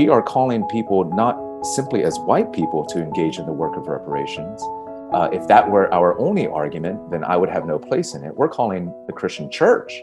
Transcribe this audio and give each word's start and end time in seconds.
we 0.00 0.08
are 0.08 0.22
calling 0.22 0.64
people 0.64 1.04
not 1.04 1.36
simply 1.62 2.04
as 2.04 2.18
white 2.20 2.50
people 2.54 2.86
to 2.86 3.02
engage 3.02 3.38
in 3.38 3.44
the 3.44 3.52
work 3.52 3.76
of 3.76 3.86
reparations. 3.86 4.62
Uh, 5.12 5.28
if 5.30 5.46
that 5.46 5.70
were 5.70 5.92
our 5.92 6.18
only 6.18 6.46
argument, 6.46 7.10
then 7.10 7.22
I 7.22 7.36
would 7.36 7.50
have 7.50 7.66
no 7.66 7.78
place 7.78 8.14
in 8.14 8.24
it. 8.24 8.34
We're 8.34 8.48
calling 8.48 8.94
the 9.06 9.12
Christian 9.12 9.50
church 9.50 10.02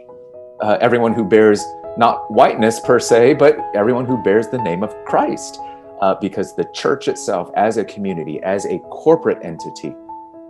uh, 0.61 0.77
everyone 0.81 1.15
who 1.15 1.25
bears 1.25 1.65
not 1.97 2.31
whiteness 2.31 2.79
per 2.79 2.99
se, 2.99 3.33
but 3.35 3.57
everyone 3.73 4.05
who 4.05 4.21
bears 4.21 4.47
the 4.49 4.59
name 4.59 4.83
of 4.83 4.93
Christ. 5.05 5.59
Uh, 5.99 6.13
because 6.21 6.55
the 6.55 6.65
church 6.75 7.07
itself, 7.07 7.49
as 7.55 7.77
a 7.77 7.85
community, 7.85 8.39
as 8.43 8.67
a 8.67 8.77
corporate 8.91 9.43
entity, 9.43 9.95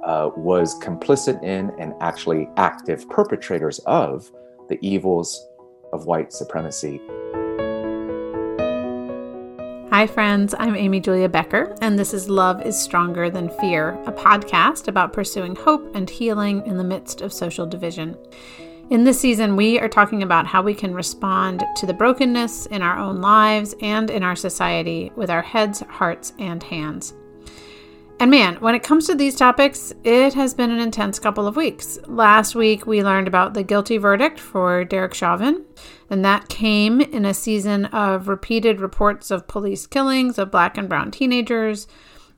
uh, 0.04 0.30
was 0.36 0.78
complicit 0.82 1.42
in 1.42 1.72
and 1.80 1.94
actually 2.02 2.50
active 2.58 3.10
perpetrators 3.10 3.80
of 3.86 4.30
the 4.68 4.78
evils 4.82 5.48
of 5.94 6.06
white 6.06 6.34
supremacy. 6.34 7.00
Hi, 9.90 10.06
friends. 10.06 10.54
I'm 10.60 10.76
Amy 10.76 11.00
Julia 11.00 11.30
Becker, 11.30 11.74
and 11.80 11.98
this 11.98 12.14
is 12.14 12.28
Love 12.28 12.62
is 12.66 12.78
Stronger 12.78 13.30
Than 13.30 13.50
Fear, 13.50 13.92
a 14.06 14.12
podcast 14.12 14.90
about 14.90 15.14
pursuing 15.14 15.56
hope 15.56 15.96
and 15.96 16.10
healing 16.10 16.62
in 16.68 16.76
the 16.76 16.84
midst 16.84 17.22
of 17.22 17.32
social 17.32 17.66
division. 17.66 18.18
In 18.90 19.06
this 19.06 19.18
season, 19.18 19.56
we 19.56 19.80
are 19.80 19.88
talking 19.88 20.24
about 20.24 20.46
how 20.46 20.62
we 20.62 20.74
can 20.74 20.94
respond 20.94 21.64
to 21.78 21.86
the 21.86 21.94
brokenness 21.94 22.66
in 22.66 22.82
our 22.82 22.98
own 22.98 23.22
lives 23.22 23.76
and 23.82 24.10
in 24.10 24.24
our 24.24 24.36
society 24.36 25.10
with 25.16 25.30
our 25.30 25.42
heads, 25.42 25.80
hearts, 25.88 26.34
and 26.38 26.62
hands. 26.64 27.14
And 28.20 28.32
man, 28.32 28.56
when 28.56 28.74
it 28.74 28.82
comes 28.82 29.06
to 29.08 29.16
these 29.16 29.36
topics, 29.36 29.94
it 30.04 30.34
has 30.34 30.56
been 30.56 30.72
an 30.72 30.80
intense 30.80 31.20
couple 31.20 31.48
of 31.48 31.56
weeks. 31.56 32.00
Last 32.08 32.56
week, 32.56 32.88
we 32.88 33.04
learned 33.04 33.28
about 33.28 33.54
the 33.54 33.62
guilty 33.62 33.98
verdict 33.98 34.40
for 34.40 34.84
Derek 34.84 35.14
Chauvin, 35.14 35.64
and 36.10 36.26
that 36.26 36.50
came 36.50 37.00
in 37.00 37.26
a 37.26 37.34
season 37.36 37.86
of 37.86 38.28
repeated 38.28 38.82
reports 38.82 39.30
of 39.30 39.48
police 39.48 39.86
killings 39.86 40.40
of 40.40 40.50
black 40.50 40.80
and 40.80 40.90
brown 40.90 41.12
teenagers, 41.12 41.88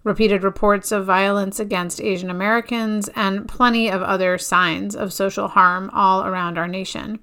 repeated 0.03 0.44
reports 0.44 0.92
of 0.92 1.06
violence 1.06 1.62
against 1.62 2.02
Asian 2.02 2.30
Americans, 2.30 3.09
and 3.16 3.48
plenty 3.48 3.90
of 3.90 4.02
other 4.02 4.38
signs 4.38 4.98
of 4.98 5.14
social 5.14 5.48
harm 5.48 5.90
all 5.94 6.25
around 6.25 6.58
our 6.58 6.68
nation. 6.68 7.20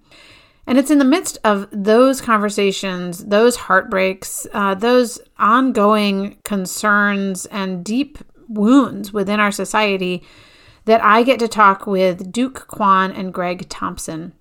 And 0.67 0.78
it's 0.78 0.91
in 0.91 0.98
the 0.98 1.05
midst 1.05 1.36
of 1.45 1.69
those 1.70 2.23
conversations, 2.23 3.27
those 3.27 3.55
heartbreaks, 3.55 4.47
uh, 4.55 4.75
those 4.75 5.19
ongoing 5.39 6.39
concerns, 6.42 7.45
and 7.47 7.84
deep 7.84 8.19
wounds 8.48 9.12
within 9.12 9.41
our 9.41 9.50
society 9.50 10.22
that 10.84 11.02
I 11.02 11.22
get 11.22 11.39
to 11.41 11.48
talk 11.48 11.86
with 11.86 12.33
Duke 12.33 12.66
Kwon 12.69 13.16
and 13.16 13.34
Greg 13.34 13.69
Thompson. 13.69 14.33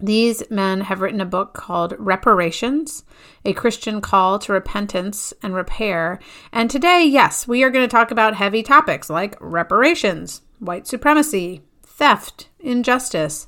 These 0.00 0.50
men 0.50 0.82
have 0.82 1.00
written 1.00 1.20
a 1.20 1.26
book 1.26 1.54
called 1.54 1.94
Reparations 1.98 3.04
A 3.44 3.52
Christian 3.52 4.00
Call 4.00 4.38
to 4.40 4.52
Repentance 4.52 5.32
and 5.42 5.54
Repair. 5.54 6.18
And 6.52 6.68
today, 6.68 7.04
yes, 7.04 7.46
we 7.46 7.62
are 7.62 7.70
going 7.70 7.88
to 7.88 7.90
talk 7.90 8.10
about 8.10 8.34
heavy 8.34 8.62
topics 8.62 9.08
like 9.08 9.36
reparations, 9.40 10.42
white 10.58 10.86
supremacy, 10.86 11.62
theft, 11.82 12.48
injustice. 12.58 13.46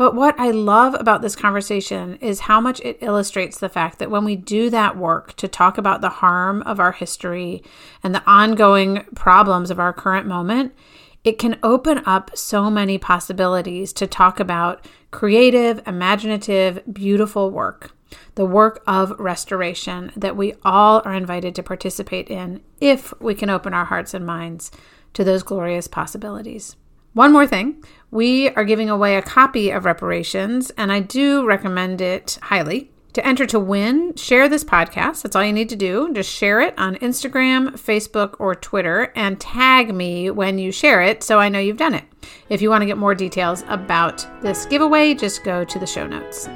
But 0.00 0.14
what 0.14 0.40
I 0.40 0.50
love 0.50 0.94
about 0.98 1.20
this 1.20 1.36
conversation 1.36 2.16
is 2.22 2.40
how 2.40 2.58
much 2.58 2.80
it 2.80 2.96
illustrates 3.02 3.58
the 3.58 3.68
fact 3.68 3.98
that 3.98 4.10
when 4.10 4.24
we 4.24 4.34
do 4.34 4.70
that 4.70 4.96
work 4.96 5.36
to 5.36 5.46
talk 5.46 5.76
about 5.76 6.00
the 6.00 6.08
harm 6.08 6.62
of 6.62 6.80
our 6.80 6.92
history 6.92 7.62
and 8.02 8.14
the 8.14 8.22
ongoing 8.24 9.04
problems 9.14 9.70
of 9.70 9.78
our 9.78 9.92
current 9.92 10.26
moment, 10.26 10.74
it 11.22 11.38
can 11.38 11.58
open 11.62 12.00
up 12.06 12.30
so 12.34 12.70
many 12.70 12.96
possibilities 12.96 13.92
to 13.92 14.06
talk 14.06 14.40
about 14.40 14.88
creative, 15.10 15.86
imaginative, 15.86 16.80
beautiful 16.90 17.50
work. 17.50 17.94
The 18.36 18.46
work 18.46 18.82
of 18.86 19.10
restoration 19.20 20.12
that 20.16 20.34
we 20.34 20.54
all 20.64 21.02
are 21.04 21.12
invited 21.12 21.54
to 21.56 21.62
participate 21.62 22.30
in 22.30 22.62
if 22.80 23.12
we 23.20 23.34
can 23.34 23.50
open 23.50 23.74
our 23.74 23.84
hearts 23.84 24.14
and 24.14 24.24
minds 24.24 24.70
to 25.12 25.24
those 25.24 25.42
glorious 25.42 25.88
possibilities. 25.88 26.74
One 27.12 27.32
more 27.32 27.46
thing 27.46 27.82
we 28.12 28.50
are 28.50 28.64
giving 28.64 28.90
away 28.90 29.16
a 29.16 29.22
copy 29.22 29.70
of 29.70 29.84
Reparations, 29.84 30.70
and 30.70 30.90
I 30.92 31.00
do 31.00 31.44
recommend 31.44 32.00
it 32.00 32.38
highly. 32.42 32.90
To 33.14 33.26
enter 33.26 33.44
to 33.46 33.58
win, 33.58 34.14
share 34.14 34.48
this 34.48 34.62
podcast. 34.62 35.22
That's 35.22 35.34
all 35.34 35.44
you 35.44 35.52
need 35.52 35.68
to 35.70 35.76
do. 35.76 36.12
Just 36.12 36.30
share 36.30 36.60
it 36.60 36.78
on 36.78 36.94
Instagram, 36.96 37.70
Facebook, 37.70 38.36
or 38.38 38.54
Twitter 38.54 39.12
and 39.16 39.40
tag 39.40 39.92
me 39.92 40.30
when 40.30 40.58
you 40.58 40.70
share 40.70 41.02
it 41.02 41.24
so 41.24 41.40
I 41.40 41.48
know 41.48 41.58
you've 41.58 41.76
done 41.76 41.94
it. 41.94 42.04
If 42.48 42.62
you 42.62 42.70
want 42.70 42.82
to 42.82 42.86
get 42.86 42.98
more 42.98 43.16
details 43.16 43.64
about 43.66 44.24
this 44.42 44.64
giveaway, 44.66 45.14
just 45.14 45.42
go 45.42 45.64
to 45.64 45.78
the 45.80 45.86
show 45.86 46.06
notes. 46.06 46.48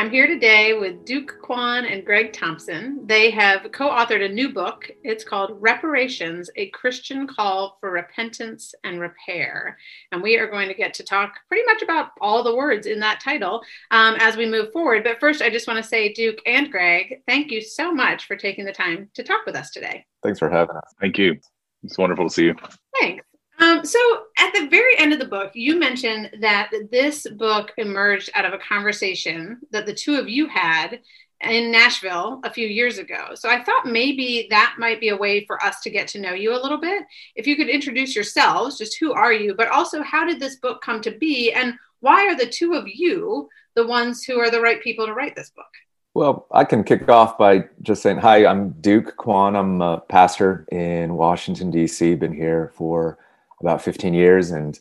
I'm 0.00 0.08
here 0.08 0.26
today 0.26 0.72
with 0.72 1.04
Duke 1.04 1.34
Kwon 1.42 1.84
and 1.84 2.06
Greg 2.06 2.32
Thompson. 2.32 3.02
They 3.04 3.30
have 3.32 3.70
co 3.70 3.90
authored 3.90 4.24
a 4.24 4.32
new 4.32 4.50
book. 4.50 4.90
It's 5.04 5.24
called 5.24 5.58
Reparations 5.60 6.48
A 6.56 6.70
Christian 6.70 7.26
Call 7.26 7.76
for 7.80 7.90
Repentance 7.90 8.74
and 8.82 8.98
Repair. 8.98 9.76
And 10.10 10.22
we 10.22 10.38
are 10.38 10.50
going 10.50 10.68
to 10.68 10.74
get 10.74 10.94
to 10.94 11.04
talk 11.04 11.34
pretty 11.48 11.66
much 11.66 11.82
about 11.82 12.12
all 12.18 12.42
the 12.42 12.56
words 12.56 12.86
in 12.86 12.98
that 13.00 13.20
title 13.20 13.60
um, 13.90 14.16
as 14.20 14.38
we 14.38 14.46
move 14.46 14.72
forward. 14.72 15.04
But 15.04 15.20
first, 15.20 15.42
I 15.42 15.50
just 15.50 15.68
want 15.68 15.76
to 15.76 15.86
say, 15.86 16.14
Duke 16.14 16.38
and 16.46 16.72
Greg, 16.72 17.20
thank 17.28 17.50
you 17.50 17.60
so 17.60 17.92
much 17.92 18.26
for 18.26 18.36
taking 18.36 18.64
the 18.64 18.72
time 18.72 19.10
to 19.12 19.22
talk 19.22 19.44
with 19.44 19.54
us 19.54 19.70
today. 19.70 20.06
Thanks 20.22 20.38
for 20.38 20.48
having 20.48 20.76
us. 20.76 20.94
Thank 20.98 21.18
you. 21.18 21.36
It's 21.82 21.98
wonderful 21.98 22.26
to 22.26 22.34
see 22.34 22.44
you. 22.44 22.54
Thanks. 23.02 23.29
Um, 23.60 23.84
so 23.84 23.98
at 24.38 24.54
the 24.54 24.68
very 24.68 24.98
end 24.98 25.12
of 25.12 25.18
the 25.18 25.26
book, 25.26 25.50
you 25.54 25.78
mentioned 25.78 26.30
that 26.40 26.70
this 26.90 27.26
book 27.28 27.72
emerged 27.76 28.30
out 28.34 28.46
of 28.46 28.54
a 28.54 28.58
conversation 28.58 29.58
that 29.70 29.84
the 29.84 29.92
two 29.92 30.16
of 30.16 30.28
you 30.28 30.48
had 30.48 31.00
in 31.42 31.70
Nashville 31.70 32.40
a 32.44 32.52
few 32.52 32.66
years 32.66 32.98
ago. 32.98 33.34
So 33.34 33.50
I 33.50 33.62
thought 33.62 33.86
maybe 33.86 34.46
that 34.50 34.76
might 34.78 35.00
be 35.00 35.10
a 35.10 35.16
way 35.16 35.44
for 35.44 35.62
us 35.62 35.80
to 35.82 35.90
get 35.90 36.08
to 36.08 36.20
know 36.20 36.32
you 36.32 36.52
a 36.52 36.60
little 36.60 36.78
bit. 36.78 37.04
If 37.36 37.46
you 37.46 37.56
could 37.56 37.68
introduce 37.68 38.14
yourselves, 38.14 38.78
just 38.78 38.98
who 38.98 39.12
are 39.12 39.32
you, 39.32 39.54
but 39.54 39.68
also 39.68 40.02
how 40.02 40.26
did 40.26 40.40
this 40.40 40.56
book 40.56 40.82
come 40.82 41.02
to 41.02 41.10
be 41.12 41.52
and 41.52 41.74
why 42.00 42.26
are 42.26 42.36
the 42.36 42.46
two 42.46 42.72
of 42.74 42.86
you 42.86 43.48
the 43.74 43.86
ones 43.86 44.24
who 44.24 44.38
are 44.38 44.50
the 44.50 44.60
right 44.60 44.82
people 44.82 45.06
to 45.06 45.14
write 45.14 45.36
this 45.36 45.50
book? 45.50 45.66
Well, 46.14 46.46
I 46.50 46.64
can 46.64 46.82
kick 46.82 47.08
off 47.08 47.38
by 47.38 47.66
just 47.82 48.02
saying, 48.02 48.18
hi, 48.18 48.44
I'm 48.44 48.70
Duke 48.80 49.16
Kwon. 49.16 49.56
I'm 49.56 49.80
a 49.80 49.98
pastor 49.98 50.66
in 50.72 51.14
Washington, 51.14 51.70
D.C., 51.70 52.16
been 52.16 52.32
here 52.32 52.72
for 52.74 53.18
about 53.60 53.82
15 53.82 54.14
years 54.14 54.50
and 54.50 54.78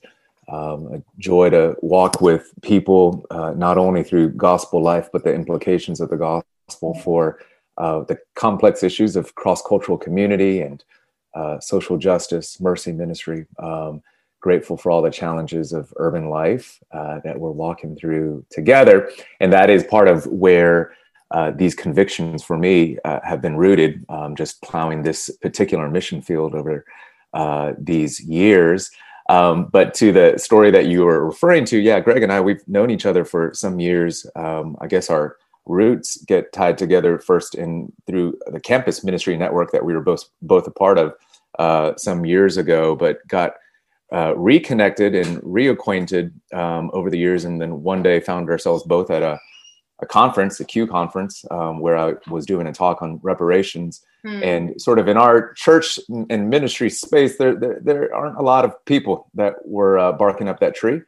um, 0.48 0.94
a 0.94 1.04
joy 1.20 1.50
to 1.52 1.76
walk 1.82 2.22
with 2.22 2.52
people, 2.62 3.26
uh, 3.30 3.52
not 3.52 3.78
only 3.78 4.04
through 4.04 4.30
gospel 4.30 4.82
life, 4.82 5.10
but 5.12 5.24
the 5.24 5.34
implications 5.34 6.02
of 6.02 6.10
the 6.10 6.18
gospel 6.18 6.96
for 7.04 7.40
uh, 7.78 8.04
the 8.04 8.18
complex 8.36 8.84
issues 8.84 9.16
of 9.16 9.36
cross 9.36 9.62
cultural 9.62 9.98
community 9.98 10.62
and 10.62 10.84
uh, 11.34 11.60
social 11.60 11.98
justice, 11.98 12.60
mercy 12.60 12.92
ministry. 12.92 13.46
Um, 13.60 14.02
grateful 14.42 14.78
for 14.78 14.90
all 14.92 15.02
the 15.02 15.12
challenges 15.12 15.74
of 15.74 15.94
urban 15.98 16.30
life 16.30 16.80
uh, 16.92 17.20
that 17.24 17.40
we're 17.40 17.52
walking 17.52 17.96
through 17.96 18.46
together. 18.50 19.12
And 19.40 19.52
that 19.52 19.70
is 19.70 19.84
part 19.84 20.08
of 20.08 20.26
where 20.28 20.94
uh, 21.32 21.52
these 21.52 21.76
convictions 21.76 22.44
for 22.44 22.58
me 22.58 22.98
uh, 23.04 23.20
have 23.24 23.42
been 23.42 23.58
rooted, 23.58 24.06
um, 24.10 24.36
just 24.36 24.62
plowing 24.62 25.04
this 25.04 25.30
particular 25.42 25.90
mission 25.90 26.22
field 26.22 26.56
over 26.56 26.86
uh, 27.34 27.74
these 27.78 28.20
years. 28.22 28.92
Um, 29.30 29.66
but 29.72 29.94
to 29.96 30.12
the 30.12 30.38
story 30.38 30.72
that 30.72 30.88
you 30.88 31.06
were 31.06 31.24
referring 31.24 31.66
to, 31.66 31.78
yeah, 31.78 32.00
Greg 32.00 32.24
and 32.24 32.32
I, 32.32 32.42
we've 32.42 32.68
known 32.68 32.90
each 32.90 33.06
other 33.06 33.24
for 33.24 33.54
some 33.54 33.80
years. 33.80 34.26
Um, 34.36 34.76
I 34.82 34.88
guess 34.88 35.10
our 35.10 35.38
roots 35.66 36.18
get 36.26 36.52
tied 36.52 36.78
together 36.78 37.20
first 37.20 37.54
in 37.54 37.94
through 38.08 38.38
the 38.48 38.60
campus 38.60 39.04
ministry 39.04 39.38
network 39.38 39.72
that 39.72 39.86
we 39.86 39.94
were 39.94 40.02
both 40.02 40.24
both 40.42 40.66
a 40.66 40.72
part 40.72 40.98
of 40.98 41.14
uh, 41.60 41.94
some 41.96 42.26
years 42.26 42.58
ago, 42.58 42.96
but 42.96 43.26
got 43.28 43.54
uh, 44.12 44.36
reconnected 44.36 45.14
and 45.14 45.38
reacquainted 45.44 46.32
um, 46.54 46.90
over 46.94 47.12
the 47.12 47.18
years, 47.18 47.46
and 47.46 47.62
then 47.62 47.84
one 47.84 48.02
day 48.02 48.20
found 48.20 48.50
ourselves 48.50 48.84
both 48.84 49.12
at 49.12 49.22
a, 49.22 49.40
a 50.02 50.06
conference, 50.06 50.60
a 50.60 50.66
Q 50.66 50.88
conference, 50.88 51.46
um, 51.52 51.80
where 51.80 51.98
I 51.98 52.14
was 52.30 52.46
doing 52.46 52.68
a 52.68 52.74
talk 52.74 53.02
on 53.02 53.20
reparations, 53.22 54.04
Hmm. 54.24 54.44
And 54.44 54.82
sort 54.82 55.00
of 55.00 55.08
in 55.08 55.18
our 55.18 55.54
church 55.54 56.00
and 56.10 56.50
ministry 56.50 56.90
space, 56.90 57.38
there, 57.38 57.56
there, 57.56 57.80
there 57.82 58.14
aren't 58.14 58.38
a 58.38 58.42
lot 58.42 58.66
of 58.66 58.84
people 58.86 59.30
that 59.34 59.56
were 59.66 59.98
uh, 59.98 60.12
barking 60.12 60.50
up 60.50 60.60
that 60.60 60.76
tree. 60.76 61.02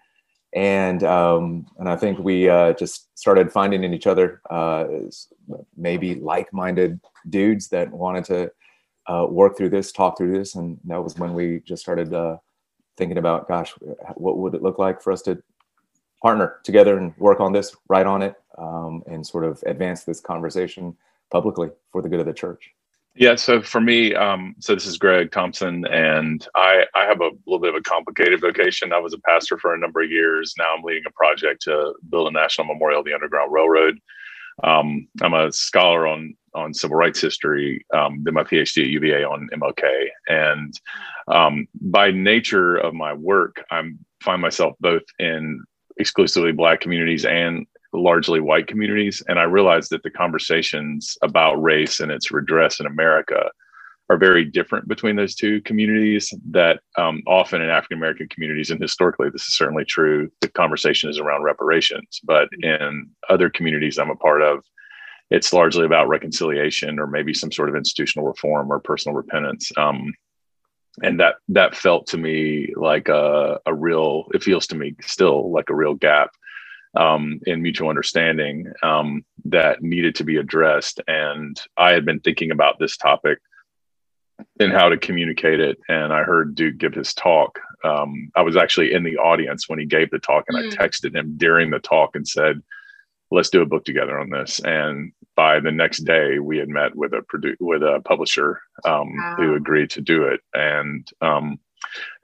And, 0.53 1.03
um, 1.03 1.65
and 1.77 1.89
I 1.89 1.95
think 1.95 2.19
we 2.19 2.49
uh, 2.49 2.73
just 2.73 3.17
started 3.17 3.51
finding 3.51 3.83
in 3.83 3.93
each 3.93 4.07
other 4.07 4.41
uh, 4.49 4.85
maybe 5.77 6.15
like-minded 6.15 6.99
dudes 7.29 7.67
that 7.69 7.91
wanted 7.91 8.25
to 8.25 8.51
uh, 9.07 9.27
work 9.29 9.57
through 9.57 9.69
this, 9.69 9.91
talk 9.91 10.17
through 10.17 10.37
this. 10.37 10.55
And 10.55 10.79
that 10.85 11.01
was 11.01 11.17
when 11.17 11.33
we 11.33 11.61
just 11.65 11.81
started 11.81 12.13
uh, 12.13 12.37
thinking 12.97 13.17
about, 13.17 13.47
gosh, 13.47 13.73
what 14.15 14.37
would 14.37 14.55
it 14.55 14.61
look 14.61 14.77
like 14.79 15.01
for 15.01 15.11
us 15.11 15.21
to 15.23 15.41
partner 16.21 16.59
together 16.63 16.97
and 16.97 17.17
work 17.17 17.39
on 17.39 17.51
this, 17.51 17.75
write 17.89 18.05
on 18.05 18.21
it, 18.21 18.35
um, 18.57 19.03
and 19.07 19.25
sort 19.25 19.45
of 19.45 19.63
advance 19.65 20.03
this 20.03 20.19
conversation 20.19 20.95
publicly 21.31 21.69
for 21.91 22.01
the 22.01 22.09
good 22.09 22.19
of 22.19 22.25
the 22.25 22.33
church. 22.33 22.71
Yeah, 23.13 23.35
so 23.35 23.61
for 23.61 23.81
me, 23.81 24.15
um, 24.15 24.55
so 24.59 24.73
this 24.73 24.85
is 24.85 24.97
Greg 24.97 25.31
Thompson, 25.31 25.85
and 25.85 26.47
I, 26.55 26.85
I 26.95 27.03
have 27.03 27.19
a 27.19 27.31
little 27.45 27.59
bit 27.59 27.69
of 27.69 27.75
a 27.75 27.81
complicated 27.81 28.39
vocation. 28.39 28.93
I 28.93 28.99
was 28.99 29.13
a 29.13 29.19
pastor 29.19 29.57
for 29.57 29.73
a 29.73 29.77
number 29.77 30.01
of 30.01 30.09
years. 30.09 30.53
Now 30.57 30.73
I'm 30.75 30.83
leading 30.83 31.03
a 31.05 31.11
project 31.11 31.63
to 31.63 31.93
build 32.09 32.29
a 32.29 32.31
national 32.31 32.67
memorial 32.67 32.99
of 32.99 33.05
the 33.05 33.13
Underground 33.13 33.51
Railroad. 33.51 33.99
Um, 34.63 35.07
I'm 35.21 35.33
a 35.33 35.51
scholar 35.51 36.07
on 36.07 36.35
on 36.53 36.73
civil 36.73 36.97
rights 36.97 37.21
history. 37.21 37.85
Um, 37.93 38.23
did 38.23 38.33
my 38.33 38.43
PhD 38.43 38.83
at 38.83 38.89
UVA 38.89 39.23
on 39.23 39.49
MLK, 39.53 40.07
and 40.27 40.79
um, 41.27 41.67
by 41.81 42.11
nature 42.11 42.77
of 42.77 42.93
my 42.93 43.13
work, 43.13 43.63
I 43.71 43.81
find 44.21 44.41
myself 44.41 44.75
both 44.79 45.03
in 45.19 45.63
exclusively 45.97 46.51
Black 46.51 46.79
communities 46.79 47.25
and 47.25 47.65
largely 47.93 48.39
white 48.39 48.67
communities, 48.67 49.21
and 49.27 49.39
I 49.39 49.43
realized 49.43 49.89
that 49.91 50.03
the 50.03 50.09
conversations 50.09 51.17
about 51.21 51.61
race 51.61 51.99
and 51.99 52.11
its 52.11 52.31
redress 52.31 52.79
in 52.79 52.85
America 52.85 53.49
are 54.09 54.17
very 54.17 54.43
different 54.43 54.87
between 54.89 55.15
those 55.15 55.35
two 55.35 55.61
communities 55.61 56.33
that 56.49 56.81
um, 56.97 57.21
often 57.27 57.61
in 57.61 57.69
African 57.69 57.97
American 57.97 58.27
communities, 58.27 58.69
and 58.69 58.81
historically 58.81 59.29
this 59.29 59.43
is 59.43 59.55
certainly 59.55 59.85
true, 59.85 60.29
the 60.41 60.49
conversation 60.49 61.09
is 61.09 61.19
around 61.19 61.43
reparations. 61.43 62.19
But 62.23 62.49
in 62.61 63.09
other 63.29 63.49
communities 63.49 63.97
I'm 63.97 64.09
a 64.09 64.15
part 64.15 64.41
of, 64.41 64.63
it's 65.29 65.53
largely 65.53 65.85
about 65.85 66.09
reconciliation 66.09 66.99
or 66.99 67.07
maybe 67.07 67.33
some 67.33 67.53
sort 67.53 67.69
of 67.69 67.75
institutional 67.75 68.27
reform 68.27 68.69
or 68.71 68.79
personal 68.79 69.15
repentance. 69.15 69.71
Um, 69.77 70.13
and 71.01 71.17
that 71.21 71.35
that 71.47 71.73
felt 71.73 72.05
to 72.07 72.17
me 72.17 72.73
like 72.75 73.07
a, 73.07 73.59
a 73.65 73.73
real, 73.73 74.25
it 74.33 74.43
feels 74.43 74.67
to 74.67 74.75
me 74.75 74.93
still 75.01 75.51
like 75.53 75.69
a 75.69 75.75
real 75.75 75.93
gap 75.93 76.31
um, 76.95 77.39
in 77.45 77.61
mutual 77.61 77.89
understanding 77.89 78.71
um, 78.83 79.23
that 79.45 79.81
needed 79.81 80.15
to 80.15 80.23
be 80.23 80.37
addressed. 80.37 80.99
And 81.07 81.59
I 81.77 81.91
had 81.91 82.05
been 82.05 82.19
thinking 82.19 82.51
about 82.51 82.79
this 82.79 82.97
topic 82.97 83.39
and 84.59 84.71
how 84.71 84.89
to 84.89 84.97
communicate 84.97 85.59
it. 85.59 85.77
And 85.87 86.11
I 86.11 86.23
heard 86.23 86.55
Duke 86.55 86.77
give 86.77 86.93
his 86.93 87.13
talk. 87.13 87.59
Um, 87.83 88.31
I 88.35 88.41
was 88.41 88.57
actually 88.57 88.93
in 88.93 89.03
the 89.03 89.17
audience 89.17 89.69
when 89.69 89.79
he 89.79 89.85
gave 89.85 90.09
the 90.11 90.19
talk, 90.19 90.45
and 90.47 90.57
mm. 90.57 90.71
I 90.71 90.75
texted 90.75 91.15
him 91.15 91.35
during 91.37 91.69
the 91.69 91.79
talk 91.79 92.15
and 92.15 92.27
said, 92.27 92.61
"Let's 93.31 93.49
do 93.49 93.61
a 93.61 93.65
book 93.65 93.85
together 93.85 94.19
on 94.19 94.29
this." 94.29 94.59
And 94.59 95.13
by 95.35 95.59
the 95.59 95.71
next 95.71 95.99
day, 95.99 96.39
we 96.39 96.57
had 96.57 96.69
met 96.69 96.95
with 96.95 97.13
a 97.13 97.21
produ- 97.21 97.55
with 97.59 97.81
a 97.81 98.01
publisher 98.05 98.61
um, 98.85 99.15
wow. 99.15 99.35
who 99.37 99.55
agreed 99.55 99.89
to 99.91 100.01
do 100.01 100.23
it. 100.23 100.41
And 100.53 101.07
um, 101.21 101.59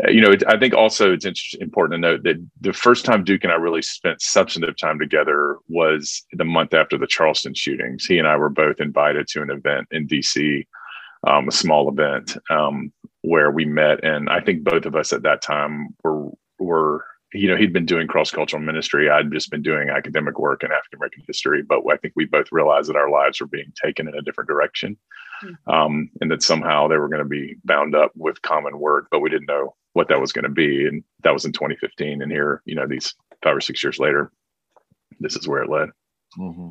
you 0.08 0.22
know, 0.22 0.34
I 0.48 0.58
think 0.58 0.74
also 0.74 1.14
it's 1.14 1.56
important 1.60 1.98
to 1.98 2.10
note 2.10 2.24
that 2.24 2.46
the 2.62 2.74
first 2.74 3.06
time 3.06 3.24
Duke 3.24 3.44
and 3.44 3.52
I 3.52 3.56
really 3.56 3.82
spent 3.82 4.22
substantive 4.22 4.78
time 4.78 5.00
together 5.00 5.58
was 5.68 6.24
the 6.34 6.46
month 6.46 6.74
after 6.74 6.98
the 6.98 7.08
Charleston 7.08 7.54
shootings. 7.54 8.06
He 8.06 8.20
and 8.20 8.28
I 8.28 8.38
were 8.38 8.50
both 8.50 8.80
invited 8.80 9.28
to 9.30 9.42
an 9.42 9.50
event 9.50 9.88
in 9.92 10.08
DC 10.08 10.66
um, 11.26 11.48
a 11.48 11.52
small 11.52 11.90
event 11.90 12.38
um, 12.50 12.92
where 13.22 13.52
we 13.52 13.66
met, 13.66 14.04
and 14.04 14.30
I 14.30 14.40
think 14.40 14.64
both 14.64 14.86
of 14.86 14.96
us 14.96 15.14
at 15.14 15.24
that 15.24 15.42
time 15.42 15.90
were 16.04 16.30
were 16.60 17.06
you 17.34 17.48
know 17.48 17.58
he'd 17.58 17.74
been 17.74 17.86
doing 17.86 18.08
cross 18.08 18.32
cultural 18.32 18.62
ministry. 18.62 19.10
I'd 19.10 19.32
just 19.32 19.52
been 19.52 19.62
doing 19.62 19.90
academic 19.90 20.40
work 20.40 20.64
in 20.64 20.72
African 20.72 20.98
American 20.98 21.24
history, 21.28 21.64
but 21.64 21.82
I 21.92 21.98
think 21.98 22.14
we 22.16 22.26
both 22.26 22.48
realized 22.52 22.90
that 22.90 22.96
our 22.96 23.10
lives 23.10 23.40
were 23.40 23.48
being 23.48 23.74
taken 23.84 24.08
in 24.08 24.16
a 24.16 24.22
different 24.22 24.50
direction. 24.50 24.98
Um, 25.68 26.10
and 26.22 26.32
that 26.32 26.44
somehow 26.44 26.88
they 26.88 26.98
were 26.98 27.10
going 27.10 27.24
to 27.24 27.30
be 27.30 27.56
bound 27.64 27.96
up 27.96 28.12
with 28.16 28.42
common 28.42 28.80
work, 28.80 29.08
but 29.12 29.20
we 29.20 29.30
didn't 29.30 29.48
know 29.48 29.76
what 29.94 30.08
that 30.10 30.22
was 30.22 30.32
going 30.32 30.44
to 30.44 30.50
be. 30.50 30.86
And 30.86 31.04
that 31.24 31.34
was 31.34 31.46
in 31.46 31.52
2015, 31.52 32.22
and 32.22 32.32
here 32.32 32.62
you 32.66 32.76
know 32.76 32.88
these 32.88 33.14
five 33.44 33.56
or 33.56 33.62
six 33.62 33.84
years 33.84 34.00
later, 34.00 34.32
this 35.20 35.36
is 35.36 35.48
where 35.48 35.64
it 35.64 35.70
led. 35.70 35.90
Mm-hmm. 36.38 36.70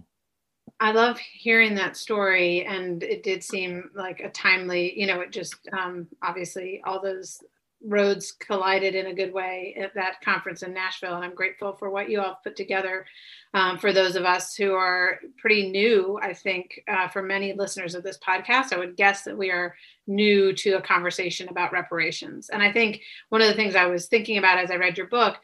I 0.80 0.92
love 0.92 1.18
hearing 1.18 1.74
that 1.76 1.96
story, 1.96 2.64
and 2.64 3.02
it 3.02 3.22
did 3.22 3.42
seem 3.42 3.90
like 3.94 4.20
a 4.20 4.30
timely. 4.30 4.98
You 4.98 5.06
know, 5.06 5.20
it 5.20 5.32
just 5.32 5.56
um, 5.72 6.06
obviously 6.22 6.82
all 6.84 7.00
those 7.00 7.40
roads 7.86 8.32
collided 8.32 8.94
in 8.94 9.06
a 9.06 9.14
good 9.14 9.32
way 9.32 9.76
at 9.80 9.94
that 9.94 10.20
conference 10.20 10.62
in 10.62 10.74
Nashville, 10.74 11.14
and 11.14 11.24
I'm 11.24 11.34
grateful 11.34 11.74
for 11.74 11.90
what 11.90 12.10
you 12.10 12.20
all 12.20 12.38
put 12.42 12.56
together. 12.56 13.06
Um, 13.54 13.78
for 13.78 13.92
those 13.92 14.16
of 14.16 14.24
us 14.24 14.54
who 14.54 14.74
are 14.74 15.20
pretty 15.38 15.70
new, 15.70 16.18
I 16.20 16.34
think 16.34 16.82
uh, 16.88 17.08
for 17.08 17.22
many 17.22 17.52
listeners 17.52 17.94
of 17.94 18.02
this 18.02 18.18
podcast, 18.18 18.72
I 18.72 18.78
would 18.78 18.96
guess 18.96 19.22
that 19.22 19.38
we 19.38 19.50
are 19.50 19.74
new 20.06 20.52
to 20.54 20.72
a 20.72 20.82
conversation 20.82 21.48
about 21.48 21.72
reparations. 21.72 22.50
And 22.50 22.62
I 22.62 22.72
think 22.72 23.00
one 23.28 23.40
of 23.40 23.48
the 23.48 23.54
things 23.54 23.76
I 23.76 23.86
was 23.86 24.06
thinking 24.06 24.38
about 24.38 24.58
as 24.58 24.70
I 24.70 24.76
read 24.76 24.98
your 24.98 25.08
book 25.08 25.36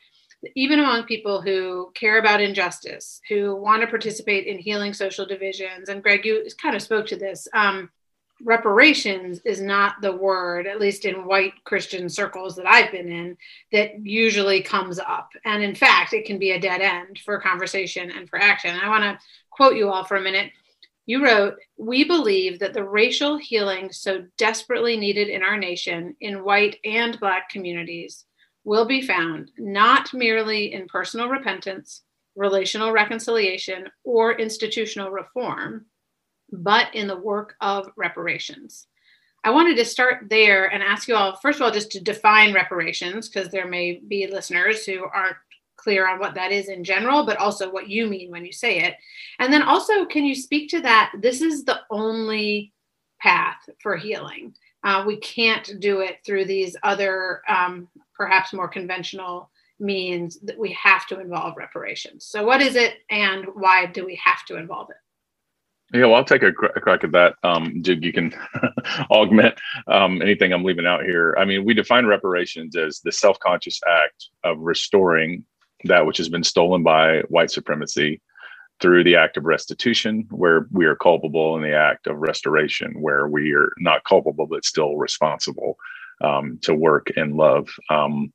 even 0.56 0.81
among 0.81 1.05
people 1.05 1.41
who 1.41 1.93
care 1.94 2.19
about 2.19 2.41
injustice, 2.41 3.21
who 3.29 3.55
want 3.55 3.81
to 3.83 3.87
participate 3.87 4.47
in 4.47 4.59
healing 4.59 4.93
social 4.93 5.25
divisions, 5.25 5.89
and 5.89 6.03
Greg, 6.03 6.25
you 6.25 6.44
kind 6.61 6.75
of 6.75 6.83
spoke 6.83 7.06
to 7.06 7.17
this. 7.17 7.47
Um, 7.55 7.91
reparations 8.44 9.41
is 9.44 9.61
not 9.61 10.00
the 10.00 10.17
word, 10.17 10.67
at 10.67 10.81
least 10.81 11.05
in 11.05 11.27
white 11.27 11.53
Christian 11.65 12.09
circles 12.09 12.56
that 12.56 12.67
I've 12.67 12.93
been 12.93 13.11
in, 13.11 13.37
that 13.73 14.05
usually 14.05 14.62
comes 14.62 14.99
up. 14.99 15.31
And 15.44 15.62
in 15.62 15.75
fact, 15.75 16.12
it 16.12 16.25
can 16.25 16.39
be 16.39 16.53
a 16.53 16.61
dead 16.61 16.81
end 16.81 17.21
for 17.25 17.41
conversation 17.41 18.11
and 18.11 18.29
for 18.29 18.39
action. 18.39 18.77
I 18.77 18.89
want 18.89 19.05
to 19.05 19.19
quote 19.50 19.77
you 19.77 19.91
all 19.91 20.05
for 20.05 20.17
a 20.17 20.23
minute. 20.23 20.50
You 21.06 21.25
wrote, 21.25 21.56
We 21.77 22.05
believe 22.05 22.59
that 22.61 22.75
the 22.75 22.85
racial 22.85 23.37
healing 23.37 23.91
so 23.93 24.25
desperately 24.39 24.97
needed 24.97 25.29
in 25.29 25.43
our 25.43 25.56
nation, 25.56 26.17
in 26.21 26.44
white 26.44 26.79
and 26.85 27.19
Black 27.19 27.49
communities, 27.49 28.25
will 28.65 28.85
be 28.85 29.03
found 29.03 29.50
not 29.59 30.15
merely 30.15 30.73
in 30.73 30.87
personal 30.87 31.29
repentance, 31.29 32.03
relational 32.37 32.93
reconciliation, 32.93 33.89
or 34.05 34.33
institutional 34.33 35.11
reform, 35.11 35.87
but 36.52 36.94
in 36.94 37.06
the 37.06 37.16
work 37.16 37.56
of 37.60 37.90
reparations. 37.96 38.87
I 39.44 39.50
wanted 39.50 39.76
to 39.76 39.84
start 39.84 40.28
there 40.31 40.66
and 40.66 40.82
ask 40.82 41.08
you 41.08 41.16
all, 41.16 41.37
first 41.37 41.58
of 41.58 41.62
all, 41.62 41.72
just 41.72 41.90
to 41.93 42.00
define 42.00 42.54
reparations, 42.54 43.28
because 43.28 43.49
there 43.49 43.66
may 43.66 44.00
be 44.06 44.28
listeners 44.28 44.87
who 44.87 45.04
aren't 45.04 45.37
clear 45.76 46.08
on 46.08 46.20
what 46.20 46.34
that 46.34 46.52
is 46.52 46.69
in 46.69 46.84
general, 46.84 47.26
but 47.26 47.38
also 47.38 47.72
what 47.72 47.88
you 47.88 48.06
mean 48.06 48.31
when 48.31 48.44
you 48.44 48.52
say 48.52 48.81
it. 48.81 48.94
And 49.40 49.52
then 49.52 49.62
also, 49.62 50.04
can 50.04 50.25
you 50.25 50.34
speak 50.34 50.70
to 50.70 50.81
that? 50.82 51.12
This 51.20 51.43
is 51.43 51.64
the 51.64 51.81
only 51.90 52.72
path 53.20 53.58
for 53.82 53.96
healing. 53.96 54.55
Uh, 54.84 55.02
we 55.06 55.16
can't 55.16 55.81
do 55.81 56.00
it 56.00 56.19
through 56.25 56.44
these 56.44 56.76
other 56.84 57.43
um, 57.48 57.88
perhaps 58.16 58.52
more 58.52 58.69
conventional 58.69 59.50
means 59.81 60.38
that 60.40 60.58
we 60.58 60.72
have 60.72 61.06
to 61.06 61.20
involve 61.20 61.56
reparations. 61.56 62.26
So, 62.26 62.44
what 62.44 62.62
is 62.62 62.76
it, 62.76 62.98
and 63.10 63.46
why 63.55 63.87
do 63.87 64.05
we 64.05 64.20
have 64.25 64.44
to 64.46 64.56
involve 64.56 64.90
it? 64.90 64.96
Yeah, 65.93 66.06
well, 66.06 66.15
I'll 66.15 66.25
take 66.25 66.43
a, 66.43 66.53
crack 66.53 67.05
at 67.05 67.12
that. 67.12 67.35
Um, 67.43 67.83
you 67.85 68.12
can 68.12 68.35
augment 69.11 69.59
um, 69.87 70.23
anything 70.23 70.53
I'm 70.53 70.65
leaving 70.65 70.87
out 70.87 71.03
here. 71.03 71.37
I 71.39 71.44
mean, 71.44 71.65
we 71.67 71.75
define 71.75 72.06
reparations 72.06 72.77
as 72.77 73.00
the 73.00 73.12
self 73.12 73.39
conscious 73.41 73.79
act 73.87 74.29
of 74.43 74.59
restoring 74.59 75.44
that 75.85 76.06
which 76.06 76.17
has 76.17 76.29
been 76.29 76.44
stolen 76.44 76.83
by 76.83 77.21
white 77.29 77.50
supremacy 77.50 78.23
through 78.81 79.05
the 79.05 79.17
act 79.17 79.37
of 79.37 79.44
restitution, 79.44 80.27
where 80.31 80.67
we 80.72 80.87
are 80.87 80.96
culpable, 80.96 81.56
and 81.56 81.65
the 81.65 81.75
act 81.75 82.06
of 82.06 82.17
restoration, 82.17 83.01
where 83.01 83.29
we 83.29 83.53
are 83.53 83.70
not 83.79 84.05
culpable 84.05 84.46
but 84.46 84.65
still 84.65 84.96
responsible 84.96 85.77
um, 86.22 86.58
to 86.63 86.75
work 86.75 87.13
and 87.17 87.37
love. 87.37 87.69
Um, 87.91 88.32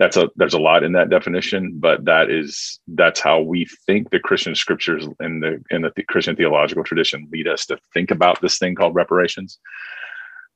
that's 0.00 0.16
a 0.16 0.30
there's 0.36 0.54
a 0.54 0.58
lot 0.58 0.82
in 0.82 0.92
that 0.92 1.10
definition, 1.10 1.78
but 1.78 2.06
that 2.06 2.30
is 2.30 2.80
that's 2.88 3.20
how 3.20 3.38
we 3.42 3.66
think 3.86 4.08
the 4.08 4.18
Christian 4.18 4.54
scriptures 4.54 5.06
and 5.20 5.42
the 5.42 5.62
in 5.70 5.82
the, 5.82 5.92
the 5.94 6.02
Christian 6.04 6.34
theological 6.34 6.82
tradition 6.82 7.28
lead 7.30 7.46
us 7.46 7.66
to 7.66 7.78
think 7.92 8.10
about 8.10 8.40
this 8.40 8.56
thing 8.58 8.74
called 8.74 8.94
reparations. 8.94 9.58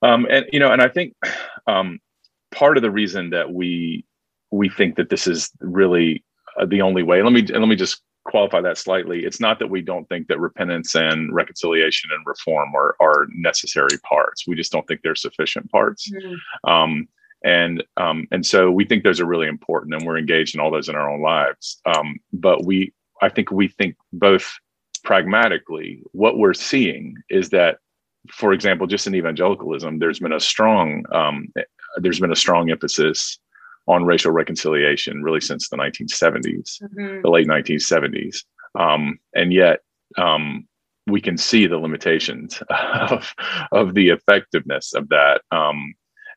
Um, 0.01 0.25
and 0.31 0.47
you 0.51 0.59
know, 0.59 0.71
and 0.71 0.81
I 0.81 0.89
think 0.89 1.13
um, 1.67 1.99
part 2.51 2.75
of 2.75 2.81
the 2.81 2.89
reason 2.89 3.29
that 3.29 3.53
we 3.53 4.03
we 4.49 4.67
think 4.67 4.95
that 4.95 5.09
this 5.09 5.27
is 5.27 5.51
really 5.59 6.25
uh, 6.59 6.65
the 6.65 6.81
only 6.81 7.03
way. 7.03 7.21
Let 7.21 7.31
me 7.31 7.43
let 7.43 7.67
me 7.67 7.75
just 7.75 8.01
qualify 8.25 8.61
that 8.61 8.79
slightly. 8.79 9.25
It's 9.25 9.39
not 9.39 9.59
that 9.59 9.69
we 9.69 9.81
don't 9.81 10.09
think 10.09 10.27
that 10.27 10.39
repentance 10.39 10.95
and 10.95 11.31
reconciliation 11.31 12.09
and 12.11 12.25
reform 12.25 12.73
are, 12.75 12.95
are 12.99 13.27
necessary 13.29 13.99
parts. 14.03 14.47
We 14.47 14.55
just 14.55 14.71
don't 14.71 14.87
think 14.87 15.01
they're 15.03 15.13
sufficient 15.13 15.69
parts. 15.71 16.11
Mm-hmm. 16.11 16.69
Um, 16.71 17.07
and 17.45 17.83
um, 17.95 18.27
and 18.31 18.43
so 18.43 18.71
we 18.71 18.85
think 18.85 19.03
those 19.03 19.21
are 19.21 19.25
really 19.25 19.47
important, 19.47 19.93
and 19.93 20.03
we're 20.03 20.17
engaged 20.17 20.55
in 20.55 20.59
all 20.59 20.71
those 20.71 20.89
in 20.89 20.95
our 20.95 21.09
own 21.09 21.21
lives. 21.21 21.79
Um, 21.85 22.17
but 22.33 22.65
we, 22.65 22.91
I 23.21 23.29
think, 23.29 23.51
we 23.51 23.67
think 23.67 23.95
both 24.11 24.51
pragmatically. 25.03 26.01
What 26.11 26.39
we're 26.39 26.55
seeing 26.55 27.15
is 27.29 27.51
that, 27.51 27.77
for 28.31 28.51
example, 28.51 28.87
just 28.87 29.05
in 29.05 29.13
evangelicalism, 29.13 29.99
there's 29.99 30.19
been 30.19 30.33
a 30.33 30.39
strong 30.39 31.05
um, 31.11 31.53
there's 31.97 32.19
been 32.19 32.31
a 32.31 32.35
strong 32.35 32.71
emphasis 32.71 33.37
on 33.87 34.05
racial 34.05 34.31
reconciliation 34.31 35.21
really 35.21 35.39
since 35.39 35.69
the 35.69 35.77
1970s, 35.77 36.81
mm-hmm. 36.81 37.21
the 37.21 37.29
late 37.29 37.47
1970s. 37.47 38.43
Um, 38.77 39.19
and 39.35 39.53
yet, 39.53 39.81
um, 40.17 40.67
we 41.05 41.21
can 41.21 41.37
see 41.37 41.67
the 41.67 41.77
limitations 41.77 42.63
of, 43.11 43.31
of 43.71 43.93
the 43.93 44.09
effectiveness 44.09 44.95
of 44.95 45.09
that. 45.09 45.41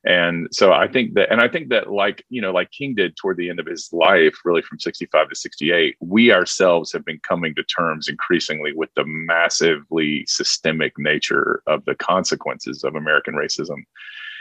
And 0.04 0.48
so 0.52 0.72
I 0.72 0.86
think 0.88 1.14
that, 1.14 1.30
and 1.30 1.40
I 1.40 1.48
think 1.48 1.68
that, 1.70 1.90
like, 1.90 2.24
you 2.28 2.40
know, 2.40 2.52
like 2.52 2.70
King 2.70 2.94
did 2.94 3.16
toward 3.16 3.36
the 3.36 3.50
end 3.50 3.60
of 3.60 3.66
his 3.66 3.88
life, 3.92 4.36
really 4.44 4.62
from 4.62 4.78
65 4.78 5.28
to 5.28 5.34
68, 5.34 5.96
we 6.00 6.32
ourselves 6.32 6.92
have 6.92 7.04
been 7.04 7.20
coming 7.22 7.54
to 7.56 7.64
terms 7.64 8.08
increasingly 8.08 8.72
with 8.72 8.90
the 8.94 9.04
massively 9.04 10.24
systemic 10.26 10.98
nature 10.98 11.62
of 11.66 11.84
the 11.84 11.94
consequences 11.94 12.84
of 12.84 12.94
American 12.94 13.34
racism. 13.34 13.78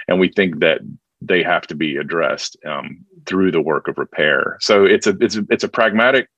And 0.08 0.20
we 0.20 0.30
think 0.30 0.60
that 0.60 0.82
they 1.22 1.42
have 1.44 1.66
to 1.68 1.76
be 1.76 1.98
addressed 1.98 2.58
um, 2.66 3.04
through 3.26 3.52
the 3.52 3.62
work 3.62 3.88
of 3.88 3.98
repair. 3.98 4.58
So 4.62 4.86
it's 4.86 5.08
a 5.08 5.18
it's 5.20 5.36
a, 5.36 5.46
it's 5.50 5.64
a 5.64 5.70
pragmatic 5.70 6.30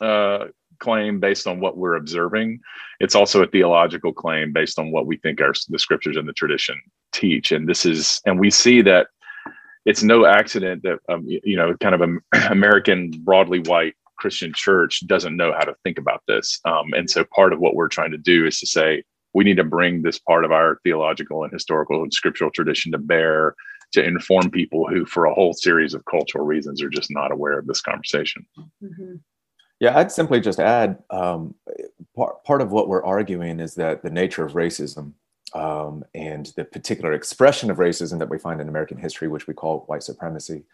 uh, 0.00 0.46
claim 0.78 1.20
based 1.20 1.46
on 1.46 1.60
what 1.60 1.76
we're 1.76 1.96
observing. 1.96 2.60
It's 3.00 3.14
also 3.14 3.42
a 3.42 3.46
theological 3.46 4.12
claim 4.12 4.52
based 4.52 4.78
on 4.78 4.90
what 4.90 5.06
we 5.06 5.16
think 5.18 5.40
our 5.40 5.52
the 5.68 5.78
scriptures 5.78 6.16
and 6.16 6.28
the 6.28 6.32
tradition 6.32 6.80
teach. 7.12 7.52
And 7.52 7.68
this 7.68 7.86
is, 7.86 8.20
and 8.26 8.38
we 8.38 8.50
see 8.50 8.82
that 8.82 9.08
it's 9.84 10.02
no 10.02 10.26
accident 10.26 10.82
that 10.82 10.98
um, 11.08 11.24
you 11.26 11.56
know, 11.56 11.76
kind 11.80 11.94
of 11.94 12.00
an 12.00 12.20
American 12.50 13.10
broadly 13.24 13.60
white 13.60 13.94
Christian 14.18 14.52
church 14.54 15.06
doesn't 15.06 15.36
know 15.36 15.52
how 15.52 15.64
to 15.64 15.74
think 15.84 15.98
about 15.98 16.22
this. 16.26 16.60
Um, 16.64 16.92
and 16.94 17.08
so 17.08 17.24
part 17.34 17.52
of 17.52 17.60
what 17.60 17.74
we're 17.74 17.88
trying 17.88 18.10
to 18.10 18.18
do 18.18 18.46
is 18.46 18.58
to 18.60 18.66
say 18.66 19.04
we 19.34 19.44
need 19.44 19.58
to 19.58 19.64
bring 19.64 20.02
this 20.02 20.18
part 20.18 20.44
of 20.44 20.52
our 20.52 20.78
theological 20.82 21.44
and 21.44 21.52
historical 21.52 22.02
and 22.02 22.12
scriptural 22.12 22.50
tradition 22.50 22.92
to 22.92 22.98
bear 22.98 23.54
to 23.92 24.04
inform 24.04 24.50
people 24.50 24.88
who, 24.88 25.06
for 25.06 25.26
a 25.26 25.34
whole 25.34 25.52
series 25.52 25.94
of 25.94 26.04
cultural 26.10 26.44
reasons, 26.44 26.82
are 26.82 26.88
just 26.88 27.10
not 27.10 27.30
aware 27.30 27.58
of 27.58 27.66
this 27.66 27.80
conversation. 27.80 28.44
Mm-hmm. 28.82 29.14
Yeah, 29.80 29.96
I'd 29.98 30.10
simply 30.10 30.40
just 30.40 30.58
add 30.58 31.02
um, 31.10 31.54
part, 32.14 32.42
part 32.44 32.62
of 32.62 32.72
what 32.72 32.88
we're 32.88 33.04
arguing 33.04 33.60
is 33.60 33.74
that 33.74 34.02
the 34.02 34.10
nature 34.10 34.44
of 34.44 34.52
racism 34.52 35.12
um, 35.52 36.04
and 36.14 36.46
the 36.56 36.64
particular 36.64 37.12
expression 37.12 37.70
of 37.70 37.76
racism 37.76 38.18
that 38.18 38.30
we 38.30 38.38
find 38.38 38.60
in 38.60 38.68
American 38.68 38.98
history, 38.98 39.28
which 39.28 39.46
we 39.46 39.54
call 39.54 39.80
white 39.80 40.02
supremacy, 40.02 40.64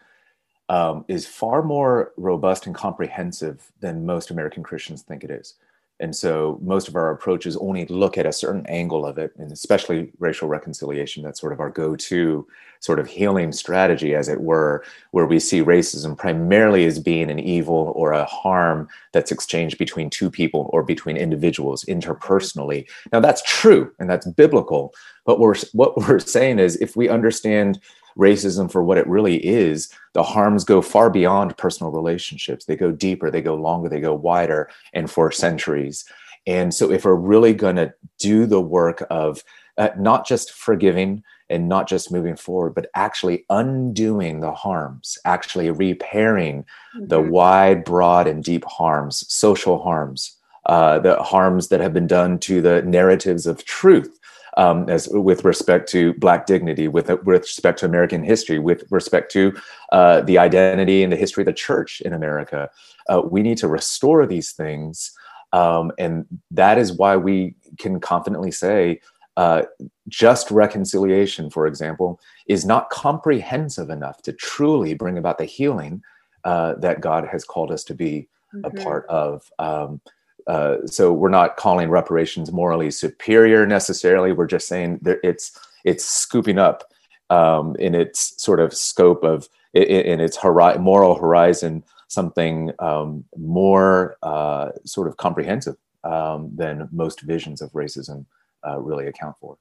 um, 0.69 1.03
is 1.07 1.27
far 1.27 1.61
more 1.61 2.13
robust 2.15 2.65
and 2.65 2.75
comprehensive 2.75 3.71
than 3.81 4.05
most 4.05 4.31
American 4.31 4.63
Christians 4.63 5.01
think 5.01 5.23
it 5.23 5.29
is. 5.31 5.55
And 5.99 6.15
so 6.15 6.59
most 6.61 6.87
of 6.87 6.95
our 6.95 7.11
approaches 7.11 7.55
only 7.57 7.85
look 7.85 8.17
at 8.17 8.25
a 8.25 8.33
certain 8.33 8.65
angle 8.67 9.05
of 9.05 9.17
it, 9.17 9.31
and 9.37 9.51
especially 9.51 10.11
racial 10.19 10.47
reconciliation. 10.47 11.23
That's 11.23 11.39
sort 11.39 11.53
of 11.53 11.59
our 11.59 11.69
go 11.69 11.95
to 11.95 12.47
sort 12.79 12.99
of 12.99 13.07
healing 13.07 13.53
strategy, 13.53 14.13
as 14.13 14.27
it 14.27 14.41
were, 14.41 14.83
where 15.11 15.25
we 15.25 15.39
see 15.39 15.63
racism 15.63 16.17
primarily 16.17 16.85
as 16.85 16.99
being 16.99 17.31
an 17.31 17.39
evil 17.39 17.93
or 17.95 18.11
a 18.11 18.25
harm 18.25 18.89
that's 19.13 19.31
exchanged 19.31 19.77
between 19.77 20.09
two 20.09 20.29
people 20.29 20.69
or 20.73 20.83
between 20.83 21.15
individuals 21.15 21.85
interpersonally. 21.85 22.85
Now, 23.13 23.21
that's 23.21 23.41
true 23.43 23.89
and 23.99 24.09
that's 24.09 24.27
biblical. 24.27 24.93
But 25.25 25.39
we're, 25.39 25.55
what 25.71 25.95
we're 25.95 26.19
saying 26.19 26.59
is 26.59 26.75
if 26.77 26.97
we 26.97 27.07
understand 27.07 27.79
racism 28.17 28.71
for 28.71 28.83
what 28.83 28.97
it 28.97 29.07
really 29.07 29.45
is, 29.45 29.89
the 30.13 30.23
harms 30.23 30.63
go 30.63 30.81
far 30.81 31.09
beyond 31.09 31.57
personal 31.57 31.91
relationships. 31.91 32.65
They 32.65 32.75
go 32.75 32.91
deeper, 32.91 33.31
they 33.31 33.41
go 33.41 33.55
longer, 33.55 33.89
they 33.89 33.99
go 33.99 34.13
wider, 34.13 34.69
and 34.93 35.09
for 35.09 35.31
centuries. 35.31 36.05
And 36.45 36.73
so, 36.73 36.91
if 36.91 37.05
we're 37.05 37.15
really 37.15 37.53
going 37.53 37.77
to 37.77 37.93
do 38.19 38.45
the 38.45 38.61
work 38.61 39.05
of 39.09 39.43
uh, 39.77 39.89
not 39.97 40.27
just 40.27 40.51
forgiving 40.51 41.23
and 41.49 41.67
not 41.67 41.87
just 41.87 42.11
moving 42.11 42.35
forward, 42.35 42.75
but 42.75 42.87
actually 42.95 43.45
undoing 43.49 44.41
the 44.41 44.51
harms, 44.51 45.17
actually 45.25 45.69
repairing 45.71 46.63
mm-hmm. 46.95 47.07
the 47.07 47.21
wide, 47.21 47.83
broad, 47.83 48.27
and 48.27 48.43
deep 48.43 48.65
harms, 48.65 49.25
social 49.33 49.81
harms, 49.81 50.37
uh, 50.65 50.99
the 50.99 51.21
harms 51.21 51.69
that 51.69 51.79
have 51.79 51.93
been 51.93 52.07
done 52.07 52.39
to 52.39 52.61
the 52.61 52.81
narratives 52.83 53.45
of 53.45 53.65
truth 53.65 54.19
um, 54.57 54.89
as 54.89 55.07
with 55.09 55.43
respect 55.43 55.89
to 55.89 56.13
Black 56.15 56.45
dignity, 56.45 56.87
with 56.87 57.09
with 57.23 57.43
respect 57.43 57.79
to 57.79 57.85
American 57.85 58.23
history, 58.23 58.59
with 58.59 58.83
respect 58.89 59.31
to 59.33 59.53
uh, 59.91 60.21
the 60.21 60.37
identity 60.37 61.03
and 61.03 61.11
the 61.11 61.17
history 61.17 61.41
of 61.41 61.45
the 61.45 61.53
church 61.53 62.01
in 62.01 62.13
America. 62.13 62.69
Uh, 63.09 63.21
we 63.29 63.41
need 63.41 63.57
to 63.57 63.67
restore 63.67 64.25
these 64.25 64.51
things, 64.51 65.11
um, 65.51 65.91
and 65.97 66.25
that 66.51 66.77
is 66.77 66.93
why 66.93 67.15
we 67.15 67.55
can 67.77 67.99
confidently 67.99 68.51
say. 68.51 68.99
Uh, 69.35 69.63
just 70.09 70.51
reconciliation, 70.51 71.49
for 71.49 71.65
example, 71.65 72.19
is 72.47 72.65
not 72.65 72.91
comprehensive 72.91 73.89
enough 73.89 74.21
to 74.21 74.31
truly 74.31 74.93
bring 74.93 75.17
about 75.17 75.39
the 75.39 75.45
healing 75.45 76.03
uh, 76.43 76.75
that 76.75 77.01
God 77.01 77.27
has 77.27 77.43
called 77.43 77.71
us 77.71 77.83
to 77.85 77.95
be 77.95 78.27
mm-hmm. 78.53 78.65
a 78.65 78.83
part 78.83 79.07
of. 79.07 79.49
Um, 79.57 80.01
uh, 80.47 80.77
so 80.85 81.11
we're 81.13 81.29
not 81.29 81.57
calling 81.57 81.89
reparations 81.89 82.51
morally 82.51 82.91
superior 82.91 83.65
necessarily. 83.65 84.31
We're 84.31 84.47
just 84.47 84.67
saying 84.67 84.99
that 85.03 85.19
it's 85.23 85.57
it's 85.83 86.05
scooping 86.05 86.59
up 86.59 86.83
um, 87.29 87.75
in 87.77 87.95
its 87.95 88.41
sort 88.41 88.59
of 88.59 88.73
scope 88.73 89.23
of 89.23 89.47
in, 89.73 89.83
in 89.83 90.19
its 90.19 90.37
hori- 90.37 90.77
moral 90.77 91.15
horizon 91.15 91.83
something 92.13 92.71
um, 92.79 93.25
more 93.35 94.17
uh, 94.21 94.69
sort 94.85 95.07
of 95.07 95.17
comprehensive 95.17 95.75
um, 96.03 96.51
than 96.55 96.87
most 96.91 97.21
visions 97.21 97.61
of 97.61 97.71
racism 97.71 98.25
uh, 98.65 98.79
really 98.79 99.07
account 99.07 99.35
for. 99.39 99.57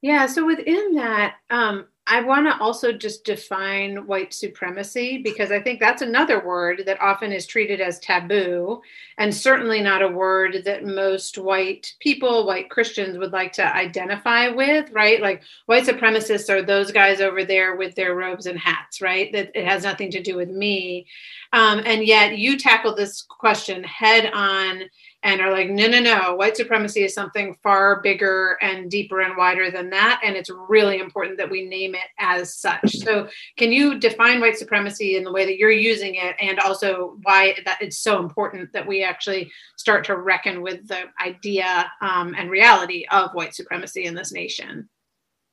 Yeah. 0.00 0.26
So 0.26 0.46
within 0.46 0.94
that, 0.94 1.36
um, 1.50 1.86
I 2.12 2.20
want 2.20 2.46
to 2.46 2.62
also 2.62 2.92
just 2.92 3.24
define 3.24 4.06
white 4.06 4.34
supremacy 4.34 5.22
because 5.22 5.50
I 5.50 5.62
think 5.62 5.80
that's 5.80 6.02
another 6.02 6.44
word 6.44 6.82
that 6.84 7.00
often 7.00 7.32
is 7.32 7.46
treated 7.46 7.80
as 7.80 7.98
taboo, 8.00 8.82
and 9.16 9.34
certainly 9.34 9.80
not 9.80 10.02
a 10.02 10.08
word 10.08 10.58
that 10.66 10.84
most 10.84 11.38
white 11.38 11.94
people, 12.00 12.46
white 12.46 12.68
Christians, 12.68 13.16
would 13.16 13.32
like 13.32 13.50
to 13.54 13.64
identify 13.64 14.50
with, 14.50 14.90
right? 14.90 15.22
Like 15.22 15.40
white 15.64 15.86
supremacists 15.86 16.50
are 16.50 16.60
those 16.60 16.92
guys 16.92 17.22
over 17.22 17.46
there 17.46 17.76
with 17.76 17.94
their 17.94 18.14
robes 18.14 18.44
and 18.44 18.58
hats, 18.58 19.00
right? 19.00 19.32
That 19.32 19.50
it 19.54 19.64
has 19.64 19.82
nothing 19.82 20.10
to 20.10 20.22
do 20.22 20.36
with 20.36 20.50
me. 20.50 21.06
Um, 21.54 21.80
and 21.86 22.04
yet 22.04 22.36
you 22.36 22.58
tackle 22.58 22.94
this 22.94 23.22
question 23.22 23.84
head 23.84 24.30
on 24.34 24.82
and 25.22 25.40
are 25.40 25.52
like, 25.52 25.70
no, 25.70 25.86
no, 25.86 26.00
no, 26.00 26.34
white 26.34 26.56
supremacy 26.56 27.04
is 27.04 27.14
something 27.14 27.56
far 27.62 28.00
bigger 28.00 28.58
and 28.60 28.90
deeper 28.90 29.20
and 29.20 29.36
wider 29.36 29.70
than 29.70 29.90
that. 29.90 30.20
And 30.24 30.34
it's 30.34 30.50
really 30.50 30.98
important 30.98 31.38
that 31.38 31.50
we 31.50 31.64
name 31.66 31.94
it 31.94 32.01
as 32.18 32.54
such. 32.54 32.96
So, 32.98 33.28
can 33.56 33.72
you 33.72 33.98
define 33.98 34.40
white 34.40 34.56
supremacy 34.56 35.16
in 35.16 35.24
the 35.24 35.32
way 35.32 35.44
that 35.44 35.56
you're 35.56 35.70
using 35.70 36.14
it 36.14 36.36
and 36.40 36.58
also 36.60 37.18
why 37.22 37.54
that 37.64 37.78
it's 37.80 37.98
so 37.98 38.18
important 38.18 38.72
that 38.72 38.86
we 38.86 39.02
actually 39.02 39.50
start 39.76 40.04
to 40.06 40.16
reckon 40.16 40.62
with 40.62 40.86
the 40.88 41.04
idea 41.24 41.90
um, 42.00 42.34
and 42.36 42.50
reality 42.50 43.06
of 43.10 43.32
white 43.32 43.54
supremacy 43.54 44.04
in 44.04 44.14
this 44.14 44.32
nation? 44.32 44.88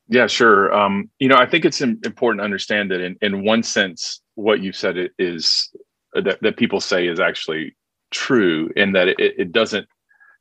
Yeah, 0.08 0.26
sure. 0.26 0.74
Um, 0.74 1.10
you 1.20 1.28
know, 1.28 1.38
I 1.38 1.46
think 1.46 1.66
it's 1.66 1.82
important 1.82 2.40
to 2.40 2.44
understand 2.44 2.90
that 2.92 3.00
in, 3.00 3.16
in 3.22 3.44
one 3.44 3.62
sense, 3.62 4.22
what 4.36 4.60
you've 4.60 4.76
said 4.76 5.10
is 5.20 5.70
that, 6.14 6.40
that 6.42 6.58
people 6.58 6.82
say 6.82 7.08
is 7.08 7.20
actually 7.20 7.76
true 8.12 8.72
in 8.76 8.92
that 8.94 9.08
it, 9.08 9.20
it 9.20 9.52
doesn't 9.52 9.88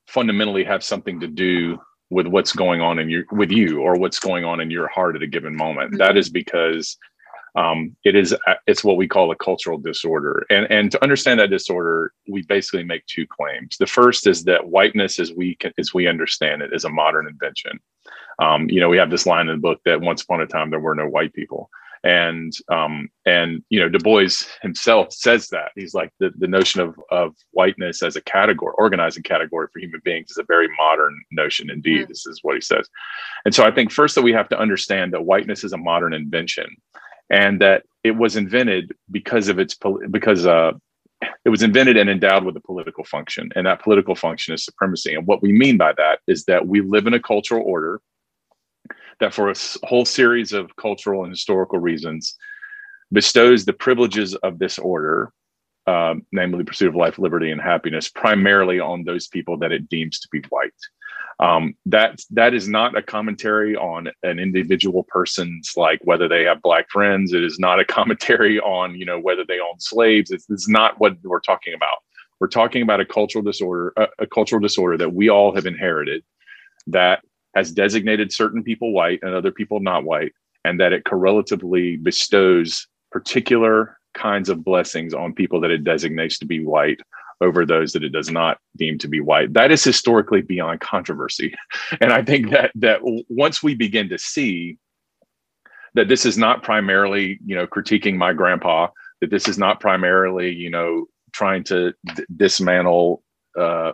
fundamentally 0.06 0.64
have 0.64 0.82
something 0.82 1.20
to 1.20 1.26
do 1.26 1.78
with 2.10 2.26
what's 2.26 2.52
going 2.52 2.80
on 2.80 2.98
in 2.98 3.08
your 3.08 3.24
with 3.32 3.50
you 3.50 3.80
or 3.80 3.96
what's 3.96 4.18
going 4.18 4.44
on 4.44 4.60
in 4.60 4.70
your 4.70 4.88
heart 4.88 5.16
at 5.16 5.22
a 5.22 5.26
given 5.26 5.54
moment. 5.54 5.90
Mm-hmm. 5.90 5.98
that 5.98 6.16
is 6.16 6.30
because 6.30 6.96
um, 7.54 7.96
it 8.04 8.14
is 8.14 8.34
it's 8.66 8.84
what 8.84 8.96
we 8.96 9.08
call 9.08 9.30
a 9.30 9.36
cultural 9.36 9.78
disorder. 9.78 10.46
And 10.50 10.70
and 10.70 10.90
to 10.92 11.02
understand 11.02 11.40
that 11.40 11.50
disorder 11.50 12.12
we 12.28 12.42
basically 12.42 12.84
make 12.84 13.04
two 13.06 13.26
claims. 13.26 13.76
The 13.78 13.86
first 13.86 14.26
is 14.26 14.44
that 14.44 14.68
whiteness 14.68 15.18
as 15.18 15.32
we 15.32 15.56
can, 15.56 15.72
as 15.78 15.92
we 15.92 16.06
understand 16.06 16.62
it 16.62 16.72
is 16.72 16.84
a 16.84 16.90
modern 16.90 17.26
invention. 17.26 17.80
Um, 18.38 18.70
you 18.70 18.80
know 18.80 18.88
we 18.88 18.98
have 18.98 19.10
this 19.10 19.26
line 19.26 19.48
in 19.48 19.56
the 19.56 19.60
book 19.60 19.80
that 19.84 20.00
once 20.00 20.22
upon 20.22 20.40
a 20.40 20.46
time 20.46 20.70
there 20.70 20.80
were 20.80 20.94
no 20.94 21.08
white 21.08 21.34
people 21.34 21.70
and 22.04 22.52
um, 22.70 23.08
and 23.26 23.62
you 23.70 23.80
know 23.80 23.88
Du 23.88 23.98
Bois 23.98 24.28
himself 24.62 25.12
says 25.12 25.48
that 25.48 25.72
he's 25.74 25.94
like 25.94 26.12
the, 26.20 26.30
the 26.38 26.46
notion 26.46 26.80
of 26.80 26.98
of 27.10 27.34
whiteness 27.52 28.02
as 28.02 28.16
a 28.16 28.20
category, 28.20 28.74
organizing 28.78 29.22
category 29.22 29.68
for 29.72 29.80
human 29.80 30.00
beings 30.04 30.30
is 30.30 30.38
a 30.38 30.44
very 30.44 30.68
modern 30.78 31.14
notion 31.32 31.70
indeed. 31.70 32.02
Mm-hmm. 32.02 32.08
This 32.08 32.26
is 32.26 32.40
what 32.42 32.54
he 32.54 32.60
says, 32.60 32.88
and 33.44 33.54
so 33.54 33.64
I 33.64 33.70
think 33.70 33.90
first 33.90 34.14
that 34.14 34.22
we 34.22 34.32
have 34.32 34.48
to 34.50 34.58
understand 34.58 35.12
that 35.12 35.24
whiteness 35.24 35.64
is 35.64 35.72
a 35.72 35.78
modern 35.78 36.14
invention, 36.14 36.66
and 37.30 37.60
that 37.60 37.84
it 38.04 38.16
was 38.16 38.36
invented 38.36 38.94
because 39.10 39.48
of 39.48 39.58
its 39.58 39.76
because 40.10 40.46
uh, 40.46 40.72
it 41.44 41.48
was 41.48 41.62
invented 41.62 41.96
and 41.96 42.08
endowed 42.08 42.44
with 42.44 42.56
a 42.56 42.60
political 42.60 43.04
function, 43.04 43.50
and 43.56 43.66
that 43.66 43.82
political 43.82 44.14
function 44.14 44.54
is 44.54 44.64
supremacy. 44.64 45.14
And 45.14 45.26
what 45.26 45.42
we 45.42 45.52
mean 45.52 45.76
by 45.76 45.92
that 45.94 46.20
is 46.28 46.44
that 46.44 46.66
we 46.66 46.80
live 46.80 47.06
in 47.06 47.14
a 47.14 47.20
cultural 47.20 47.64
order 47.66 48.00
that 49.20 49.34
for 49.34 49.50
a 49.50 49.54
whole 49.84 50.04
series 50.04 50.52
of 50.52 50.74
cultural 50.76 51.24
and 51.24 51.32
historical 51.32 51.78
reasons 51.78 52.36
bestows 53.12 53.64
the 53.64 53.72
privileges 53.72 54.34
of 54.36 54.58
this 54.58 54.78
order, 54.78 55.32
um, 55.86 56.26
namely 56.32 56.64
pursuit 56.64 56.88
of 56.88 56.94
life, 56.94 57.18
liberty, 57.18 57.50
and 57.50 57.60
happiness, 57.60 58.08
primarily 58.08 58.78
on 58.78 59.04
those 59.04 59.26
people 59.26 59.56
that 59.58 59.72
it 59.72 59.88
deems 59.88 60.20
to 60.20 60.28
be 60.30 60.42
white. 60.50 60.72
Um, 61.40 61.74
that 61.86 62.20
that 62.30 62.52
is 62.52 62.68
not 62.68 62.96
a 62.96 63.02
commentary 63.02 63.76
on 63.76 64.08
an 64.24 64.40
individual 64.40 65.04
person's 65.04 65.72
like 65.76 66.00
whether 66.02 66.26
they 66.26 66.42
have 66.44 66.60
black 66.62 66.90
friends. 66.90 67.32
It 67.32 67.44
is 67.44 67.60
not 67.60 67.78
a 67.78 67.84
commentary 67.96 68.58
on 68.60 68.96
you 68.96 69.04
know 69.04 69.20
whether 69.20 69.44
they 69.44 69.60
own 69.60 69.78
slaves. 69.78 70.30
It's, 70.30 70.50
it's 70.50 70.68
not 70.68 70.98
what 70.98 71.16
we're 71.22 71.40
talking 71.40 71.74
about. 71.74 71.98
We're 72.40 72.48
talking 72.48 72.82
about 72.82 73.00
a 73.00 73.04
cultural 73.04 73.42
disorder, 73.42 73.92
a, 73.96 74.08
a 74.20 74.26
cultural 74.26 74.60
disorder 74.60 74.96
that 74.98 75.14
we 75.14 75.28
all 75.28 75.54
have 75.54 75.66
inherited 75.66 76.24
that 76.88 77.22
has 77.54 77.72
designated 77.72 78.32
certain 78.32 78.62
people 78.62 78.92
white 78.92 79.20
and 79.22 79.34
other 79.34 79.50
people 79.50 79.80
not 79.80 80.04
white, 80.04 80.32
and 80.64 80.80
that 80.80 80.92
it 80.92 81.04
correlatively 81.04 81.96
bestows 81.96 82.86
particular 83.10 83.98
kinds 84.14 84.48
of 84.48 84.64
blessings 84.64 85.14
on 85.14 85.32
people 85.32 85.60
that 85.60 85.70
it 85.70 85.84
designates 85.84 86.38
to 86.38 86.46
be 86.46 86.64
white 86.64 87.00
over 87.40 87.64
those 87.64 87.92
that 87.92 88.02
it 88.02 88.10
does 88.10 88.30
not 88.30 88.58
deem 88.76 88.98
to 88.98 89.08
be 89.08 89.20
white. 89.20 89.52
That 89.52 89.70
is 89.70 89.84
historically 89.84 90.42
beyond 90.42 90.80
controversy. 90.80 91.54
And 92.00 92.12
I 92.12 92.22
think 92.22 92.50
that 92.50 92.72
that 92.76 93.00
once 93.28 93.62
we 93.62 93.74
begin 93.74 94.08
to 94.10 94.18
see 94.18 94.78
that 95.94 96.08
this 96.08 96.26
is 96.26 96.36
not 96.36 96.62
primarily, 96.62 97.38
you 97.44 97.56
know, 97.56 97.66
critiquing 97.66 98.16
my 98.16 98.32
grandpa, 98.32 98.88
that 99.20 99.30
this 99.30 99.48
is 99.48 99.58
not 99.58 99.80
primarily, 99.80 100.52
you 100.52 100.70
know, 100.70 101.06
trying 101.32 101.64
to 101.64 101.92
d- 102.14 102.24
dismantle 102.36 103.22
uh, 103.58 103.92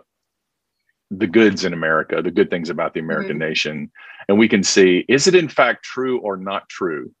the 1.11 1.27
goods 1.27 1.65
in 1.65 1.73
America, 1.73 2.21
the 2.21 2.31
good 2.31 2.49
things 2.49 2.69
about 2.69 2.93
the 2.93 2.99
American 2.99 3.33
mm-hmm. 3.33 3.47
nation, 3.47 3.91
and 4.27 4.39
we 4.39 4.47
can 4.47 4.63
see 4.63 5.05
is 5.07 5.27
it 5.27 5.35
in 5.35 5.49
fact 5.49 5.83
true 5.83 6.19
or 6.19 6.37
not 6.37 6.67
true 6.69 7.11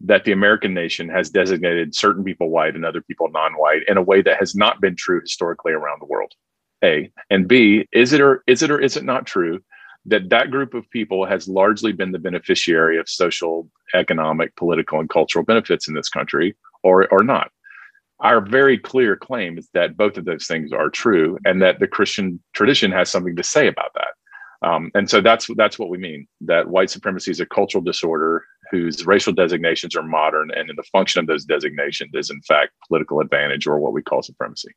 that 0.00 0.24
the 0.24 0.32
American 0.32 0.74
nation 0.74 1.08
has 1.08 1.30
designated 1.30 1.94
certain 1.94 2.22
people 2.22 2.50
white 2.50 2.74
and 2.74 2.84
other 2.84 3.00
people 3.00 3.30
non-white 3.30 3.82
in 3.88 3.96
a 3.96 4.02
way 4.02 4.20
that 4.20 4.38
has 4.38 4.54
not 4.54 4.80
been 4.80 4.94
true 4.94 5.20
historically 5.20 5.72
around 5.72 6.00
the 6.00 6.06
world. 6.06 6.32
A 6.84 7.10
and 7.30 7.48
B, 7.48 7.88
is 7.92 8.12
it 8.12 8.20
or 8.20 8.42
is 8.46 8.62
it 8.62 8.70
or 8.70 8.80
is 8.80 8.96
it 8.96 9.04
not 9.04 9.26
true 9.26 9.60
that 10.04 10.28
that 10.28 10.50
group 10.50 10.74
of 10.74 10.88
people 10.90 11.24
has 11.24 11.48
largely 11.48 11.92
been 11.92 12.12
the 12.12 12.18
beneficiary 12.18 12.98
of 12.98 13.08
social, 13.08 13.68
economic, 13.94 14.54
political, 14.56 15.00
and 15.00 15.08
cultural 15.08 15.44
benefits 15.44 15.88
in 15.88 15.94
this 15.94 16.10
country, 16.10 16.54
or 16.82 17.08
or 17.08 17.22
not? 17.24 17.50
Our 18.20 18.40
very 18.40 18.78
clear 18.78 19.16
claim 19.16 19.58
is 19.58 19.68
that 19.74 19.96
both 19.96 20.16
of 20.16 20.24
those 20.24 20.46
things 20.46 20.72
are 20.72 20.88
true, 20.88 21.38
and 21.44 21.60
that 21.60 21.80
the 21.80 21.86
Christian 21.86 22.42
tradition 22.54 22.90
has 22.92 23.10
something 23.10 23.36
to 23.36 23.42
say 23.42 23.66
about 23.66 23.92
that. 23.94 24.66
Um, 24.66 24.90
and 24.94 25.08
so 25.08 25.20
that's 25.20 25.48
that's 25.56 25.78
what 25.78 25.90
we 25.90 25.98
mean. 25.98 26.26
That 26.40 26.68
white 26.68 26.90
supremacy 26.90 27.30
is 27.30 27.40
a 27.40 27.46
cultural 27.46 27.84
disorder 27.84 28.42
whose 28.70 29.06
racial 29.06 29.32
designations 29.32 29.94
are 29.94 30.02
modern, 30.02 30.50
and 30.50 30.70
in 30.70 30.76
the 30.76 30.82
function 30.84 31.20
of 31.20 31.26
those 31.26 31.44
designations 31.44 32.10
is 32.14 32.30
in 32.30 32.40
fact 32.42 32.72
political 32.88 33.20
advantage 33.20 33.66
or 33.66 33.78
what 33.78 33.92
we 33.92 34.02
call 34.02 34.22
supremacy. 34.22 34.70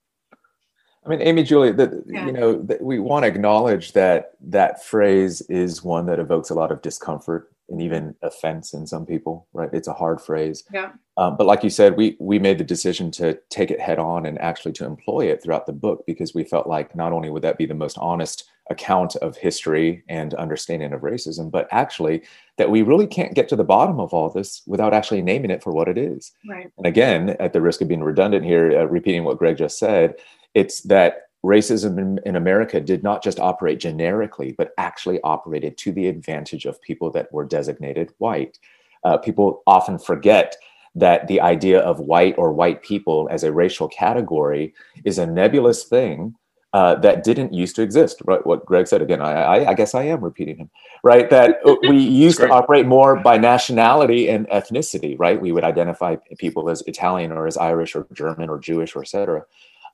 I 1.06 1.10
mean, 1.10 1.22
Amy, 1.22 1.44
Julie, 1.44 1.72
the, 1.72 2.04
yeah. 2.06 2.26
you 2.26 2.34
know, 2.34 2.62
the, 2.62 2.78
we 2.82 3.00
want 3.00 3.24
to 3.24 3.28
acknowledge 3.30 3.94
that 3.94 4.32
that 4.42 4.84
phrase 4.84 5.42
is 5.50 5.82
one 5.82 6.06
that 6.08 6.20
evokes 6.20 6.50
a 6.50 6.56
lot 6.56 6.72
of 6.72 6.82
discomfort 6.82 7.50
and 7.70 7.82
even 7.82 8.16
offense 8.22 8.74
in 8.74 8.88
some 8.88 9.06
people, 9.06 9.48
right? 9.54 9.70
It's 9.74 9.88
a 9.88 9.94
hard 9.94 10.22
phrase. 10.22 10.64
Yeah. 10.74 10.92
Um, 11.18 11.38
but 11.38 11.48
like 11.48 11.64
you 11.64 11.70
said, 11.70 11.98
we 11.98 12.16
we 12.20 12.40
made 12.40 12.58
the 12.58 12.64
decision 12.64 13.12
to 13.12 13.38
take 13.50 13.72
it 13.72 13.80
head 13.80 14.00
on 14.00 14.26
and 14.26 14.40
actually 14.40 14.72
to 14.74 14.86
employ 14.86 15.26
it 15.26 15.44
throughout 15.44 15.66
the 15.66 15.74
book 15.74 16.04
because 16.06 16.34
we 16.34 16.44
felt 16.44 16.68
like 16.68 16.96
not 16.96 17.14
only 17.14 17.30
would 17.30 17.44
that 17.44 17.58
be 17.58 17.66
the 17.66 17.74
most 17.74 17.98
honest 17.98 18.50
account 18.70 19.16
of 19.18 19.36
history 19.36 20.04
and 20.10 20.34
understanding 20.36 20.94
of 20.94 21.02
racism, 21.02 21.50
but 21.50 21.68
actually 21.72 22.22
that 22.58 22.70
we 22.70 22.82
really 22.84 23.08
can't 23.08 23.34
get 23.34 23.50
to 23.50 23.56
the 23.56 23.64
bottom 23.64 24.00
of 24.00 24.14
all 24.14 24.30
this 24.30 24.62
without 24.68 24.94
actually 24.94 25.22
naming 25.22 25.52
it 25.52 25.64
for 25.64 25.74
what 25.74 25.88
it 25.88 25.98
is. 25.98 26.32
Right. 26.48 26.72
And 26.78 26.86
again, 26.86 27.32
at 27.40 27.54
the 27.54 27.62
risk 27.62 27.82
of 27.82 27.88
being 27.88 28.04
redundant 28.04 28.46
here, 28.46 28.80
uh, 28.80 28.86
repeating 28.86 29.24
what 29.24 29.40
Greg 29.40 29.58
just 29.58 29.80
said, 29.80 30.16
it's 30.54 30.82
that 30.82 31.29
racism 31.46 31.98
in, 31.98 32.20
in, 32.26 32.36
America 32.36 32.82
did 32.82 33.02
not 33.02 33.24
just 33.24 33.40
operate 33.40 33.80
generically, 33.80 34.54
but 34.58 34.72
actually 34.78 35.22
operated 35.22 35.78
to 35.78 35.92
the 35.92 36.08
advantage 36.08 36.66
of 36.66 36.82
people 36.82 37.10
that 37.12 37.32
were 37.32 37.46
designated 37.46 38.14
white. 38.18 38.60
Uh, 39.04 39.18
people 39.18 39.64
often 39.66 39.98
forget 39.98 40.56
that 40.96 41.28
the 41.28 41.40
idea 41.40 41.80
of 41.80 42.00
white 42.00 42.36
or 42.38 42.52
white 42.52 42.84
people 42.84 43.28
as 43.32 43.44
a 43.44 43.54
racial 43.54 43.88
category 43.88 44.74
is 45.06 45.18
a 45.18 45.26
nebulous 45.26 45.86
thing 45.86 46.36
uh, 46.74 46.96
that 46.96 47.24
didn't 47.24 47.54
used 47.54 47.76
to 47.76 47.82
exist. 47.82 48.22
Right? 48.26 48.46
What 48.46 48.66
Greg 48.66 48.88
said 48.88 49.02
again, 49.02 49.22
I, 49.22 49.32
I, 49.32 49.70
I 49.70 49.74
guess 49.74 49.96
I 49.96 50.04
am 50.04 50.22
repeating 50.22 50.58
him. 50.58 50.70
Right? 51.04 51.30
That 51.30 51.60
we 51.88 51.98
used 51.98 52.40
to 52.40 52.50
operate 52.50 52.86
more 52.86 53.16
by 53.16 53.38
nationality 53.38 54.30
and 54.30 54.48
ethnicity. 54.50 55.16
Right? 55.18 55.42
We 55.42 55.52
would 55.52 55.64
identify 55.64 56.18
people 56.38 56.70
as 56.70 56.84
Italian 56.86 57.32
or 57.32 57.48
as 57.48 57.58
Irish 57.58 57.96
or 57.96 58.08
German 58.14 58.50
or 58.50 58.60
Jewish 58.60 58.96
or 58.96 59.02
etc. 59.02 59.46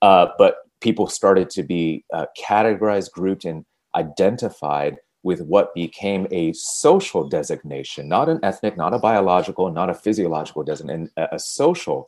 Uh, 0.02 0.28
but 0.38 0.58
people 0.82 1.08
started 1.08 1.50
to 1.50 1.64
be 1.64 2.04
uh, 2.14 2.26
categorized, 2.38 3.12
grouped, 3.12 3.46
and 3.46 3.66
identified 3.96 4.98
with 5.24 5.42
what 5.42 5.74
became 5.74 6.28
a 6.30 6.54
social 6.54 7.28
designation, 7.28 8.08
not 8.08 8.30
an 8.30 8.40
ethnic, 8.44 8.78
not 8.78 8.94
a 8.94 9.00
biological, 9.00 9.72
not 9.72 9.90
a 9.90 9.94
physiological 9.94 10.64
designation, 10.64 11.10
a, 11.18 11.40
social 11.40 12.08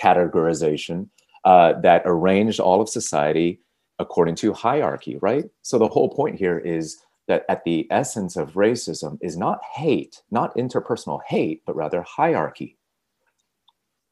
categorization 0.00 1.08
uh, 1.44 1.74
that 1.82 2.02
arranged 2.06 2.60
all 2.60 2.80
of 2.80 2.88
society 2.88 3.60
according 3.98 4.34
to 4.34 4.54
hierarchy, 4.54 5.18
right? 5.20 5.44
So 5.60 5.78
the 5.78 5.88
whole 5.88 6.08
point 6.08 6.36
here 6.36 6.58
is 6.58 6.96
that 7.28 7.44
at 7.50 7.64
the 7.64 7.86
essence 7.90 8.36
of 8.36 8.54
racism 8.54 9.18
is 9.20 9.36
not 9.36 9.60
hate, 9.74 10.22
not 10.30 10.56
interpersonal 10.56 11.20
hate, 11.26 11.62
but 11.66 11.76
rather 11.76 12.02
hierarchy 12.02 12.78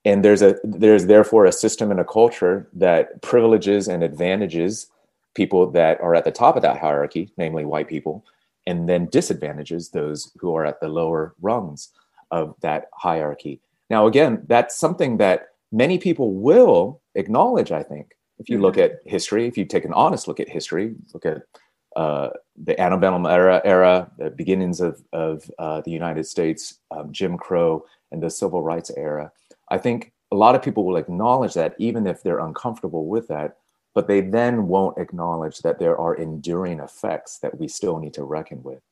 and 0.04 0.24
there's 0.24 0.42
a 0.42 0.56
there's 0.64 1.06
therefore 1.06 1.44
a 1.44 1.52
system 1.52 1.90
and 1.90 2.00
a 2.00 2.04
culture 2.04 2.68
that 2.72 3.20
privileges 3.22 3.88
and 3.88 4.02
advantages 4.02 4.88
people 5.34 5.70
that 5.70 6.00
are 6.00 6.14
at 6.14 6.24
the 6.24 6.30
top 6.30 6.56
of 6.56 6.62
that 6.62 6.78
hierarchy 6.78 7.32
namely 7.36 7.64
white 7.64 7.88
people 7.88 8.24
and 8.66 8.88
then 8.88 9.06
disadvantages 9.06 9.90
those 9.90 10.32
who 10.38 10.54
are 10.54 10.64
at 10.64 10.80
the 10.80 10.88
lower 10.88 11.34
rungs 11.40 11.90
of 12.30 12.54
that 12.60 12.88
hierarchy 12.94 13.60
now 13.90 14.06
again 14.06 14.42
that's 14.46 14.76
something 14.76 15.16
that 15.16 15.48
many 15.70 15.98
people 15.98 16.34
will 16.34 17.00
acknowledge 17.14 17.72
i 17.72 17.82
think 17.82 18.16
if 18.38 18.48
you 18.48 18.58
look 18.58 18.74
mm-hmm. 18.74 18.94
at 18.94 19.10
history 19.10 19.46
if 19.46 19.56
you 19.56 19.64
take 19.64 19.84
an 19.84 19.92
honest 19.92 20.26
look 20.26 20.40
at 20.40 20.48
history 20.48 20.94
look 21.12 21.26
at 21.26 21.42
uh, 21.96 22.30
the 22.62 22.78
antebellum 22.80 23.26
era, 23.26 23.60
era, 23.64 24.10
the 24.18 24.30
beginnings 24.30 24.80
of, 24.80 25.02
of 25.12 25.50
uh, 25.58 25.80
the 25.82 25.90
United 25.90 26.24
States, 26.24 26.78
um, 26.90 27.12
Jim 27.12 27.36
Crow, 27.36 27.84
and 28.10 28.22
the 28.22 28.30
Civil 28.30 28.62
Rights 28.62 28.90
era, 28.96 29.30
I 29.72 29.78
think 29.78 30.12
a 30.30 30.36
lot 30.36 30.54
of 30.54 30.62
people 30.62 30.84
will 30.84 30.98
acknowledge 30.98 31.54
that 31.54 31.74
even 31.78 32.06
if 32.06 32.22
they're 32.22 32.40
uncomfortable 32.40 33.06
with 33.06 33.26
that, 33.28 33.56
but 33.94 34.06
they 34.06 34.20
then 34.20 34.68
won't 34.68 34.98
acknowledge 34.98 35.60
that 35.60 35.78
there 35.78 35.96
are 35.96 36.14
enduring 36.14 36.78
effects 36.78 37.38
that 37.38 37.58
we 37.58 37.68
still 37.68 37.98
need 37.98 38.12
to 38.14 38.22
reckon 38.22 38.62
with. 38.62 38.82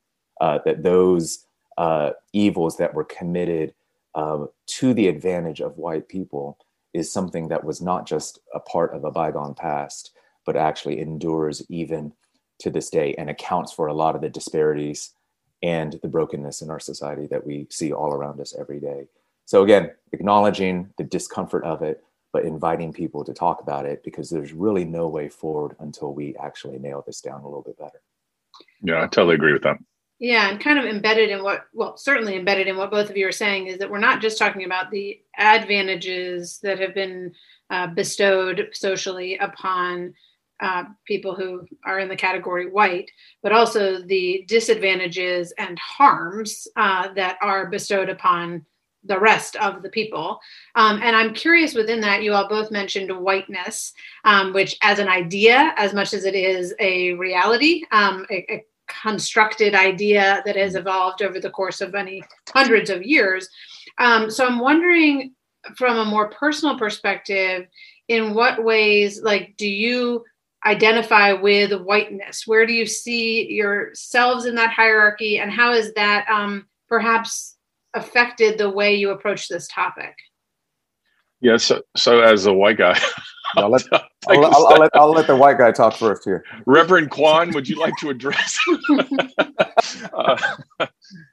Uh, 0.41 0.59
that 0.65 0.83
those 0.83 1.45
uh, 1.77 2.13
evils 2.33 2.79
that 2.79 2.95
were 2.95 3.05
committed 3.05 3.75
uh, 4.15 4.47
to 4.67 4.95
the 4.95 5.07
advantage 5.07 5.61
of 5.61 5.77
white 5.77 6.09
people 6.09 6.57
is 6.95 7.13
something 7.13 7.49
that 7.49 7.63
was 7.63 7.83
not 7.83 8.07
just 8.07 8.39
a 8.55 8.61
part 8.61 8.95
of 8.95 9.05
a 9.05 9.11
bygone 9.11 9.55
past, 9.55 10.13
but 10.47 10.57
actually 10.57 10.99
endures 10.99 11.63
even 11.69 12.11
to 12.59 12.71
this 12.71 12.89
day 12.89 13.15
and 13.19 13.29
accounts 13.29 13.71
for 13.71 13.87
a 13.87 13.95
lot 13.95 14.15
of 14.15 14.23
the 14.23 14.31
disparities 14.31 15.13
and 15.63 16.01
the 16.03 16.09
brokenness 16.09 16.63
in 16.63 16.71
our 16.71 16.81
society 16.81 17.27
that 17.27 17.47
we 17.47 17.67
see 17.69 17.93
all 17.93 18.15
around 18.15 18.41
us 18.41 18.55
every 18.59 18.81
day. 18.81 19.07
So 19.51 19.65
again, 19.65 19.91
acknowledging 20.13 20.91
the 20.97 21.03
discomfort 21.03 21.65
of 21.65 21.83
it, 21.83 22.05
but 22.33 22.45
inviting 22.45 22.93
people 22.93 23.25
to 23.25 23.35
talk 23.35 23.61
about 23.61 23.85
it 23.85 24.05
because 24.05 24.31
there's 24.31 24.53
really 24.53 24.85
no 24.85 25.09
way 25.09 25.29
forward 25.29 25.75
until 25.81 26.15
we 26.15 26.37
actually 26.37 26.79
nail 26.79 27.03
this 27.05 27.21
down 27.21 27.41
a 27.41 27.49
little 27.49 27.65
bit 27.65 27.77
better. 27.77 28.01
Yeah, 28.81 29.03
I 29.03 29.09
totally 29.09 29.35
agree 29.35 29.53
with 29.53 29.65
that. 29.65 29.79
Yeah, 30.21 30.51
and 30.51 30.61
kind 30.61 30.79
of 30.79 30.85
embedded 30.85 31.31
in 31.31 31.43
what, 31.43 31.65
well, 31.75 31.97
certainly 31.97 32.37
embedded 32.37 32.69
in 32.69 32.77
what 32.77 32.93
both 32.93 33.11
of 33.11 33.17
you 33.17 33.27
are 33.27 33.33
saying 33.33 33.67
is 33.67 33.79
that 33.79 33.91
we're 33.91 33.99
not 33.99 34.23
just 34.23 34.39
talking 34.39 34.63
about 34.63 34.93
the 34.93 35.21
advantages 35.37 36.61
that 36.63 36.79
have 36.79 36.95
been 36.95 37.33
uh, 37.71 37.89
bestowed 37.89 38.69
socially 38.73 39.37
upon 39.39 40.15
uh, 40.61 40.85
people 41.07 41.35
who 41.35 41.67
are 41.85 41.99
in 41.99 42.09
the 42.09 42.15
category 42.15 42.71
white, 42.71 43.11
but 43.43 43.51
also 43.51 44.01
the 44.01 44.45
disadvantages 44.47 45.53
and 45.59 45.77
harms 45.81 46.69
uh, 46.77 47.13
that 47.15 47.37
are 47.43 47.69
bestowed 47.69 48.09
upon 48.09 48.65
the 49.05 49.19
rest 49.19 49.57
of 49.57 49.83
the 49.83 49.89
people. 49.89 50.41
Um, 50.75 51.01
and 51.03 51.17
I'm 51.17 51.35
curious 51.35 51.75
within 51.75 52.01
that, 52.01 52.23
you 52.23 52.35
all 52.35 52.49
both 52.49 52.71
mentioned 52.71 53.11
whiteness, 53.11 53.93
um, 54.25 54.53
which 54.53 54.77
as 54.83 54.99
an 54.99 55.09
idea, 55.09 55.75
as 55.77 55.95
much 55.95 56.13
as 56.13 56.25
it 56.25 56.35
is 56.35 56.75
a 56.79 57.15
reality, 57.15 57.85
um, 57.93 58.27
a, 58.31 58.53
a, 58.53 58.65
constructed 59.05 59.73
idea 59.73 60.43
that 60.45 60.57
has 60.57 60.75
evolved 60.75 61.23
over 61.23 61.39
the 61.39 61.51
course 61.51 61.81
of 61.81 61.93
many 61.93 62.21
hundreds 62.49 62.91
of 62.91 63.05
years. 63.05 63.49
Um, 63.99 64.29
so 64.29 64.45
I'm 64.45 64.59
wondering 64.59 65.33
from 65.77 65.97
a 65.97 66.05
more 66.05 66.29
personal 66.31 66.77
perspective, 66.77 67.69
in 68.09 68.35
what 68.35 68.65
ways, 68.65 69.23
like, 69.23 69.55
do 69.57 69.69
you 69.69 70.25
identify 70.67 71.33
with 71.33 71.81
whiteness? 71.81 72.47
Where 72.47 72.67
do 72.67 72.73
you 72.73 72.85
see 72.85 73.49
yourselves 73.49 74.47
in 74.47 74.57
that 74.57 74.71
hierarchy? 74.71 75.39
And 75.39 75.53
how 75.53 75.73
is 75.73 75.93
that 75.95 76.29
um, 76.29 76.67
perhaps 76.89 77.57
affected 77.95 78.59
the 78.59 78.71
way 78.71 78.95
you 78.95 79.11
approach 79.11 79.49
this 79.49 79.69
topic? 79.69 80.15
Yeah, 81.41 81.57
so, 81.57 81.83
so 81.97 82.21
as 82.21 82.47
a 82.47 82.53
white 82.53 82.77
guy, 82.77 82.99
I'll 83.57 83.71
let, 83.71 83.83
I'll, 83.93 84.05
I'll, 84.29 84.67
I'll, 84.67 84.79
let, 84.79 84.91
I'll 84.95 85.11
let 85.11 85.27
the 85.27 85.37
white 85.37 85.59
guy 85.59 85.73
talk 85.73 85.95
first 85.95 86.25
here. 86.25 86.45
Reverend 86.67 87.11
Kwon, 87.11 87.55
would 87.55 87.69
you 87.69 87.81
like 87.81 87.95
to 88.01 88.11
address? 88.11 88.59
uh, 90.13 90.37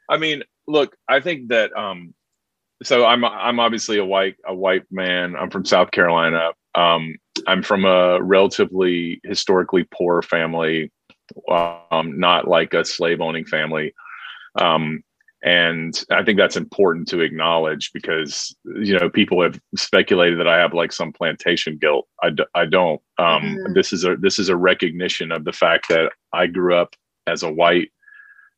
I 0.10 0.18
mean, 0.18 0.44
look, 0.68 0.96
I 1.10 1.20
think 1.20 1.50
that 1.50 1.76
um, 1.78 2.14
so 2.84 3.06
I'm 3.06 3.26
I'm 3.26 3.60
obviously 3.60 3.98
a 3.98 4.06
white 4.06 4.36
a 4.46 4.54
white 4.54 4.84
man. 4.92 5.36
I'm 5.36 5.50
from 5.50 5.66
South 5.66 5.92
Carolina. 5.92 6.52
Um, 6.76 7.16
I'm 7.48 7.64
from 7.64 7.86
a 7.86 8.22
relatively 8.22 9.20
historically 9.24 9.88
poor 9.92 10.22
family, 10.22 10.92
um, 11.50 12.20
not 12.20 12.48
like 12.48 12.74
a 12.74 12.86
slave 12.86 13.20
owning 13.20 13.46
family. 13.46 13.94
Um, 14.56 15.04
and 15.48 16.04
i 16.12 16.24
think 16.24 16.38
that's 16.38 16.58
important 16.58 17.08
to 17.08 17.22
acknowledge 17.22 17.92
because 17.94 18.54
you 18.82 18.98
know 18.98 19.10
people 19.10 19.42
have 19.42 19.60
speculated 19.76 20.38
that 20.40 20.48
i 20.48 20.58
have 20.58 20.74
like 20.74 20.92
some 20.92 21.14
plantation 21.14 21.78
guilt 21.78 22.06
i, 22.22 22.30
d- 22.30 22.44
I 22.54 22.66
don't 22.66 23.02
um, 23.18 23.44
mm-hmm. 23.44 23.74
this 23.74 23.94
is 23.94 24.04
a 24.04 24.18
this 24.18 24.40
is 24.40 24.50
a 24.50 24.58
recognition 24.58 25.32
of 25.32 25.46
the 25.46 25.54
fact 25.54 25.88
that 25.90 26.12
i 26.34 26.48
grew 26.48 26.76
up 26.76 26.96
as 27.28 27.44
a 27.44 27.52
white 27.52 27.92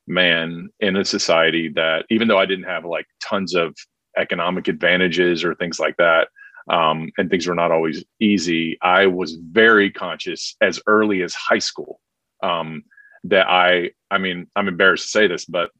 man 0.07 0.69
in 0.79 0.95
a 0.95 1.05
society 1.05 1.69
that 1.75 2.05
even 2.09 2.27
though 2.27 2.39
i 2.39 2.45
didn't 2.45 2.65
have 2.65 2.85
like 2.85 3.05
tons 3.21 3.53
of 3.53 3.75
economic 4.17 4.67
advantages 4.67 5.43
or 5.43 5.53
things 5.55 5.79
like 5.79 5.95
that 5.97 6.27
um, 6.69 7.11
and 7.17 7.29
things 7.29 7.47
were 7.47 7.55
not 7.55 7.71
always 7.71 8.03
easy. 8.19 8.77
I 8.81 9.07
was 9.07 9.37
very 9.51 9.91
conscious 9.91 10.55
as 10.61 10.79
early 10.85 11.23
as 11.23 11.33
high 11.33 11.59
school 11.59 11.99
um, 12.43 12.83
that 13.23 13.47
I, 13.47 13.89
I 14.11 14.19
mean, 14.19 14.45
I'm 14.55 14.67
embarrassed 14.67 15.05
to 15.05 15.09
say 15.09 15.27
this, 15.27 15.45
but 15.45 15.71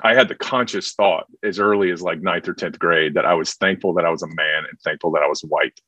I 0.00 0.14
had 0.14 0.28
the 0.28 0.34
conscious 0.34 0.92
thought 0.94 1.26
as 1.42 1.58
early 1.58 1.90
as 1.90 2.02
like 2.02 2.20
ninth 2.20 2.48
or 2.48 2.54
10th 2.54 2.78
grade 2.78 3.14
that 3.14 3.26
I 3.26 3.34
was 3.34 3.54
thankful 3.54 3.94
that 3.94 4.04
I 4.04 4.10
was 4.10 4.22
a 4.22 4.28
man 4.28 4.64
and 4.68 4.80
thankful 4.82 5.12
that 5.12 5.22
I 5.22 5.28
was 5.28 5.42
white 5.42 5.78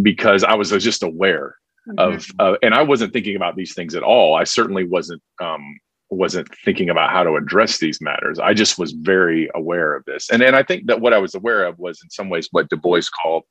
because 0.00 0.44
I 0.44 0.54
was 0.54 0.70
just 0.70 1.02
aware 1.02 1.56
mm-hmm. 1.88 1.98
of, 1.98 2.26
uh, 2.38 2.56
and 2.62 2.74
I 2.74 2.82
wasn't 2.82 3.12
thinking 3.12 3.36
about 3.36 3.56
these 3.56 3.74
things 3.74 3.94
at 3.94 4.02
all. 4.02 4.34
I 4.34 4.44
certainly 4.44 4.84
wasn't, 4.84 5.22
um, 5.40 5.78
wasn't 6.10 6.48
thinking 6.64 6.90
about 6.90 7.10
how 7.10 7.22
to 7.22 7.36
address 7.36 7.78
these 7.78 8.00
matters. 8.00 8.38
I 8.38 8.52
just 8.52 8.78
was 8.78 8.92
very 8.92 9.48
aware 9.54 9.94
of 9.94 10.04
this. 10.04 10.28
And, 10.30 10.42
and 10.42 10.56
I 10.56 10.62
think 10.62 10.86
that 10.86 11.00
what 11.00 11.14
I 11.14 11.18
was 11.18 11.34
aware 11.34 11.64
of 11.64 11.78
was 11.78 12.00
in 12.02 12.10
some 12.10 12.28
ways 12.28 12.48
what 12.50 12.68
Du 12.68 12.76
Bois 12.76 13.02
called 13.22 13.44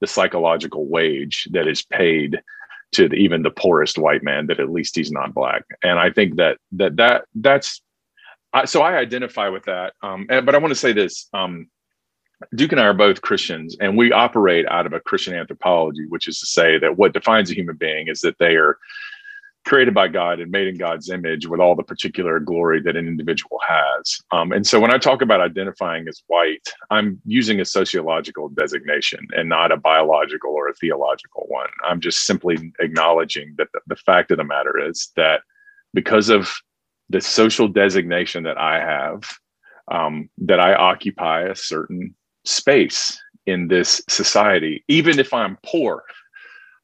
the 0.00 0.06
psychological 0.06 0.86
wage 0.86 1.48
that 1.52 1.68
is 1.68 1.82
paid 1.82 2.40
to 2.92 3.08
the, 3.08 3.14
even 3.16 3.42
the 3.42 3.50
poorest 3.50 3.96
white 3.96 4.24
man 4.24 4.48
that 4.48 4.58
at 4.58 4.70
least 4.70 4.96
he's 4.96 5.12
not 5.12 5.34
black. 5.34 5.62
And 5.82 5.98
I 5.98 6.10
think 6.10 6.36
that, 6.36 6.58
that, 6.72 6.96
that 6.96 7.24
that's, 7.34 7.80
I, 8.52 8.64
so 8.64 8.82
I 8.82 8.96
identify 8.96 9.48
with 9.48 9.64
that. 9.64 9.94
Um, 10.02 10.26
and, 10.28 10.44
but 10.44 10.54
I 10.54 10.58
want 10.58 10.72
to 10.72 10.78
say 10.78 10.92
this, 10.92 11.28
um, 11.32 11.68
Duke 12.54 12.72
and 12.72 12.80
I 12.80 12.84
are 12.84 12.94
both 12.94 13.20
Christians, 13.20 13.76
and 13.80 13.96
we 13.96 14.12
operate 14.12 14.66
out 14.68 14.86
of 14.86 14.92
a 14.92 15.00
Christian 15.00 15.34
anthropology, 15.34 16.06
which 16.08 16.26
is 16.26 16.40
to 16.40 16.46
say 16.46 16.78
that 16.78 16.96
what 16.96 17.12
defines 17.12 17.50
a 17.50 17.54
human 17.54 17.76
being 17.76 18.08
is 18.08 18.20
that 18.20 18.38
they 18.38 18.56
are 18.56 18.78
created 19.66 19.92
by 19.92 20.08
God 20.08 20.40
and 20.40 20.50
made 20.50 20.68
in 20.68 20.78
God's 20.78 21.10
image 21.10 21.46
with 21.46 21.60
all 21.60 21.76
the 21.76 21.82
particular 21.82 22.40
glory 22.40 22.80
that 22.80 22.96
an 22.96 23.06
individual 23.06 23.60
has. 23.68 24.18
Um, 24.32 24.52
and 24.52 24.66
so 24.66 24.80
when 24.80 24.92
I 24.92 24.96
talk 24.96 25.20
about 25.20 25.42
identifying 25.42 26.08
as 26.08 26.22
white, 26.28 26.66
I'm 26.90 27.20
using 27.26 27.60
a 27.60 27.64
sociological 27.64 28.48
designation 28.48 29.26
and 29.36 29.50
not 29.50 29.70
a 29.70 29.76
biological 29.76 30.50
or 30.50 30.68
a 30.68 30.74
theological 30.74 31.44
one. 31.48 31.68
I'm 31.84 32.00
just 32.00 32.24
simply 32.24 32.72
acknowledging 32.80 33.54
that 33.58 33.68
the, 33.74 33.80
the 33.86 33.96
fact 33.96 34.30
of 34.30 34.38
the 34.38 34.44
matter 34.44 34.82
is 34.82 35.12
that 35.16 35.42
because 35.92 36.30
of 36.30 36.50
the 37.10 37.20
social 37.20 37.68
designation 37.68 38.44
that 38.44 38.58
I 38.58 38.80
have, 38.80 39.22
um, 39.90 40.30
that 40.38 40.60
I 40.60 40.74
occupy 40.74 41.42
a 41.42 41.54
certain 41.54 42.14
space 42.44 43.20
in 43.46 43.68
this 43.68 44.02
society, 44.08 44.84
even 44.88 45.18
if 45.18 45.34
I'm 45.34 45.58
poor 45.66 46.04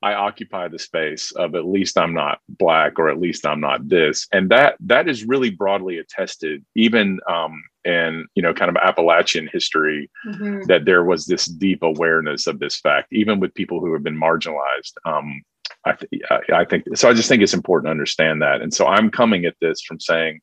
I 0.02 0.14
occupy 0.14 0.68
the 0.68 0.78
space 0.78 1.32
of 1.32 1.54
at 1.54 1.66
least 1.66 1.96
I'm 1.98 2.12
not 2.12 2.40
black 2.48 2.98
or 2.98 3.08
at 3.08 3.18
least 3.18 3.46
I'm 3.46 3.60
not 3.60 3.88
this, 3.88 4.28
and 4.30 4.50
that 4.50 4.76
that 4.80 5.08
is 5.08 5.24
really 5.24 5.50
broadly 5.50 5.98
attested, 5.98 6.64
even 6.74 7.18
um, 7.28 7.62
in 7.84 8.26
you 8.34 8.42
know 8.42 8.52
kind 8.52 8.68
of 8.68 8.76
Appalachian 8.76 9.48
history, 9.50 10.10
mm-hmm. 10.26 10.64
that 10.66 10.84
there 10.84 11.02
was 11.02 11.26
this 11.26 11.46
deep 11.46 11.82
awareness 11.82 12.46
of 12.46 12.58
this 12.58 12.78
fact, 12.78 13.12
even 13.12 13.40
with 13.40 13.54
people 13.54 13.80
who 13.80 13.92
have 13.94 14.02
been 14.02 14.20
marginalized. 14.20 14.92
Um, 15.04 15.42
I, 15.86 15.92
th- 15.92 16.22
I 16.52 16.64
think 16.64 16.84
so. 16.96 17.08
I 17.08 17.14
just 17.14 17.28
think 17.28 17.42
it's 17.42 17.54
important 17.54 17.86
to 17.86 17.90
understand 17.92 18.42
that, 18.42 18.60
and 18.60 18.74
so 18.74 18.86
I'm 18.86 19.10
coming 19.10 19.44
at 19.44 19.56
this 19.60 19.80
from 19.82 20.00
saying, 20.00 20.40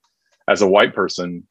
as 0.47 0.61
a 0.61 0.67
white 0.67 0.95
person, 0.95 1.47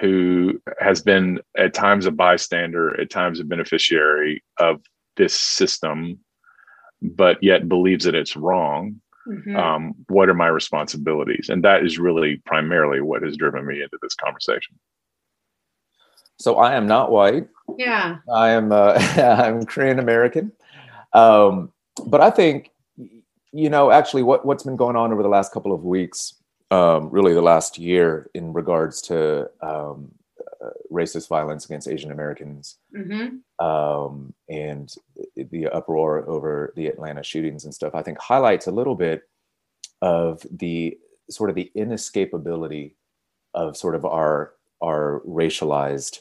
who 0.00 0.60
has 0.80 1.02
been 1.02 1.40
at 1.56 1.74
times 1.74 2.06
a 2.06 2.10
bystander, 2.10 2.98
at 3.00 3.10
times 3.10 3.38
a 3.38 3.44
beneficiary 3.44 4.42
of 4.58 4.80
this 5.16 5.34
system 5.34 6.18
but 7.02 7.42
yet 7.42 7.68
believes 7.68 8.04
that 8.04 8.14
it's 8.14 8.36
wrong 8.36 9.00
mm-hmm. 9.28 9.56
um, 9.56 9.94
what 10.08 10.28
are 10.28 10.34
my 10.34 10.48
responsibilities? 10.48 11.48
And 11.48 11.64
that 11.64 11.84
is 11.84 11.98
really 11.98 12.40
primarily 12.46 13.00
what 13.00 13.22
has 13.22 13.36
driven 13.36 13.66
me 13.66 13.82
into 13.82 13.98
this 14.02 14.14
conversation. 14.14 14.78
So 16.38 16.56
i 16.56 16.74
am 16.74 16.86
not 16.86 17.10
white. 17.10 17.48
Yeah. 17.78 18.18
I 18.32 18.50
am 18.50 18.70
uh, 18.72 18.92
i'm 19.16 19.64
korean 19.64 19.98
american. 19.98 20.52
Um, 21.12 21.72
but 22.06 22.20
i 22.20 22.30
think 22.30 22.70
you 23.56 23.70
know 23.70 23.90
actually 23.90 24.22
what, 24.22 24.44
what's 24.44 24.62
been 24.62 24.76
going 24.76 24.96
on 24.96 25.12
over 25.12 25.22
the 25.22 25.28
last 25.28 25.52
couple 25.52 25.72
of 25.72 25.84
weeks 25.84 26.34
um, 26.70 27.10
really 27.10 27.34
the 27.34 27.42
last 27.42 27.78
year 27.78 28.30
in 28.34 28.52
regards 28.52 29.00
to 29.02 29.48
um, 29.60 30.10
uh, 30.64 30.70
racist 30.90 31.28
violence 31.28 31.64
against 31.64 31.88
Asian 31.88 32.10
Americans 32.10 32.78
mm-hmm. 32.94 33.64
um, 33.64 34.34
and 34.48 34.94
the 35.36 35.66
uproar 35.68 36.28
over 36.28 36.72
the 36.76 36.86
Atlanta 36.86 37.22
shootings 37.22 37.64
and 37.64 37.74
stuff, 37.74 37.94
I 37.94 38.02
think 38.02 38.18
highlights 38.18 38.66
a 38.66 38.72
little 38.72 38.94
bit 38.94 39.22
of 40.02 40.44
the 40.50 40.98
sort 41.30 41.50
of 41.50 41.56
the 41.56 41.70
inescapability 41.76 42.94
of 43.54 43.76
sort 43.76 43.94
of 43.94 44.04
our 44.04 44.52
our 44.82 45.22
racialized 45.26 46.20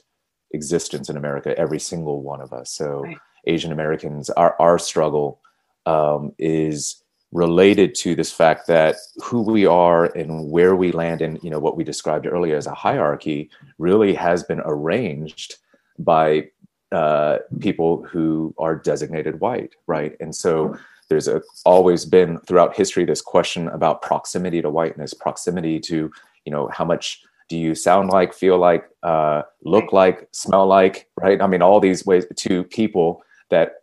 existence 0.52 1.10
in 1.10 1.18
America, 1.18 1.58
every 1.58 1.80
single 1.80 2.22
one 2.22 2.40
of 2.40 2.54
us. 2.54 2.72
So 2.72 3.02
right. 3.02 3.18
Asian 3.48 3.72
Americans, 3.72 4.30
our 4.32 4.56
our 4.60 4.78
struggle 4.78 5.42
um, 5.86 6.34
is 6.38 7.04
related 7.36 7.94
to 7.94 8.16
this 8.16 8.32
fact 8.32 8.66
that 8.66 8.96
who 9.22 9.42
we 9.42 9.66
are 9.66 10.06
and 10.16 10.50
where 10.50 10.74
we 10.74 10.94
land 10.94 11.22
in 11.22 11.38
you 11.44 11.50
know 11.50 11.60
what 11.60 11.76
we 11.76 11.84
described 11.84 12.26
earlier 12.26 12.56
as 12.56 12.66
a 12.66 12.74
hierarchy 12.74 13.50
really 13.78 14.14
has 14.14 14.44
been 14.44 14.62
arranged 14.64 15.58
by 16.00 16.48
uh, 16.94 17.40
people 17.60 18.06
who 18.06 18.56
are 18.58 18.76
designated 18.76 19.42
white 19.42 19.76
right? 19.86 20.16
And 20.22 20.34
so 20.34 20.78
there's 21.10 21.28
a, 21.28 21.42
always 21.66 22.06
been 22.06 22.40
throughout 22.40 22.76
history 22.76 23.04
this 23.04 23.22
question 23.22 23.68
about 23.68 24.02
proximity 24.02 24.62
to 24.62 24.70
whiteness 24.70 25.14
proximity 25.14 25.78
to 25.82 26.10
you 26.46 26.52
know 26.54 26.70
how 26.72 26.86
much 26.86 27.22
do 27.50 27.58
you 27.58 27.76
sound 27.76 28.10
like 28.10 28.34
feel 28.34 28.58
like 28.58 28.86
uh, 29.04 29.42
look 29.62 29.92
like 29.92 30.30
smell 30.32 30.66
like 30.66 31.10
right? 31.20 31.42
I 31.42 31.48
mean 31.48 31.62
all 31.62 31.82
these 31.82 32.06
ways 32.06 32.26
to 32.34 32.64
people 32.64 33.22
that 33.50 33.74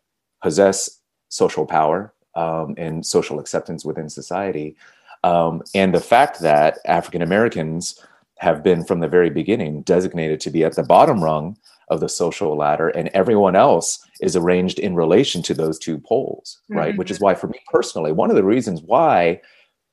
possess 0.42 1.00
social 1.28 1.66
power 1.66 2.14
um, 2.34 2.74
and 2.78 3.04
social 3.04 3.38
acceptance 3.38 3.84
within 3.84 4.08
society. 4.08 4.76
Um, 5.24 5.62
and 5.74 5.94
the 5.94 6.00
fact 6.00 6.40
that 6.40 6.78
African 6.86 7.22
Americans 7.22 7.98
have 8.38 8.62
been 8.62 8.84
from 8.84 9.00
the 9.00 9.08
very 9.08 9.30
beginning 9.30 9.82
designated 9.82 10.40
to 10.40 10.50
be 10.50 10.64
at 10.64 10.74
the 10.74 10.82
bottom 10.82 11.22
rung 11.22 11.56
of 11.88 12.00
the 12.00 12.08
social 12.08 12.56
ladder, 12.56 12.88
and 12.88 13.08
everyone 13.08 13.54
else 13.54 14.04
is 14.20 14.34
arranged 14.34 14.78
in 14.78 14.94
relation 14.94 15.42
to 15.42 15.54
those 15.54 15.78
two 15.78 15.98
poles, 15.98 16.58
right? 16.68 16.90
Mm-hmm. 16.90 16.98
Which 16.98 17.10
is 17.10 17.20
why, 17.20 17.34
for 17.34 17.48
me 17.48 17.60
personally, 17.70 18.12
one 18.12 18.30
of 18.30 18.36
the 18.36 18.44
reasons 18.44 18.82
why 18.82 19.40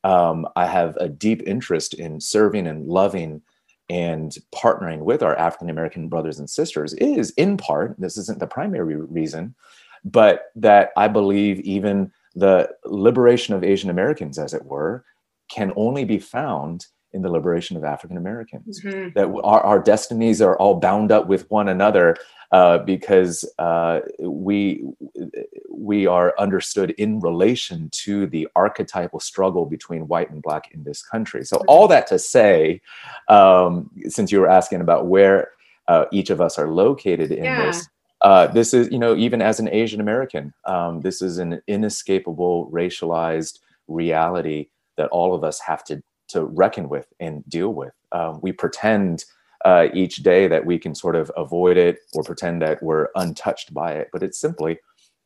um, 0.04 0.47
I 0.56 0.65
have 0.65 0.95
a 0.97 1.10
deep 1.10 1.43
interest 1.45 1.93
in 1.93 2.21
serving 2.21 2.67
and 2.67 2.88
loving 2.88 3.41
and 3.89 4.38
partnering 4.54 4.99
with 4.99 5.23
our 5.23 5.36
African 5.38 5.69
American 5.69 6.08
brothers 6.10 6.39
and 6.39 6.49
sisters 6.49 6.93
is 6.93 7.32
in 7.32 7.58
part, 7.58 7.95
this 7.97 8.17
isn't 8.17 8.39
the 8.39 8.47
primary 8.47 8.95
reason, 8.95 9.56
but 10.06 10.52
that 10.56 10.91
I 10.95 11.08
believe 11.08 11.60
even 11.62 12.12
the 12.36 12.70
liberation 12.86 13.56
of 13.56 13.63
Asian 13.63 13.89
Americans, 13.89 14.38
as 14.38 14.54
it 14.54 14.65
were, 14.65 15.04
can 15.50 15.74
only 15.76 16.06
be 16.06 16.20
found 16.20 16.86
in 17.12 17.24
the 17.24 17.30
liberation 17.30 17.76
of 17.76 17.84
African 17.84 18.18
Americans. 18.18 18.82
Mm-hmm. 18.82 19.10
That 19.15 19.28
our, 19.44 19.62
our, 19.62 19.80
destinies 19.80 20.42
are 20.42 20.56
all 20.58 20.76
bound 20.76 21.12
up 21.12 21.28
with 21.28 21.50
one 21.50 21.68
another 21.68 22.15
uh, 22.52 22.80
because 22.80 23.50
uh, 23.58 24.02
we 24.20 24.84
we 25.72 26.06
are 26.06 26.36
understood 26.38 26.92
in 26.92 27.20
relation 27.20 27.89
to 27.92 28.28
the 28.28 28.48
archetypal 28.56 29.20
struggle 29.20 29.65
between 29.65 30.08
white 30.08 30.30
and 30.30 30.42
black 30.42 30.72
in 30.72 30.84
this 30.84 31.02
country. 31.02 31.44
So 31.46 31.63
all 31.68 31.88
that 31.88 32.06
to 32.08 32.20
say, 32.20 32.82
um, 33.28 33.89
since 34.08 34.32
you 34.32 34.39
were 34.39 34.50
asking 34.50 34.82
about 34.82 35.08
where 35.08 35.50
uh, 35.88 36.06
each 36.12 36.30
of 36.30 36.42
us 36.42 36.60
are 36.60 36.68
located 36.68 37.32
in 37.32 37.44
yeah. 37.44 37.65
this, 37.65 37.88
uh, 38.21 38.47
this 38.47 38.73
is, 38.73 38.91
you 38.91 38.99
know, 38.99 39.15
even 39.15 39.41
as 39.41 39.60
an 39.60 39.69
Asian 39.69 40.01
American, 40.01 40.53
um, 40.65 41.01
this 41.01 41.21
is 41.21 41.38
an 41.38 41.62
inescapable 41.67 42.69
racialized 42.71 43.60
reality 43.88 44.67
that 44.97 45.10
all 45.10 45.34
of 45.34 45.43
us 45.43 45.60
have 45.60 45.84
to 45.86 46.01
to 46.29 46.45
reckon 46.45 46.89
with 46.89 47.08
and 47.19 47.43
deal 47.49 47.73
with. 47.73 47.93
Um, 48.12 48.39
we 48.41 48.51
pretend 48.51 49.25
uh, 49.65 49.88
each 49.93 50.17
day 50.17 50.47
that 50.47 50.65
we 50.65 50.77
can 50.77 50.93
sort 50.93 51.15
of 51.15 51.32
avoid 51.36 51.75
it 51.75 51.97
or 52.13 52.23
pretend 52.23 52.62
that 52.62 52.82
we're 52.84 53.08
untouched 53.15 53.73
by 53.73 53.93
it, 53.93 54.10
but 54.13 54.21
it's 54.21 54.39
simply 54.39 54.77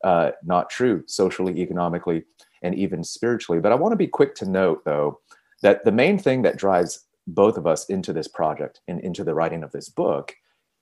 uh, 0.02 0.30
not 0.42 0.70
true 0.70 1.04
socially, 1.06 1.60
economically, 1.60 2.24
and 2.62 2.74
even 2.74 3.04
spiritually. 3.04 3.60
But 3.60 3.72
I 3.72 3.76
want 3.76 3.92
to 3.92 3.96
be 3.96 4.06
quick 4.06 4.34
to 4.36 4.48
note, 4.48 4.84
though, 4.84 5.20
that 5.62 5.84
the 5.84 5.92
main 5.92 6.18
thing 6.18 6.42
that 6.42 6.56
drives 6.56 7.04
both 7.26 7.56
of 7.56 7.66
us 7.66 7.86
into 7.86 8.12
this 8.12 8.28
project 8.28 8.80
and 8.88 9.00
into 9.00 9.24
the 9.24 9.34
writing 9.34 9.62
of 9.62 9.72
this 9.72 9.88
book 9.88 10.34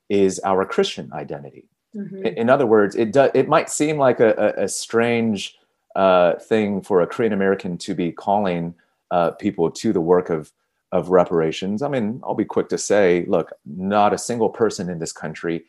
is 0.08 0.40
our 0.44 0.64
Christian 0.64 1.12
identity. 1.12 1.68
Mm-hmm. 1.94 2.26
In 2.26 2.48
other 2.48 2.66
words, 2.66 2.96
it 2.96 3.12
does. 3.12 3.30
It 3.34 3.48
might 3.48 3.68
seem 3.68 3.98
like 3.98 4.20
a, 4.20 4.54
a, 4.58 4.64
a 4.64 4.68
strange 4.68 5.58
uh, 5.94 6.34
thing 6.36 6.80
for 6.80 7.02
a 7.02 7.06
Korean 7.06 7.32
American 7.32 7.76
to 7.78 7.94
be 7.94 8.12
calling 8.12 8.74
uh, 9.10 9.32
people 9.32 9.70
to 9.70 9.92
the 9.92 10.00
work 10.00 10.30
of 10.30 10.52
of 10.92 11.08
reparations. 11.08 11.82
I 11.82 11.88
mean, 11.88 12.20
I'll 12.22 12.34
be 12.34 12.44
quick 12.44 12.68
to 12.68 12.78
say, 12.78 13.24
look, 13.26 13.52
not 13.64 14.12
a 14.12 14.18
single 14.18 14.50
person 14.50 14.90
in 14.90 14.98
this 14.98 15.12
country 15.12 15.64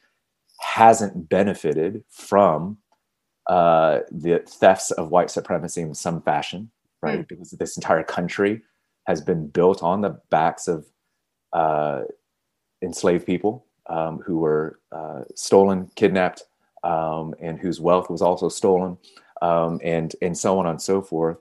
hasn't 0.59 1.29
benefited 1.29 2.03
from 2.09 2.77
uh, 3.47 3.99
the 4.11 4.39
thefts 4.45 4.91
of 4.91 5.11
white 5.11 5.31
supremacy 5.31 5.81
in 5.81 5.93
some 5.93 6.21
fashion, 6.21 6.71
right? 7.01 7.19
Mm. 7.19 7.27
Because 7.27 7.51
this 7.51 7.77
entire 7.77 8.03
country 8.03 8.61
has 9.07 9.21
been 9.21 9.47
built 9.47 9.83
on 9.83 10.01
the 10.01 10.19
backs 10.29 10.67
of 10.67 10.85
uh, 11.53 12.01
enslaved 12.81 13.25
people 13.25 13.65
um, 13.87 14.19
who 14.19 14.37
were 14.37 14.79
uh, 14.91 15.21
stolen, 15.35 15.89
kidnapped, 15.95 16.43
um, 16.83 17.33
and 17.39 17.59
whose 17.59 17.79
wealth 17.79 18.09
was 18.09 18.21
also 18.21 18.49
stolen, 18.49 18.97
um, 19.41 19.79
and 19.83 20.15
and 20.21 20.37
so 20.37 20.59
on 20.59 20.67
and 20.67 20.81
so 20.81 21.01
forth. 21.01 21.37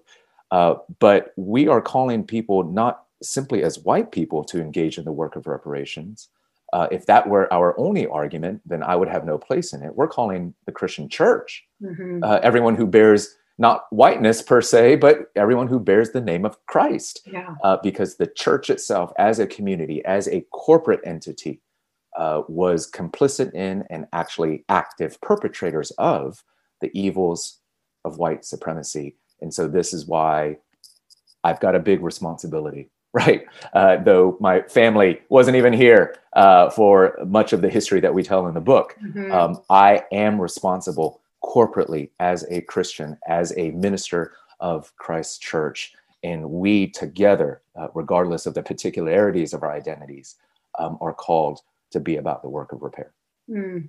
Uh, 0.51 0.75
but 0.99 1.33
we 1.37 1.67
are 1.69 1.81
calling 1.81 2.25
people 2.25 2.63
not 2.65 3.05
simply 3.23 3.63
as 3.63 3.79
white 3.81 4.13
people 4.13 4.45
to 4.45 4.61
engage 4.61 4.99
in 4.99 5.05
the 5.05 5.13
work 5.13 5.37
of 5.37 5.47
reparations. 5.47 6.29
Uh, 6.73 6.89
if 6.91 7.07
that 7.07 7.29
were 7.29 7.53
our 7.53 7.79
only 7.79 8.07
argument, 8.07 8.61
then 8.65 8.83
I 8.83 8.97
would 8.97 9.09
have 9.09 9.25
no 9.27 9.37
place 9.37 9.73
in 9.73 9.83
it. 9.83 9.95
We're 9.95 10.09
calling 10.09 10.55
the 10.65 10.73
Christian 10.73 11.09
church, 11.09 11.65
mm-hmm. 11.83 12.25
uh, 12.25 12.41
everyone 12.43 12.77
who 12.77 12.87
bears 12.87 13.37
not 13.59 13.85
whiteness 13.91 14.41
per 14.43 14.63
se, 14.63 14.97
but 14.97 15.31
everyone 15.37 15.69
who 15.69 15.79
bears 15.79 16.11
the 16.11 16.21
name 16.21 16.45
of 16.47 16.57
Christ. 16.67 17.21
Yeah. 17.31 17.55
Uh, 17.63 17.77
because 17.83 18.17
the 18.17 18.27
church 18.27 18.71
itself, 18.71 19.13
as 19.19 19.39
a 19.39 19.47
community, 19.47 20.03
as 20.05 20.29
a 20.29 20.41
corporate 20.51 21.01
entity, 21.05 21.61
uh, 22.17 22.43
was 22.49 22.91
complicit 22.91 23.55
in 23.55 23.85
and 23.91 24.07
actually 24.13 24.65
active 24.69 25.21
perpetrators 25.21 25.91
of 25.93 26.45
the 26.81 26.91
evils 26.99 27.59
of 28.05 28.19
white 28.19 28.45
supremacy. 28.45 29.17
And 29.41 29.53
so 29.53 29.69
this 29.69 29.93
is 29.93 30.07
why 30.07 30.59
I've 31.45 31.61
got 31.61 31.75
a 31.75 31.81
big 31.81 32.03
responsibility, 32.03 32.91
right? 33.13 33.45
Uh, 33.73 33.97
though 33.97 34.37
my 34.41 34.63
family 34.63 35.21
wasn't 35.29 35.57
even 35.57 35.73
here 35.73 36.17
uh, 36.35 36.71
for 36.71 37.19
much 37.27 37.53
of 37.53 37.63
the 37.63 37.71
history 37.71 38.01
that 38.01 38.15
we 38.15 38.23
tell 38.23 38.47
in 38.47 38.55
the 38.55 38.61
book, 38.61 38.97
mm-hmm. 39.03 39.33
um, 39.33 39.61
I 39.71 40.05
am 40.13 40.41
responsible 40.41 41.21
corporately 41.43 42.11
as 42.21 42.45
a 42.51 42.61
Christian, 42.63 43.19
as 43.27 43.53
a 43.57 43.71
minister 43.71 44.33
of 44.61 44.95
Christ's 44.97 45.39
church. 45.39 45.93
And 46.23 46.51
we 46.51 46.87
together, 46.87 47.63
uh, 47.75 47.89
regardless 47.95 48.47
of 48.47 48.55
the 48.55 48.63
particularities 48.63 49.53
of 49.53 49.63
our 49.65 49.73
identities, 49.73 50.37
um, 50.79 50.97
are 51.01 51.13
called 51.13 51.61
to 51.93 52.01
be 52.01 52.17
about 52.17 52.43
the 52.43 52.49
work 52.49 52.73
of 52.73 52.83
repair. 52.83 53.13
Mm. 53.49 53.89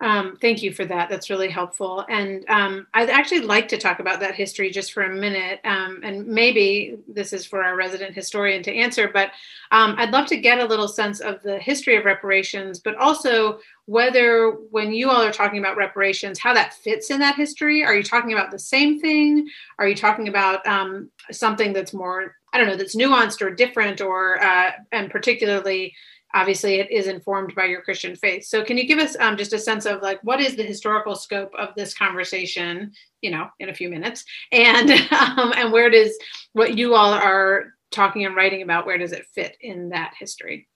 Um, 0.00 0.36
thank 0.40 0.62
you 0.62 0.72
for 0.72 0.84
that. 0.84 1.08
That's 1.08 1.28
really 1.28 1.50
helpful. 1.50 2.04
And 2.08 2.44
um, 2.48 2.86
I'd 2.94 3.10
actually 3.10 3.40
like 3.40 3.66
to 3.68 3.78
talk 3.78 3.98
about 3.98 4.20
that 4.20 4.36
history 4.36 4.70
just 4.70 4.92
for 4.92 5.02
a 5.02 5.12
minute. 5.12 5.58
Um, 5.64 6.00
and 6.04 6.24
maybe 6.24 6.98
this 7.08 7.32
is 7.32 7.44
for 7.44 7.64
our 7.64 7.74
resident 7.74 8.14
historian 8.14 8.62
to 8.62 8.72
answer, 8.74 9.10
but 9.12 9.32
um, 9.72 9.96
I'd 9.98 10.12
love 10.12 10.26
to 10.26 10.36
get 10.36 10.60
a 10.60 10.64
little 10.64 10.86
sense 10.86 11.18
of 11.18 11.42
the 11.42 11.58
history 11.58 11.96
of 11.96 12.04
reparations, 12.04 12.78
but 12.78 12.94
also 12.94 13.58
whether 13.86 14.52
when 14.70 14.92
you 14.92 15.10
all 15.10 15.22
are 15.22 15.32
talking 15.32 15.58
about 15.58 15.76
reparations, 15.76 16.38
how 16.38 16.54
that 16.54 16.74
fits 16.74 17.10
in 17.10 17.18
that 17.18 17.34
history. 17.34 17.84
Are 17.84 17.96
you 17.96 18.04
talking 18.04 18.32
about 18.32 18.52
the 18.52 18.58
same 18.58 19.00
thing? 19.00 19.48
Are 19.80 19.88
you 19.88 19.96
talking 19.96 20.28
about 20.28 20.64
um, 20.64 21.10
something 21.32 21.72
that's 21.72 21.92
more, 21.92 22.36
I 22.52 22.58
don't 22.58 22.68
know, 22.68 22.76
that's 22.76 22.94
nuanced 22.94 23.42
or 23.42 23.50
different, 23.50 24.00
or 24.00 24.40
uh, 24.40 24.70
and 24.92 25.10
particularly 25.10 25.92
obviously 26.34 26.74
it 26.76 26.90
is 26.90 27.06
informed 27.06 27.54
by 27.54 27.64
your 27.64 27.82
christian 27.82 28.14
faith. 28.16 28.44
So 28.44 28.64
can 28.64 28.76
you 28.76 28.86
give 28.86 28.98
us 28.98 29.16
um, 29.18 29.36
just 29.36 29.52
a 29.52 29.58
sense 29.58 29.86
of 29.86 30.02
like 30.02 30.22
what 30.22 30.40
is 30.40 30.56
the 30.56 30.62
historical 30.62 31.14
scope 31.14 31.52
of 31.58 31.74
this 31.76 31.94
conversation 31.94 32.92
you 33.20 33.30
know 33.30 33.48
in 33.58 33.68
a 33.68 33.74
few 33.74 33.88
minutes? 33.88 34.24
And 34.52 34.90
um, 35.12 35.52
and 35.56 35.72
where 35.72 35.90
does 35.90 36.16
what 36.52 36.76
you 36.76 36.94
all 36.94 37.12
are 37.12 37.74
talking 37.90 38.24
and 38.24 38.36
writing 38.36 38.62
about 38.62 38.86
where 38.86 38.98
does 38.98 39.12
it 39.12 39.26
fit 39.34 39.56
in 39.60 39.90
that 39.90 40.14
history? 40.18 40.68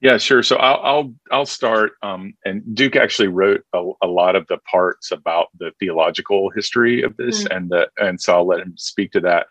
Yeah 0.00 0.18
sure. 0.18 0.42
So 0.42 0.56
i'll 0.56 0.80
i'll, 0.82 1.14
I'll 1.32 1.46
start 1.46 1.92
um, 2.02 2.34
and 2.44 2.62
duke 2.74 2.96
actually 2.96 3.28
wrote 3.28 3.62
a, 3.72 3.90
a, 4.02 4.06
lot 4.06 4.36
of 4.36 4.46
the 4.48 4.58
parts 4.70 5.10
about 5.10 5.48
the 5.58 5.72
theological 5.80 6.50
history 6.50 7.02
of 7.02 7.16
this 7.16 7.44
mm-hmm. 7.44 7.56
and 7.56 7.70
the 7.70 7.88
and 7.98 8.20
so 8.20 8.34
i'll 8.34 8.46
let 8.46 8.60
him 8.60 8.74
speak 8.76 9.12
to 9.12 9.20
that. 9.20 9.46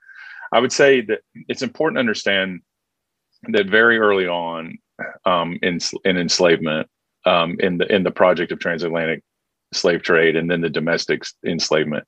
I 0.52 0.60
would 0.60 0.72
say 0.72 1.02
that 1.02 1.22
it's 1.50 1.64
important 1.64 1.98
to 1.98 2.00
understand 2.00 2.62
that 3.50 3.68
very 3.68 3.98
early 3.98 4.28
on 4.28 4.78
um, 5.26 5.58
in, 5.62 5.80
in 6.04 6.18
enslavement, 6.18 6.88
um, 7.26 7.58
in 7.60 7.78
the 7.78 7.94
in 7.94 8.04
the 8.04 8.12
project 8.12 8.52
of 8.52 8.60
transatlantic 8.60 9.24
slave 9.74 10.04
trade, 10.04 10.36
and 10.36 10.50
then 10.50 10.62
the 10.62 10.70
domestic 10.70 11.24
enslavement, 11.46 12.06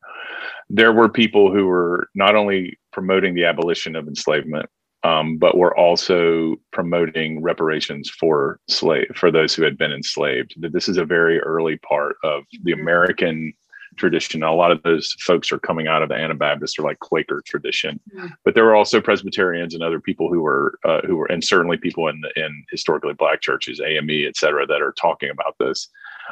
there 0.69 0.93
were 0.93 1.09
people 1.09 1.51
who 1.51 1.65
were 1.65 2.09
not 2.15 2.35
only 2.35 2.77
promoting 2.93 3.33
the 3.33 3.45
abolition 3.45 3.95
of 3.95 4.07
enslavement, 4.07 4.67
um, 5.03 5.37
but 5.37 5.57
were 5.57 5.77
also 5.77 6.55
promoting 6.71 7.41
reparations 7.41 8.09
for 8.09 8.59
slave 8.69 9.07
for 9.15 9.31
those 9.31 9.53
who 9.53 9.63
had 9.63 9.77
been 9.77 9.91
enslaved. 9.91 10.53
That 10.61 10.73
this 10.73 10.87
is 10.87 10.97
a 10.97 11.05
very 11.05 11.39
early 11.39 11.77
part 11.77 12.17
of 12.23 12.43
the 12.63 12.71
mm-hmm. 12.71 12.81
American 12.81 13.53
tradition. 13.97 14.43
a 14.43 14.53
lot 14.53 14.71
of 14.71 14.81
those 14.83 15.15
folks 15.19 15.51
are 15.51 15.59
coming 15.59 15.87
out 15.87 16.01
of 16.01 16.09
the 16.09 16.15
Anabaptist 16.15 16.79
or 16.79 16.83
like 16.83 16.99
Quaker 16.99 17.41
tradition, 17.45 17.99
mm-hmm. 18.15 18.27
but 18.43 18.55
there 18.55 18.63
were 18.63 18.75
also 18.75 19.01
Presbyterians 19.01 19.73
and 19.73 19.83
other 19.83 19.99
people 19.99 20.29
who 20.29 20.41
were 20.41 20.79
uh, 20.85 21.01
who 21.05 21.17
were, 21.17 21.25
and 21.25 21.43
certainly 21.43 21.77
people 21.77 22.07
in 22.07 22.21
in 22.35 22.63
historically 22.71 23.13
black 23.13 23.41
churches, 23.41 23.81
AME, 23.81 24.25
et 24.27 24.37
cetera, 24.37 24.65
that 24.65 24.81
are 24.81 24.93
talking 24.93 25.29
about 25.29 25.55
this, 25.59 25.89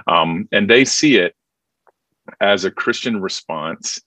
um, 0.08 0.48
and 0.52 0.70
they 0.70 0.86
see 0.86 1.18
it 1.18 1.36
as 2.42 2.66
a 2.66 2.72
Christian 2.72 3.22
response 3.22 4.02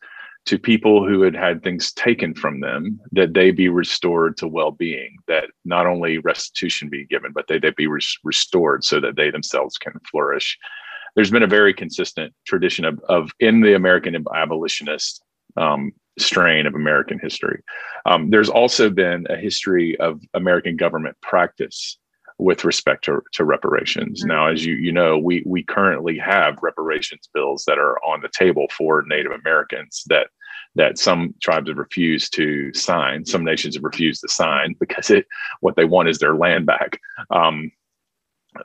to 0.46 0.58
people 0.58 1.06
who 1.06 1.20
had 1.20 1.34
had 1.34 1.62
things 1.62 1.92
taken 1.92 2.34
from 2.34 2.60
them 2.60 2.98
that 3.12 3.34
they 3.34 3.50
be 3.50 3.68
restored 3.68 4.34
to 4.38 4.48
well-being 4.48 5.14
that 5.26 5.50
not 5.66 5.86
only 5.86 6.16
restitution 6.18 6.88
be 6.88 7.04
given 7.04 7.32
but 7.32 7.46
they, 7.48 7.58
they 7.58 7.70
be 7.76 7.86
res- 7.86 8.16
restored 8.24 8.82
so 8.82 8.98
that 8.98 9.14
they 9.14 9.30
themselves 9.30 9.76
can 9.76 9.92
flourish 10.10 10.58
there's 11.14 11.30
been 11.30 11.42
a 11.42 11.48
very 11.48 11.74
consistent 11.74 12.32
tradition 12.46 12.84
of, 12.84 13.00
of 13.08 13.30
in 13.40 13.60
the 13.60 13.74
American 13.74 14.16
abolitionist 14.34 15.22
um, 15.56 15.92
strain 16.18 16.66
of 16.66 16.74
American 16.74 17.18
history. 17.18 17.62
Um, 18.06 18.30
there's 18.30 18.48
also 18.48 18.90
been 18.90 19.26
a 19.30 19.36
history 19.36 19.98
of 19.98 20.20
American 20.34 20.76
government 20.76 21.16
practice 21.22 21.98
with 22.38 22.64
respect 22.64 23.04
to, 23.04 23.20
to 23.32 23.44
reparations. 23.44 24.20
Mm-hmm. 24.20 24.28
Now, 24.28 24.48
as 24.48 24.64
you 24.64 24.74
you 24.74 24.92
know, 24.92 25.18
we 25.18 25.42
we 25.46 25.62
currently 25.62 26.18
have 26.18 26.58
reparations 26.62 27.28
bills 27.32 27.64
that 27.66 27.78
are 27.78 27.98
on 28.04 28.20
the 28.20 28.30
table 28.32 28.66
for 28.76 29.04
Native 29.06 29.32
Americans 29.32 30.04
that 30.06 30.28
that 30.74 30.98
some 30.98 31.34
tribes 31.42 31.68
have 31.68 31.78
refused 31.78 32.32
to 32.34 32.72
sign. 32.74 33.24
Some 33.24 33.44
nations 33.44 33.74
have 33.74 33.84
refused 33.84 34.20
to 34.20 34.28
sign 34.28 34.76
because 34.78 35.10
it 35.10 35.26
what 35.60 35.76
they 35.76 35.84
want 35.84 36.08
is 36.08 36.18
their 36.18 36.34
land 36.34 36.66
back. 36.66 37.00
Um, 37.30 37.72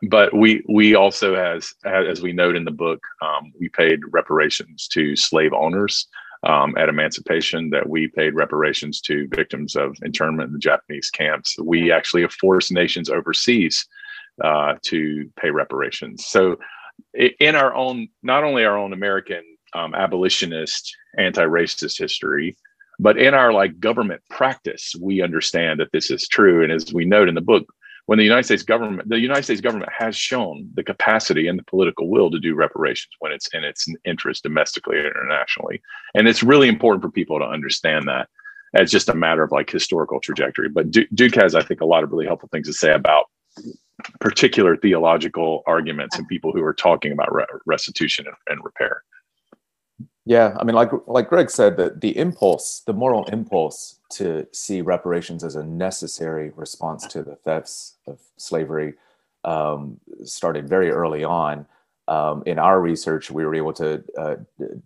but 0.09 0.33
we 0.35 0.63
we 0.67 0.95
also 0.95 1.35
has 1.35 1.73
as 1.85 2.21
we 2.21 2.33
note 2.33 2.55
in 2.55 2.65
the 2.65 2.71
book 2.71 3.01
um, 3.21 3.51
we 3.59 3.69
paid 3.69 3.99
reparations 4.11 4.87
to 4.87 5.15
slave 5.15 5.53
owners 5.53 6.07
um, 6.43 6.75
at 6.77 6.89
emancipation 6.89 7.69
that 7.69 7.87
we 7.87 8.07
paid 8.07 8.35
reparations 8.35 8.99
to 9.01 9.27
victims 9.29 9.75
of 9.75 9.95
internment 10.03 10.47
in 10.47 10.53
the 10.53 10.59
japanese 10.59 11.09
camps. 11.09 11.57
We 11.59 11.91
actually 11.91 12.21
have 12.23 12.33
forced 12.33 12.71
nations 12.71 13.09
overseas 13.09 13.85
uh, 14.43 14.75
to 14.83 15.29
pay 15.39 15.51
reparations. 15.51 16.25
So 16.25 16.57
in 17.13 17.55
our 17.55 17.73
own 17.73 18.07
not 18.23 18.43
only 18.43 18.65
our 18.65 18.77
own 18.77 18.93
american 18.93 19.43
um, 19.73 19.95
abolitionist 19.95 20.95
anti-racist 21.17 21.97
history 21.97 22.55
but 22.99 23.17
in 23.17 23.33
our 23.33 23.51
like 23.51 23.79
government 23.79 24.21
practice 24.29 24.95
we 24.99 25.21
understand 25.21 25.79
that 25.79 25.91
this 25.91 26.11
is 26.11 26.27
true. 26.27 26.63
And 26.63 26.71
as 26.71 26.93
we 26.93 27.05
note 27.05 27.27
in 27.27 27.35
the 27.35 27.41
book 27.41 27.65
when 28.05 28.17
the 28.17 28.23
United 28.23 28.43
States 28.43 28.63
government, 28.63 29.07
the 29.07 29.19
United 29.19 29.43
States 29.43 29.61
government 29.61 29.91
has 29.97 30.15
shown 30.15 30.69
the 30.73 30.83
capacity 30.83 31.47
and 31.47 31.57
the 31.57 31.63
political 31.63 32.09
will 32.09 32.29
to 32.31 32.39
do 32.39 32.53
reparations 32.53 33.13
when 33.19 33.31
it's 33.31 33.47
in 33.53 33.63
its 33.63 33.87
interest 34.03 34.43
domestically 34.43 34.97
and 34.97 35.07
internationally. 35.07 35.81
And 36.13 36.27
it's 36.27 36.43
really 36.43 36.67
important 36.67 37.01
for 37.01 37.09
people 37.09 37.39
to 37.39 37.45
understand 37.45 38.07
that 38.07 38.27
as 38.73 38.91
just 38.91 39.09
a 39.09 39.15
matter 39.15 39.43
of 39.43 39.51
like 39.51 39.69
historical 39.69 40.19
trajectory. 40.19 40.67
But 40.67 40.91
Duke 40.91 41.35
has, 41.35 41.55
I 41.55 41.61
think, 41.61 41.81
a 41.81 41.85
lot 41.85 42.03
of 42.03 42.11
really 42.11 42.25
helpful 42.25 42.49
things 42.51 42.67
to 42.67 42.73
say 42.73 42.93
about 42.93 43.25
particular 44.19 44.75
theological 44.75 45.63
arguments 45.67 46.17
and 46.17 46.27
people 46.27 46.51
who 46.51 46.63
are 46.63 46.73
talking 46.73 47.11
about 47.11 47.29
restitution 47.65 48.25
and, 48.25 48.35
and 48.49 48.65
repair. 48.65 49.03
Yeah, 50.25 50.55
I 50.57 50.63
mean, 50.63 50.75
like 50.75 50.91
like 51.05 51.27
Greg 51.27 51.49
said, 51.49 51.75
that 51.77 51.99
the 51.99 52.17
impulse, 52.17 52.81
the 52.85 52.93
moral 52.93 53.25
impulse 53.25 53.99
to 54.11 54.47
see 54.53 54.81
reparations 54.81 55.43
as 55.43 55.55
a 55.55 55.65
necessary 55.65 56.51
response 56.55 57.05
to 57.07 57.23
the 57.23 57.35
thefts 57.35 57.95
of 58.07 58.19
slavery 58.37 58.93
um, 59.43 59.99
started 60.23 60.69
very 60.69 60.91
early 60.91 61.23
on. 61.25 61.65
Um, 62.07 62.43
in 62.45 62.57
our 62.57 62.79
research, 62.81 63.31
we 63.31 63.45
were 63.45 63.55
able 63.55 63.73
to 63.73 64.03
uh, 64.17 64.35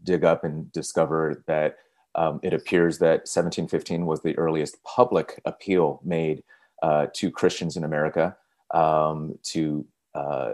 dig 0.03 0.23
up 0.23 0.43
and 0.43 0.71
discover 0.71 1.43
that 1.45 1.77
um, 2.15 2.39
it 2.41 2.53
appears 2.53 2.97
that 2.99 3.27
1715 3.27 4.05
was 4.07 4.21
the 4.21 4.37
earliest 4.37 4.81
public 4.83 5.39
appeal 5.45 5.99
made 6.03 6.43
uh, 6.81 7.07
to 7.13 7.29
Christians 7.29 7.77
in 7.77 7.83
America 7.83 8.35
um, 8.73 9.37
to 9.43 9.85
uh, 10.15 10.53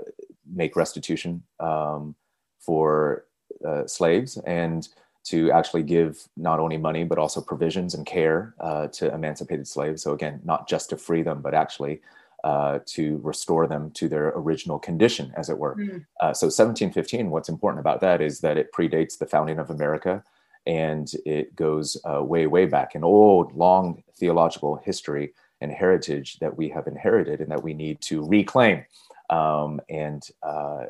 make 0.53 0.75
restitution 0.75 1.43
um, 1.61 2.15
for 2.59 3.25
uh, 3.65 3.87
slaves. 3.87 4.37
And 4.45 4.87
to 5.25 5.51
actually 5.51 5.83
give 5.83 6.27
not 6.35 6.59
only 6.59 6.77
money 6.77 7.03
but 7.05 7.17
also 7.17 7.39
provisions 7.41 7.93
and 7.93 8.05
care 8.05 8.53
uh, 8.59 8.87
to 8.87 9.13
emancipated 9.13 9.67
slaves. 9.67 10.01
So 10.01 10.13
again, 10.13 10.41
not 10.43 10.67
just 10.67 10.89
to 10.89 10.97
free 10.97 11.23
them, 11.23 11.41
but 11.41 11.53
actually 11.53 12.01
uh, 12.43 12.79
to 12.85 13.21
restore 13.23 13.65
them 13.65 13.89
to 13.91 14.09
their 14.09 14.33
original 14.35 14.77
condition, 14.77 15.31
as 15.37 15.49
it 15.49 15.57
were. 15.57 15.75
Mm. 15.75 16.05
Uh, 16.19 16.33
so 16.33 16.47
1715. 16.47 17.29
What's 17.29 17.47
important 17.47 17.79
about 17.79 18.01
that 18.01 18.19
is 18.19 18.41
that 18.41 18.57
it 18.57 18.73
predates 18.73 19.17
the 19.17 19.25
founding 19.25 19.59
of 19.59 19.69
America, 19.69 20.21
and 20.67 21.09
it 21.25 21.55
goes 21.55 21.95
uh, 22.03 22.21
way, 22.21 22.45
way 22.47 22.65
back, 22.65 22.95
an 22.95 23.03
old, 23.05 23.55
long 23.55 24.03
theological 24.17 24.75
history 24.75 25.33
and 25.61 25.71
heritage 25.71 26.37
that 26.39 26.57
we 26.57 26.67
have 26.67 26.87
inherited 26.87 27.39
and 27.39 27.49
that 27.49 27.63
we 27.63 27.73
need 27.73 28.01
to 28.01 28.25
reclaim. 28.25 28.83
um, 29.29 29.79
and, 29.89 30.27
uh, 30.43 30.85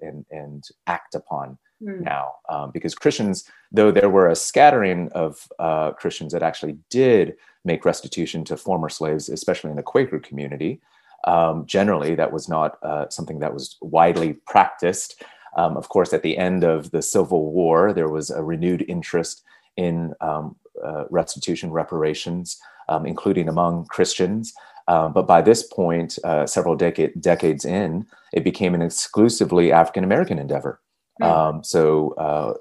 and, 0.00 0.24
and 0.30 0.68
act 0.86 1.14
upon 1.14 1.58
mm. 1.82 2.00
now. 2.00 2.32
Um, 2.48 2.70
because 2.70 2.94
Christians, 2.94 3.44
though 3.72 3.90
there 3.90 4.10
were 4.10 4.28
a 4.28 4.36
scattering 4.36 5.10
of 5.12 5.48
uh, 5.58 5.92
Christians 5.92 6.32
that 6.32 6.42
actually 6.42 6.78
did 6.90 7.36
make 7.64 7.84
restitution 7.84 8.44
to 8.44 8.56
former 8.56 8.88
slaves, 8.88 9.28
especially 9.28 9.70
in 9.70 9.76
the 9.76 9.82
Quaker 9.82 10.18
community, 10.18 10.80
um, 11.24 11.66
generally 11.66 12.14
that 12.14 12.32
was 12.32 12.48
not 12.48 12.78
uh, 12.82 13.08
something 13.08 13.40
that 13.40 13.52
was 13.52 13.76
widely 13.80 14.34
practiced. 14.46 15.22
Um, 15.56 15.76
of 15.76 15.88
course, 15.88 16.12
at 16.12 16.22
the 16.22 16.38
end 16.38 16.62
of 16.64 16.90
the 16.90 17.02
Civil 17.02 17.50
War, 17.50 17.92
there 17.92 18.08
was 18.08 18.30
a 18.30 18.42
renewed 18.42 18.84
interest 18.88 19.42
in 19.76 20.14
um, 20.20 20.56
uh, 20.84 21.04
restitution, 21.10 21.70
reparations, 21.70 22.58
um, 22.88 23.06
including 23.06 23.48
among 23.48 23.86
Christians. 23.86 24.52
Um, 24.86 25.12
but 25.12 25.26
by 25.26 25.42
this 25.42 25.62
point, 25.62 26.18
uh, 26.24 26.46
several 26.46 26.74
decade, 26.74 27.20
decades 27.20 27.64
in, 27.64 28.06
it 28.32 28.44
became 28.44 28.74
an 28.74 28.82
exclusively 28.82 29.70
African 29.72 30.04
American 30.04 30.38
endeavor. 30.38 30.80
Mm. 31.20 31.66
so, 31.66 32.12
uh, 32.12 32.54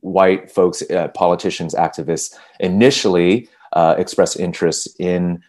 white 0.00 0.50
folks, 0.50 0.82
uh, 0.90 1.08
politicians, 1.08 1.74
activists 1.74 2.34
initially 2.60 3.48
uh, 3.72 3.94
expressed 3.98 4.38
interest 4.38 4.88
in 4.98 5.42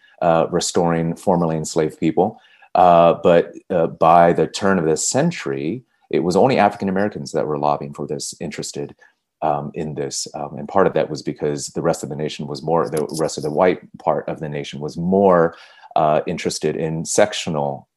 restoring 0.50 1.16
formerly 1.16 1.56
enslaved 1.56 1.98
people. 1.98 2.40
but 2.74 3.54
by 3.98 4.32
the 4.32 4.46
turn 4.46 4.78
of 4.78 4.84
the 4.84 4.96
century, 4.96 5.84
it 6.10 6.20
was 6.20 6.36
only 6.36 6.58
African 6.58 6.88
Americans 6.88 7.32
that 7.32 7.46
were 7.46 7.58
lobbying 7.58 7.94
for 7.94 8.06
this, 8.06 8.34
interested 8.40 8.94
um, 9.42 9.70
in 9.74 9.94
this. 9.94 10.26
Um, 10.34 10.56
and 10.58 10.68
part 10.68 10.86
of 10.86 10.94
that 10.94 11.08
was 11.08 11.22
because 11.22 11.68
the 11.68 11.82
rest 11.82 12.02
of 12.02 12.08
the 12.08 12.16
nation 12.16 12.46
was 12.46 12.62
more, 12.62 12.90
the 12.90 13.06
rest 13.18 13.38
of 13.38 13.44
the 13.44 13.50
white 13.50 13.80
part 13.98 14.28
of 14.28 14.40
the 14.40 14.48
nation 14.48 14.80
was 14.80 14.96
more 14.96 15.56
uh, 15.96 16.20
interested 16.26 16.76
in 16.76 17.04
sectional 17.04 17.88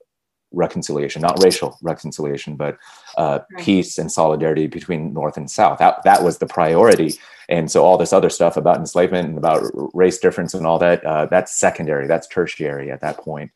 reconciliation, 0.53 1.21
not 1.21 1.43
racial 1.43 1.77
reconciliation, 1.81 2.55
but 2.55 2.77
uh, 3.17 3.39
right. 3.51 3.65
peace 3.65 3.97
and 3.97 4.11
solidarity 4.11 4.67
between 4.67 5.13
North 5.13 5.37
and 5.37 5.49
South. 5.49 5.79
That, 5.79 6.03
that 6.03 6.23
was 6.23 6.37
the 6.37 6.45
priority. 6.45 7.19
And 7.49 7.69
so 7.69 7.83
all 7.83 7.97
this 7.97 8.13
other 8.13 8.29
stuff 8.29 8.55
about 8.55 8.77
enslavement 8.77 9.27
and 9.27 9.37
about 9.37 9.63
race 9.93 10.19
difference 10.19 10.53
and 10.53 10.65
all 10.65 10.79
that, 10.79 11.03
uh, 11.03 11.25
that's 11.25 11.53
secondary, 11.53 12.07
that's 12.07 12.27
tertiary 12.27 12.91
at 12.91 13.01
that 13.01 13.17
point. 13.17 13.51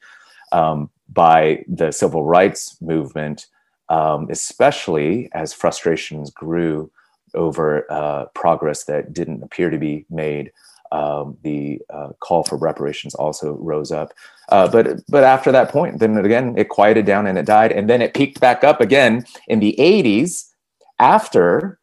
Um, 0.51 0.89
by 1.13 1.63
the 1.67 1.91
civil 1.91 2.23
rights 2.23 2.81
movement, 2.81 3.47
um, 3.89 4.27
especially 4.29 5.29
as 5.33 5.53
frustrations 5.53 6.29
grew 6.29 6.91
over 7.33 7.89
uh, 7.91 8.25
progress 8.33 8.83
that 8.85 9.13
didn't 9.13 9.43
appear 9.43 9.69
to 9.69 9.77
be 9.77 10.05
made. 10.09 10.51
Um, 10.91 11.37
the 11.43 11.79
uh, 11.89 12.09
call 12.19 12.43
for 12.43 12.57
reparations 12.57 13.15
also 13.15 13.53
rose 13.53 13.91
up, 13.91 14.13
uh, 14.49 14.67
but 14.67 15.01
but 15.09 15.23
after 15.23 15.51
that 15.51 15.69
point, 15.69 15.99
then 15.99 16.17
again 16.17 16.57
it 16.57 16.69
quieted 16.69 17.05
down 17.05 17.27
and 17.27 17.37
it 17.37 17.45
died, 17.45 17.71
and 17.71 17.89
then 17.89 18.01
it 18.01 18.13
peaked 18.13 18.39
back 18.39 18.63
up 18.63 18.81
again 18.81 19.25
in 19.47 19.59
the 19.59 19.75
'80s 19.77 20.45
after 20.99 21.79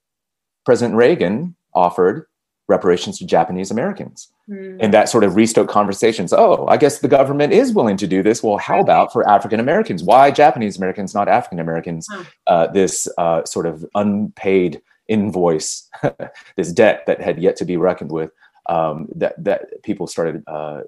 President 0.64 0.96
Reagan 0.96 1.54
offered 1.74 2.26
reparations 2.68 3.18
to 3.18 3.26
Japanese 3.26 3.70
Americans. 3.70 4.28
Mm. 4.48 4.78
And 4.80 4.94
that 4.94 5.08
sort 5.08 5.24
of 5.24 5.32
restoked 5.32 5.68
conversations. 5.68 6.32
Oh, 6.32 6.66
I 6.66 6.76
guess 6.76 6.98
the 6.98 7.08
government 7.08 7.52
is 7.52 7.72
willing 7.72 7.96
to 7.98 8.06
do 8.06 8.22
this. 8.22 8.42
Well, 8.42 8.58
how 8.58 8.80
about 8.80 9.12
for 9.12 9.26
African 9.28 9.60
Americans? 9.60 10.02
Why 10.02 10.30
Japanese 10.30 10.76
Americans, 10.76 11.14
not 11.14 11.28
African 11.28 11.60
Americans? 11.60 12.06
Huh. 12.10 12.24
Uh, 12.46 12.66
this 12.68 13.08
uh, 13.16 13.44
sort 13.44 13.66
of 13.66 13.84
unpaid 13.94 14.82
invoice, 15.08 15.88
this 16.56 16.72
debt 16.72 17.04
that 17.06 17.20
had 17.20 17.40
yet 17.40 17.56
to 17.56 17.64
be 17.64 17.76
reckoned 17.76 18.12
with, 18.12 18.30
um, 18.66 19.08
that, 19.14 19.42
that 19.42 19.82
people 19.82 20.06
started 20.06 20.42
uh, 20.46 20.80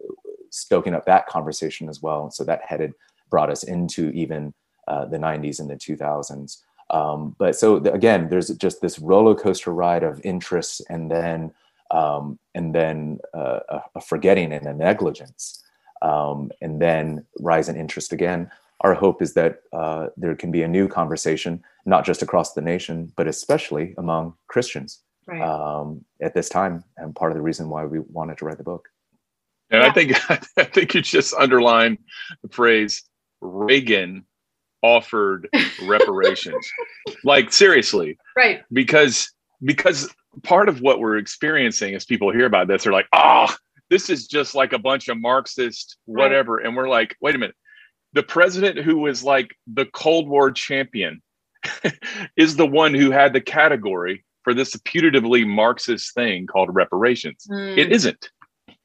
stoking 0.51 0.95
up 0.95 1.07
that 1.07 1.27
conversation 1.27 1.89
as 1.89 2.03
well. 2.03 2.31
So 2.31 2.45
that 2.45 2.63
headed, 2.67 2.93
brought 3.31 3.51
us 3.51 3.63
into 3.63 4.11
even 4.11 4.55
uh, 4.89 5.05
the 5.07 5.19
90s 5.19 5.61
and 5.61 5.69
the 5.69 5.75
2000s. 5.75 6.59
Um, 6.91 7.35
but 7.39 7.57
so 7.57 7.79
the, 7.79 7.93
again, 7.93 8.29
there's 8.29 8.49
just 8.51 8.81
this 8.81 8.99
roller 8.99 9.35
coaster 9.35 9.73
ride 9.73 10.03
of 10.03 10.21
interests 10.25 10.81
and 10.89 11.11
then 11.11 11.53
um, 11.91 12.39
and 12.55 12.75
then 12.75 13.19
uh, 13.33 13.61
a, 13.95 14.01
forgetting 14.01 14.53
and 14.53 14.67
a 14.67 14.75
negligence, 14.75 15.63
um, 16.03 16.51
and 16.61 16.83
then 16.83 17.25
rise 17.39 17.69
in 17.69 17.77
interest 17.77 18.13
again. 18.13 18.51
Our 18.81 18.93
hope 18.93 19.23
is 19.23 19.35
that 19.35 19.61
uh, 19.73 20.09
there 20.17 20.35
can 20.35 20.51
be 20.51 20.63
a 20.63 20.69
new 20.69 20.89
conversation, 20.89 21.63
not 21.85 22.05
just 22.05 22.23
across 22.23 22.55
the 22.55 22.61
nation, 22.61 23.13
but 23.17 23.29
especially 23.29 23.95
among 23.99 24.35
Christians 24.49 25.03
right. 25.27 25.41
um, 25.43 26.05
at 26.21 26.35
this 26.35 26.49
time, 26.49 26.85
and 26.97 27.15
part 27.15 27.33
of 27.33 27.37
the 27.37 27.43
reason 27.43 27.69
why 27.69 27.85
we 27.85 28.01
wanted 28.01 28.39
to 28.39 28.45
write 28.45 28.59
the 28.59 28.65
book. 28.65 28.89
And 29.71 29.83
yeah. 29.83 29.89
I 29.89 29.93
think 29.93 30.31
I 30.57 30.65
think 30.65 30.95
you 30.95 31.03
just 31.03 31.35
underline 31.35 31.99
the 32.43 32.49
phrase 32.49 33.03
Reagan 33.41 34.25
offered 34.83 35.49
reparations. 35.83 36.71
like 37.25 37.53
seriously. 37.53 38.19
Right. 38.37 38.63
Because 38.73 39.33
because 39.65 40.15
part 40.43 40.69
of 40.69 40.81
what 40.81 41.01
we're 41.01 41.17
experiencing 41.17 41.95
as 41.95 42.05
people 42.05 42.31
hear 42.31 42.47
about 42.47 42.69
this, 42.69 42.85
they're 42.85 42.93
like, 42.93 43.09
oh, 43.13 43.55
this 43.91 44.11
is 44.11 44.27
just 44.27 44.55
like 44.55 44.73
a 44.73 44.79
bunch 44.79 45.09
of 45.09 45.21
Marxist 45.21 45.97
whatever. 46.05 46.57
Right. 46.57 46.67
And 46.67 46.77
we're 46.77 46.89
like, 46.89 47.17
wait 47.21 47.35
a 47.35 47.39
minute. 47.39 47.57
The 48.13 48.23
president 48.23 48.79
who 48.79 48.99
was 48.99 49.23
like 49.23 49.55
the 49.67 49.87
Cold 49.87 50.29
War 50.29 50.51
champion 50.51 51.23
is 52.37 52.57
the 52.57 52.67
one 52.67 52.95
who 52.95 53.11
had 53.11 53.33
the 53.33 53.41
category 53.41 54.25
for 54.47 54.55
this 54.55 54.77
putatively 54.77 55.45
Marxist 55.45 56.15
thing 56.15 56.47
called 56.47 56.73
reparations. 56.73 57.49
Mm. 57.51 57.77
It 57.77 57.91
isn't. 57.91 58.31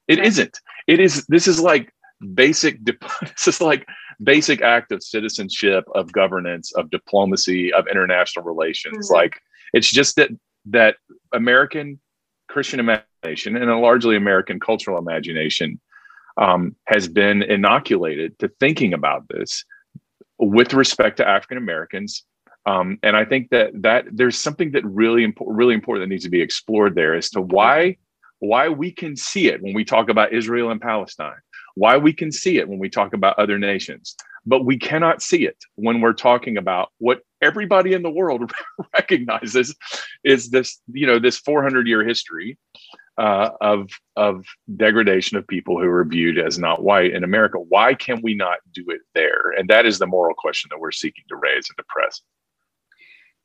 It 0.08 0.18
right. 0.18 0.28
not 0.28 0.60
It 0.88 1.00
is. 1.00 1.28
This 1.28 1.48
is 1.48 1.60
like 1.60 1.94
basic. 2.34 2.80
This 3.22 3.48
is 3.48 3.62
like 3.62 3.88
basic 4.24 4.64
act 4.64 4.92
of 4.92 5.04
citizenship, 5.04 5.84
of 5.94 6.12
governance, 6.12 6.74
of 6.74 6.90
diplomacy, 6.90 7.72
of 7.72 7.86
international 7.88 8.44
relations. 8.44 9.12
Mm. 9.12 9.14
Like 9.14 9.40
it's 9.72 9.92
just 9.92 10.16
that 10.16 10.32
that 10.66 10.96
American 11.32 12.00
Christian 12.50 12.80
imagination 12.80 13.56
and 13.56 13.70
a 13.70 13.78
largely 13.78 14.16
American 14.16 14.60
cultural 14.60 14.98
imagination 14.98 15.80
um, 16.38 16.76
has 16.88 17.08
been 17.08 17.44
inoculated 17.44 18.40
to 18.40 18.50
thinking 18.60 18.96
about 18.96 19.28
this 19.30 19.64
with 20.40 20.74
respect 20.74 21.18
to 21.18 21.28
African 21.28 21.60
Americans. 21.60 22.24
Um, 22.66 23.00
and 23.02 23.16
I 23.18 23.26
think 23.26 23.50
that 23.50 23.72
that 23.82 24.06
there's 24.12 24.38
something 24.38 24.72
that 24.72 24.86
really 24.86 25.24
important, 25.24 25.58
really 25.58 25.74
important 25.74 26.04
that 26.04 26.14
needs 26.14 26.24
to 26.24 26.30
be 26.30 26.42
explored 26.42 26.96
there 26.96 27.16
as 27.16 27.30
to 27.32 27.42
why 27.42 27.98
why 28.40 28.70
we 28.70 28.92
can 28.92 29.16
see 29.16 29.48
it 29.48 29.62
when 29.62 29.74
we 29.74 29.86
talk 29.86 30.10
about 30.10 30.34
Israel 30.34 30.72
and 30.72 30.82
Palestine, 30.82 31.38
why 31.76 31.98
we 31.98 32.12
can 32.12 32.32
see 32.32 32.58
it 32.58 32.68
when 32.68 32.80
we 32.80 32.90
talk 32.90 33.14
about 33.14 33.38
other 33.38 33.60
nations, 33.60 34.16
but 34.46 34.66
we 34.66 34.78
cannot 34.78 35.22
see 35.22 35.46
it 35.46 35.58
when 35.76 36.02
we're 36.02 36.14
talking 36.14 36.58
about 36.58 36.90
what 36.98 37.22
everybody 37.42 37.94
in 37.94 38.02
the 38.02 38.10
world 38.10 38.52
recognizes 38.94 39.76
is 40.24 40.50
this 40.50 40.80
you 40.92 41.08
know 41.08 41.20
this 41.20 41.38
400 41.38 41.88
year 41.88 42.04
history 42.04 42.58
uh, 43.18 43.50
of 43.60 43.90
of 44.16 44.46
degradation 44.78 45.38
of 45.38 45.48
people 45.48 45.80
who 45.80 45.88
are 45.88 46.06
viewed 46.06 46.40
as 46.40 46.58
not 46.58 46.84
white 46.84 47.14
in 47.14 47.24
America. 47.24 47.58
Why 47.60 47.94
can 47.94 48.22
we 48.22 48.34
not 48.34 48.58
do 48.74 48.86
it 48.88 49.02
there? 49.14 49.52
And 49.58 49.70
that 49.70 49.86
is 49.86 50.00
the 50.00 50.08
moral 50.08 50.36
question 50.36 50.70
that 50.72 50.80
we're 50.80 50.92
seeking 50.92 51.24
to 51.30 51.36
raise 51.36 51.70
and 51.70 51.78
to 51.78 51.84
press. 51.88 52.22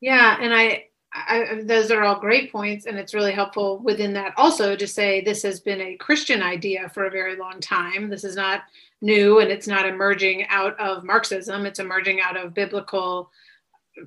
Yeah, 0.00 0.36
and 0.40 0.54
I, 0.54 0.84
I 1.12 1.62
those 1.64 1.90
are 1.90 2.02
all 2.02 2.20
great 2.20 2.52
points, 2.52 2.86
and 2.86 2.98
it's 2.98 3.14
really 3.14 3.32
helpful 3.32 3.78
within 3.78 4.12
that 4.14 4.34
also 4.36 4.76
to 4.76 4.86
say 4.86 5.20
this 5.20 5.42
has 5.42 5.60
been 5.60 5.80
a 5.80 5.96
Christian 5.96 6.42
idea 6.42 6.88
for 6.90 7.06
a 7.06 7.10
very 7.10 7.36
long 7.36 7.60
time. 7.60 8.10
This 8.10 8.24
is 8.24 8.36
not 8.36 8.62
new, 9.00 9.40
and 9.40 9.50
it's 9.50 9.66
not 9.66 9.86
emerging 9.86 10.46
out 10.48 10.78
of 10.78 11.04
Marxism. 11.04 11.66
It's 11.66 11.78
emerging 11.78 12.20
out 12.20 12.36
of 12.36 12.54
biblical 12.54 13.30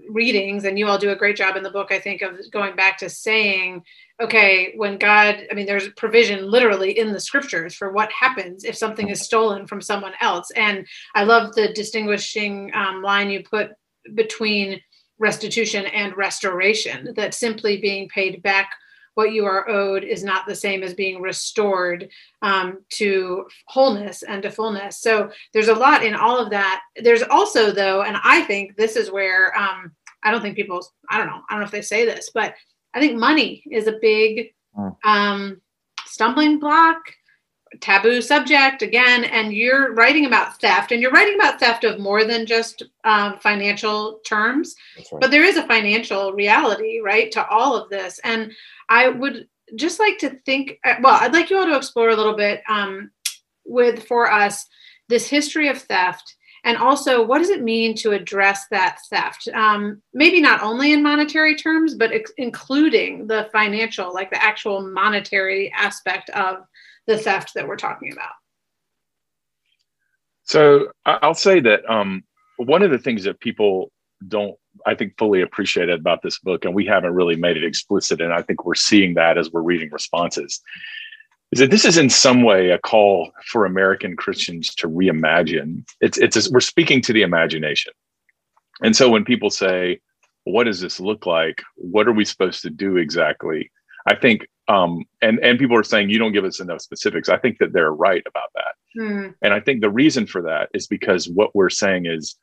readings 0.09 0.65
and 0.65 0.77
you 0.77 0.87
all 0.87 0.97
do 0.97 1.11
a 1.11 1.15
great 1.15 1.35
job 1.35 1.55
in 1.55 1.63
the 1.63 1.69
book 1.69 1.91
i 1.91 1.99
think 1.99 2.21
of 2.21 2.37
going 2.51 2.75
back 2.75 2.97
to 2.97 3.09
saying 3.09 3.83
okay 4.21 4.73
when 4.75 4.97
god 4.97 5.47
i 5.49 5.53
mean 5.53 5.65
there's 5.65 5.89
provision 5.89 6.49
literally 6.49 6.97
in 6.97 7.11
the 7.11 7.19
scriptures 7.19 7.73
for 7.73 7.91
what 7.91 8.11
happens 8.11 8.63
if 8.63 8.75
something 8.75 9.09
is 9.09 9.21
stolen 9.21 9.65
from 9.65 9.81
someone 9.81 10.13
else 10.21 10.51
and 10.51 10.85
i 11.15 11.23
love 11.23 11.53
the 11.55 11.73
distinguishing 11.73 12.71
um, 12.75 13.01
line 13.01 13.29
you 13.29 13.43
put 13.43 13.71
between 14.13 14.79
restitution 15.19 15.85
and 15.87 16.15
restoration 16.17 17.13
that 17.15 17.33
simply 17.33 17.77
being 17.77 18.07
paid 18.09 18.41
back 18.41 18.71
what 19.15 19.33
you 19.33 19.45
are 19.45 19.67
owed 19.69 20.05
is 20.05 20.23
not 20.23 20.47
the 20.47 20.55
same 20.55 20.81
as 20.81 20.93
being 20.93 21.21
restored 21.21 22.07
um, 22.41 22.79
to 22.87 23.45
wholeness 23.65 24.23
and 24.23 24.41
to 24.43 24.49
fullness. 24.49 25.01
So 25.01 25.29
there's 25.53 25.67
a 25.67 25.73
lot 25.73 26.05
in 26.05 26.15
all 26.15 26.39
of 26.39 26.49
that. 26.51 26.83
There's 26.95 27.23
also, 27.23 27.71
though, 27.71 28.03
and 28.03 28.17
I 28.23 28.43
think 28.43 28.77
this 28.77 28.95
is 28.95 29.11
where 29.11 29.53
um, 29.57 29.91
I 30.23 30.31
don't 30.31 30.41
think 30.41 30.55
people, 30.55 30.79
I 31.09 31.17
don't 31.17 31.27
know, 31.27 31.41
I 31.49 31.53
don't 31.53 31.59
know 31.59 31.65
if 31.65 31.71
they 31.71 31.81
say 31.81 32.05
this, 32.05 32.31
but 32.33 32.53
I 32.93 33.01
think 33.01 33.19
money 33.19 33.61
is 33.69 33.87
a 33.87 33.99
big 34.01 34.53
hmm. 34.73 34.89
um, 35.03 35.61
stumbling 36.05 36.59
block 36.59 37.01
taboo 37.81 38.21
subject 38.21 38.81
again 38.81 39.23
and 39.25 39.53
you're 39.53 39.93
writing 39.93 40.25
about 40.25 40.59
theft 40.59 40.91
and 40.91 41.01
you're 41.01 41.11
writing 41.11 41.35
about 41.35 41.59
theft 41.59 41.83
of 41.83 41.99
more 41.99 42.23
than 42.23 42.45
just 42.45 42.83
um, 43.03 43.37
financial 43.39 44.19
terms 44.25 44.75
right. 44.97 45.21
but 45.21 45.31
there 45.31 45.43
is 45.43 45.57
a 45.57 45.67
financial 45.67 46.33
reality 46.33 46.99
right 46.99 47.31
to 47.31 47.45
all 47.47 47.75
of 47.75 47.89
this 47.89 48.19
and 48.23 48.51
i 48.89 49.07
would 49.07 49.47
just 49.75 49.99
like 49.99 50.17
to 50.17 50.31
think 50.45 50.79
uh, 50.83 50.95
well 51.01 51.17
i'd 51.21 51.33
like 51.33 51.49
you 51.49 51.57
all 51.57 51.65
to 51.65 51.77
explore 51.77 52.09
a 52.09 52.15
little 52.15 52.35
bit 52.35 52.61
um, 52.67 53.11
with 53.65 54.03
for 54.07 54.31
us 54.31 54.65
this 55.07 55.27
history 55.27 55.67
of 55.67 55.81
theft 55.81 56.35
And 56.63 56.77
also, 56.77 57.25
what 57.25 57.39
does 57.39 57.49
it 57.49 57.63
mean 57.63 57.95
to 57.95 58.11
address 58.11 58.67
that 58.67 58.99
theft? 59.09 59.47
Um, 59.53 60.01
maybe 60.13 60.41
not 60.41 60.61
only 60.61 60.91
in 60.91 61.01
monetary 61.01 61.55
terms, 61.55 61.95
but 61.95 62.11
ex- 62.11 62.33
including 62.37 63.27
the 63.27 63.49
financial, 63.51 64.13
like 64.13 64.29
the 64.29 64.43
actual 64.43 64.81
monetary 64.81 65.71
aspect 65.71 66.29
of 66.31 66.65
the 67.09 67.17
theft 67.17 67.55
that 67.55 67.67
we're 67.67 67.75
talking 67.75 68.13
about. 68.13 68.31
So 70.43 70.91
I'll 71.05 71.33
say 71.33 71.59
that 71.59 71.87
um, 71.89 72.23
one 72.57 72.83
of 72.83 72.91
the 72.91 72.99
things 72.99 73.23
that 73.23 73.39
people 73.39 73.91
don't, 74.27 74.55
I 74.85 74.93
think, 74.95 75.17
fully 75.17 75.41
appreciate 75.41 75.89
about 75.89 76.21
this 76.21 76.39
book, 76.39 76.65
and 76.65 76.73
we 76.73 76.85
haven't 76.85 77.13
really 77.13 77.35
made 77.35 77.57
it 77.57 77.63
explicit, 77.63 78.21
and 78.21 78.31
I 78.31 78.43
think 78.43 78.63
we're 78.63 78.75
seeing 78.75 79.15
that 79.15 79.37
as 79.37 79.51
we're 79.51 79.61
reading 79.61 79.89
responses, 79.91 80.61
is 81.51 81.59
that 81.59 81.71
this 81.71 81.83
is 81.83 81.97
in 81.97 82.09
some 82.09 82.43
way 82.43 82.69
a 82.69 82.77
call 82.77 83.31
for 83.47 83.65
American 83.65 84.15
Christians 84.15 84.73
to 84.75 84.87
reimagine. 84.87 85.83
It's 86.01 86.17
it's 86.19 86.47
a, 86.47 86.51
we're 86.51 86.59
speaking 86.59 87.01
to 87.01 87.13
the 87.13 87.23
imagination, 87.23 87.93
and 88.81 88.95
so 88.95 89.09
when 89.09 89.25
people 89.25 89.49
say, 89.49 89.99
"What 90.43 90.65
does 90.65 90.79
this 90.79 90.99
look 90.99 91.25
like? 91.25 91.63
What 91.75 92.07
are 92.07 92.13
we 92.13 92.25
supposed 92.25 92.61
to 92.63 92.69
do 92.69 92.97
exactly?" 92.97 93.71
I 94.07 94.15
think, 94.15 94.47
um, 94.69 95.03
and 95.21 95.39
and 95.39 95.59
people 95.59 95.77
are 95.77 95.83
saying 95.83 96.09
you 96.09 96.19
don't 96.19 96.31
give 96.31 96.45
us 96.45 96.59
enough 96.59 96.81
specifics. 96.81 97.27
I 97.27 97.37
think 97.37 97.57
that 97.59 97.73
they're 97.73 97.91
right 97.91 98.23
about 98.25 98.49
that, 98.55 98.75
hmm. 98.95 99.27
and 99.41 99.53
I 99.53 99.59
think 99.59 99.81
the 99.81 99.89
reason 99.89 100.25
for 100.25 100.41
that 100.43 100.69
is 100.73 100.87
because 100.87 101.27
what 101.27 101.55
we're 101.55 101.69
saying 101.69 102.05
is 102.05 102.35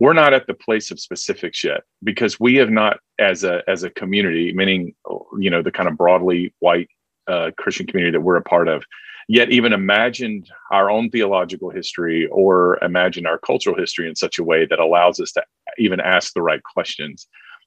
we're 0.00 0.12
not 0.12 0.34
at 0.34 0.46
the 0.46 0.54
place 0.54 0.90
of 0.90 0.98
specifics 0.98 1.62
yet 1.62 1.82
because 2.02 2.40
we 2.40 2.56
have 2.56 2.70
not 2.70 2.98
as 3.20 3.44
a 3.44 3.62
as 3.68 3.84
a 3.84 3.90
community 3.90 4.52
meaning 4.52 4.92
you 5.38 5.50
know 5.50 5.62
the 5.62 5.70
kind 5.70 5.88
of 5.88 5.96
broadly 5.96 6.52
white 6.58 6.88
uh, 7.26 7.50
Christian 7.56 7.86
community 7.86 8.12
that 8.12 8.20
we're 8.20 8.36
a 8.36 8.42
part 8.42 8.68
of, 8.68 8.84
yet 9.28 9.50
even 9.50 9.72
imagined 9.72 10.50
our 10.70 10.90
own 10.90 11.10
theological 11.10 11.70
history 11.70 12.26
or 12.26 12.78
imagine 12.82 13.26
our 13.26 13.38
cultural 13.38 13.76
history 13.76 14.08
in 14.08 14.14
such 14.14 14.38
a 14.38 14.44
way 14.44 14.66
that 14.66 14.78
allows 14.78 15.20
us 15.20 15.32
to 15.32 15.42
even 15.78 16.00
ask 16.00 16.34
the 16.34 16.42
right 16.42 16.62
questions. 16.62 17.26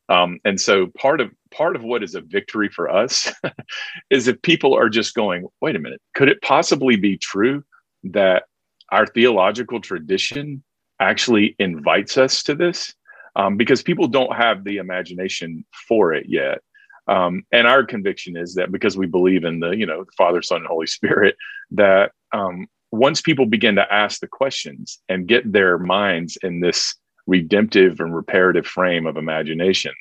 Um, 0.10 0.40
and 0.46 0.60
so 0.60 0.88
part 0.98 1.20
of 1.22 1.32
part 1.52 1.76
of 1.76 1.84
what 1.84 2.04
is 2.04 2.16
a 2.16 2.22
victory 2.22 2.70
for 2.70 2.90
us 2.90 3.32
is 4.10 4.28
if 4.28 4.42
people 4.42 4.74
are 4.74 4.90
just 4.90 5.16
going, 5.16 5.48
wait 5.62 5.76
a 5.76 5.80
minute, 5.80 6.02
could 6.16 6.30
it 6.30 6.42
possibly 6.42 6.96
be 6.96 7.18
true 7.18 7.64
that 8.04 8.44
our 8.90 9.06
theological 9.06 9.82
tradition 9.82 10.64
actually 11.00 11.56
invites 11.60 12.18
us 12.18 12.44
to 12.44 12.56
this? 12.56 12.94
Um, 13.36 13.56
because 13.56 13.84
people 13.84 14.08
don't 14.08 14.36
have 14.36 14.64
the 14.64 14.78
imagination 14.78 15.64
for 15.88 16.14
it 16.14 16.26
yet. 16.28 16.60
Um, 17.08 17.44
and 17.52 17.68
our 17.68 17.86
conviction 17.86 18.36
is 18.36 18.56
that 18.56 18.72
because 18.72 18.98
we 18.98 19.06
believe 19.06 19.44
in 19.44 19.60
the, 19.60 19.72
you 19.72 19.86
know, 19.86 20.04
the 20.04 20.12
Father, 20.18 20.42
Son, 20.42 20.58
and 20.58 20.68
Holy 20.68 20.88
Spirit, 20.88 21.36
that 21.72 22.12
um, 22.34 22.68
once 22.92 23.22
people 23.22 23.46
begin 23.46 23.76
to 23.76 23.94
ask 23.94 24.20
the 24.20 24.28
questions 24.28 25.00
and 25.08 25.28
get 25.28 25.52
their 25.52 25.78
minds 25.78 26.38
in 26.42 26.60
this 26.60 26.96
redemptive 27.28 28.00
and 28.00 28.16
reparative 28.16 28.66
frame 28.66 29.06
of 29.06 29.18
imagination, 29.18 29.94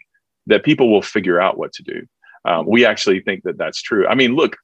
that 0.47 0.65
people 0.65 0.91
will 0.91 1.03
figure 1.03 1.41
out 1.41 1.59
what 1.59 1.73
to 1.75 1.83
do. 1.83 2.07
Um, 2.45 2.67
we 2.67 2.87
actually 2.87 3.21
think 3.21 3.43
that 3.43 3.59
that's 3.59 3.83
true. 3.83 4.07
I 4.07 4.15
mean, 4.15 4.37
look, 4.37 4.57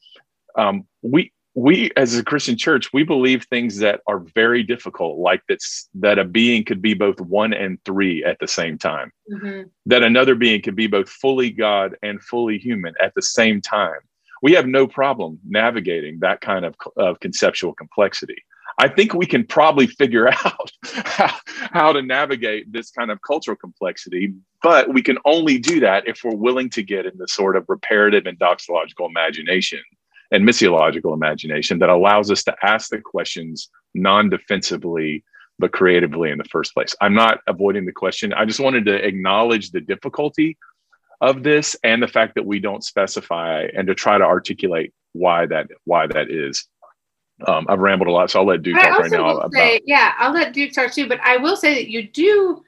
um, 0.57 0.87
we 1.03 1.33
we 1.55 1.91
as 1.97 2.17
a 2.17 2.25
christian 2.25 2.57
church 2.57 2.93
we 2.93 3.03
believe 3.03 3.45
things 3.45 3.79
that 3.79 4.01
are 4.07 4.21
very 4.35 4.63
difficult 4.63 5.19
like 5.19 5.43
that's 5.49 5.89
that 5.95 6.19
a 6.19 6.25
being 6.25 6.65
could 6.65 6.81
be 6.81 6.95
both 6.95 7.21
one 7.21 7.53
and 7.53 7.79
three 7.85 8.25
at 8.25 8.39
the 8.39 8.49
same 8.49 8.79
time 8.79 9.13
mm-hmm. 9.31 9.69
that 9.85 10.03
another 10.03 10.35
being 10.35 10.63
could 10.63 10.77
be 10.77 10.87
both 10.87 11.09
fully 11.09 11.51
god 11.51 11.95
and 12.03 12.23
fully 12.23 12.59
human 12.59 12.95
at 13.01 13.15
the 13.15 13.23
same 13.23 13.61
time 13.61 14.01
we 14.41 14.53
have 14.53 14.67
no 14.67 14.87
problem 14.89 15.39
navigating 15.47 16.19
that 16.19 16.41
kind 16.41 16.65
of, 16.65 16.75
of 16.97 17.21
conceptual 17.21 17.75
complexity 17.75 18.43
i 18.79 18.89
think 18.89 19.15
we 19.15 19.27
can 19.27 19.45
probably 19.45 19.87
figure 19.87 20.29
out 20.45 20.71
how, 20.85 21.35
how 21.45 21.93
to 21.93 22.03
navigate 22.03 22.71
this 22.73 22.91
kind 22.91 23.11
of 23.11 23.19
cultural 23.27 23.57
complexity 23.57 24.35
but 24.63 24.93
we 24.93 25.03
can 25.03 25.19
only 25.25 25.59
do 25.59 25.81
that 25.81 26.07
if 26.07 26.23
we're 26.23 26.35
willing 26.35 26.71
to 26.71 26.83
get 26.83 27.07
in 27.07 27.17
the 27.17 27.29
sort 27.29 27.57
of 27.57 27.65
reparative 27.69 28.27
and 28.27 28.39
doxological 28.39 29.09
imagination 29.09 29.81
and 30.31 30.49
missiological 30.49 31.15
imagination 31.15 31.79
that 31.79 31.91
allows 31.91 32.31
us 32.31 32.43
to 32.43 32.55
ask 32.63 32.89
the 32.91 33.01
questions 33.01 33.69
non-defensively 33.95 35.23
but 35.59 35.73
creatively 35.73 36.31
in 36.31 36.39
the 36.39 36.45
first 36.45 36.75
place. 36.75 36.95
I'm 37.01 37.15
not 37.15 37.41
avoiding 37.47 37.85
the 37.85 37.93
question. 37.93 38.33
I 38.33 38.45
just 38.45 38.59
wanted 38.59 38.87
to 38.87 38.95
acknowledge 38.95 39.71
the 39.71 39.81
difficulty 39.81 40.57
of 41.21 41.43
this 41.43 41.77
and 41.85 42.03
the 42.03 42.09
fact 42.09 42.35
that 42.35 42.47
we 42.47 42.59
don't 42.59 42.83
specify 42.83 43.69
and 43.77 43.87
to 43.87 43.95
try 43.95 44.19
to 44.19 44.25
articulate 44.25 44.93
why 45.13 45.47
that 45.47 45.69
why 45.85 46.07
that 46.09 46.31
is. 46.31 46.67
Um, 47.47 47.67
I've 47.69 47.79
rambled 47.81 48.09
a 48.09 48.13
lot, 48.13 48.31
so 48.31 48.41
I'll 48.41 48.47
let 48.47 48.63
Duke 48.63 48.77
talk 48.77 48.99
right 48.99 49.11
now. 49.11 49.49
Say, 49.53 49.77
about- 49.77 49.83
yeah, 49.87 50.15
I'll 50.19 50.33
let 50.33 50.53
Duke 50.53 50.73
talk 50.73 50.93
too. 50.93 51.09
But 51.09 51.21
I 51.21 51.37
will 51.37 51.57
say 51.57 51.75
that 51.75 51.89
you 51.89 52.09
do 52.09 52.65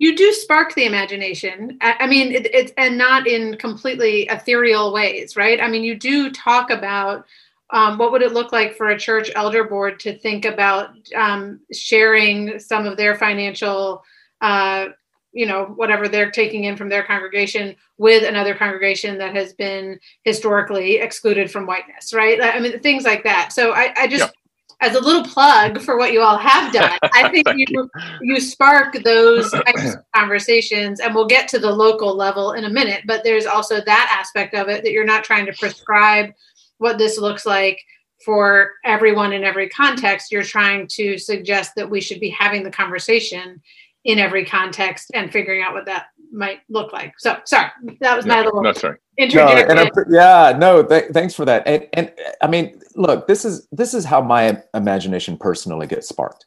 you 0.00 0.16
do 0.16 0.32
spark 0.32 0.74
the 0.74 0.86
imagination. 0.86 1.76
I, 1.82 1.96
I 2.00 2.06
mean, 2.06 2.32
it, 2.32 2.52
it's 2.54 2.72
and 2.78 2.96
not 2.96 3.26
in 3.26 3.56
completely 3.58 4.22
ethereal 4.30 4.92
ways, 4.92 5.36
right? 5.36 5.60
I 5.60 5.68
mean, 5.68 5.84
you 5.84 5.94
do 5.94 6.30
talk 6.30 6.70
about 6.70 7.26
um, 7.72 7.98
what 7.98 8.10
would 8.10 8.22
it 8.22 8.32
look 8.32 8.50
like 8.50 8.76
for 8.76 8.88
a 8.88 8.98
church 8.98 9.30
elder 9.36 9.64
board 9.64 10.00
to 10.00 10.18
think 10.18 10.44
about 10.44 10.90
um, 11.14 11.60
sharing 11.72 12.58
some 12.58 12.86
of 12.86 12.96
their 12.96 13.14
financial, 13.14 14.02
uh, 14.40 14.86
you 15.32 15.46
know, 15.46 15.66
whatever 15.76 16.08
they're 16.08 16.30
taking 16.30 16.64
in 16.64 16.76
from 16.76 16.88
their 16.88 17.04
congregation 17.04 17.76
with 17.98 18.24
another 18.24 18.54
congregation 18.54 19.18
that 19.18 19.34
has 19.34 19.52
been 19.52 19.98
historically 20.24 20.96
excluded 20.96 21.50
from 21.50 21.66
whiteness, 21.66 22.12
right? 22.12 22.42
I 22.42 22.58
mean, 22.58 22.78
things 22.80 23.04
like 23.04 23.22
that. 23.24 23.52
So 23.52 23.72
I, 23.72 23.92
I 23.96 24.06
just 24.08 24.32
as 24.80 24.96
a 24.96 25.00
little 25.00 25.24
plug 25.24 25.80
for 25.80 25.98
what 25.98 26.12
you 26.12 26.22
all 26.22 26.38
have 26.38 26.72
done, 26.72 26.98
I 27.14 27.28
think 27.30 27.46
you, 27.54 27.66
you, 27.68 27.90
you 28.22 28.40
spark 28.40 28.94
those 29.04 29.54
conversations, 30.16 31.00
and 31.00 31.14
we'll 31.14 31.26
get 31.26 31.48
to 31.48 31.58
the 31.58 31.70
local 31.70 32.16
level 32.16 32.52
in 32.52 32.64
a 32.64 32.70
minute. 32.70 33.02
But 33.06 33.22
there's 33.22 33.46
also 33.46 33.80
that 33.80 34.18
aspect 34.18 34.54
of 34.54 34.68
it 34.68 34.82
that 34.82 34.92
you're 34.92 35.04
not 35.04 35.24
trying 35.24 35.46
to 35.46 35.52
prescribe 35.52 36.30
what 36.78 36.98
this 36.98 37.18
looks 37.18 37.44
like 37.44 37.78
for 38.24 38.72
everyone 38.84 39.32
in 39.32 39.44
every 39.44 39.68
context. 39.68 40.32
You're 40.32 40.42
trying 40.42 40.86
to 40.92 41.18
suggest 41.18 41.72
that 41.76 41.88
we 41.88 42.00
should 42.00 42.20
be 42.20 42.30
having 42.30 42.62
the 42.62 42.70
conversation 42.70 43.60
in 44.04 44.18
every 44.18 44.44
context 44.44 45.10
and 45.14 45.30
figuring 45.32 45.62
out 45.62 45.74
what 45.74 45.86
that 45.86 46.06
might 46.32 46.60
look 46.68 46.92
like. 46.92 47.12
So 47.18 47.38
sorry, 47.44 47.70
that 48.00 48.16
was 48.16 48.26
my 48.26 48.42
little 48.42 48.62
no, 48.62 48.72
sorry. 48.72 48.98
interjection. 49.18 49.76
No, 49.76 50.04
yeah, 50.08 50.56
no, 50.56 50.82
th- 50.82 51.12
thanks 51.12 51.34
for 51.34 51.44
that. 51.44 51.66
And, 51.66 51.86
and 51.92 52.12
I 52.40 52.46
mean, 52.46 52.80
look, 52.94 53.26
this 53.26 53.44
is 53.44 53.66
this 53.72 53.94
is 53.94 54.04
how 54.04 54.20
my 54.20 54.62
imagination 54.74 55.36
personally 55.36 55.86
gets 55.86 56.08
sparked. 56.08 56.46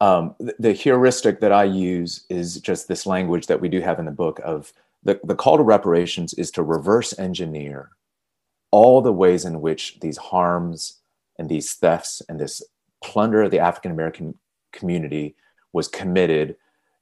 Um, 0.00 0.34
the, 0.38 0.54
the 0.58 0.72
heuristic 0.72 1.40
that 1.40 1.52
I 1.52 1.64
use 1.64 2.26
is 2.28 2.60
just 2.60 2.88
this 2.88 3.06
language 3.06 3.46
that 3.46 3.60
we 3.60 3.68
do 3.68 3.80
have 3.80 3.98
in 3.98 4.04
the 4.04 4.10
book 4.10 4.40
of 4.44 4.72
the, 5.02 5.20
the 5.24 5.36
call 5.36 5.56
to 5.56 5.62
reparations 5.62 6.34
is 6.34 6.50
to 6.52 6.62
reverse 6.62 7.18
engineer 7.18 7.90
all 8.70 9.00
the 9.00 9.12
ways 9.12 9.44
in 9.44 9.60
which 9.60 10.00
these 10.00 10.16
harms 10.16 11.00
and 11.38 11.48
these 11.48 11.74
thefts 11.74 12.20
and 12.28 12.40
this 12.40 12.60
plunder 13.02 13.42
of 13.42 13.50
the 13.50 13.60
African 13.60 13.92
American 13.92 14.36
community 14.72 15.36
was 15.72 15.86
committed 15.86 16.56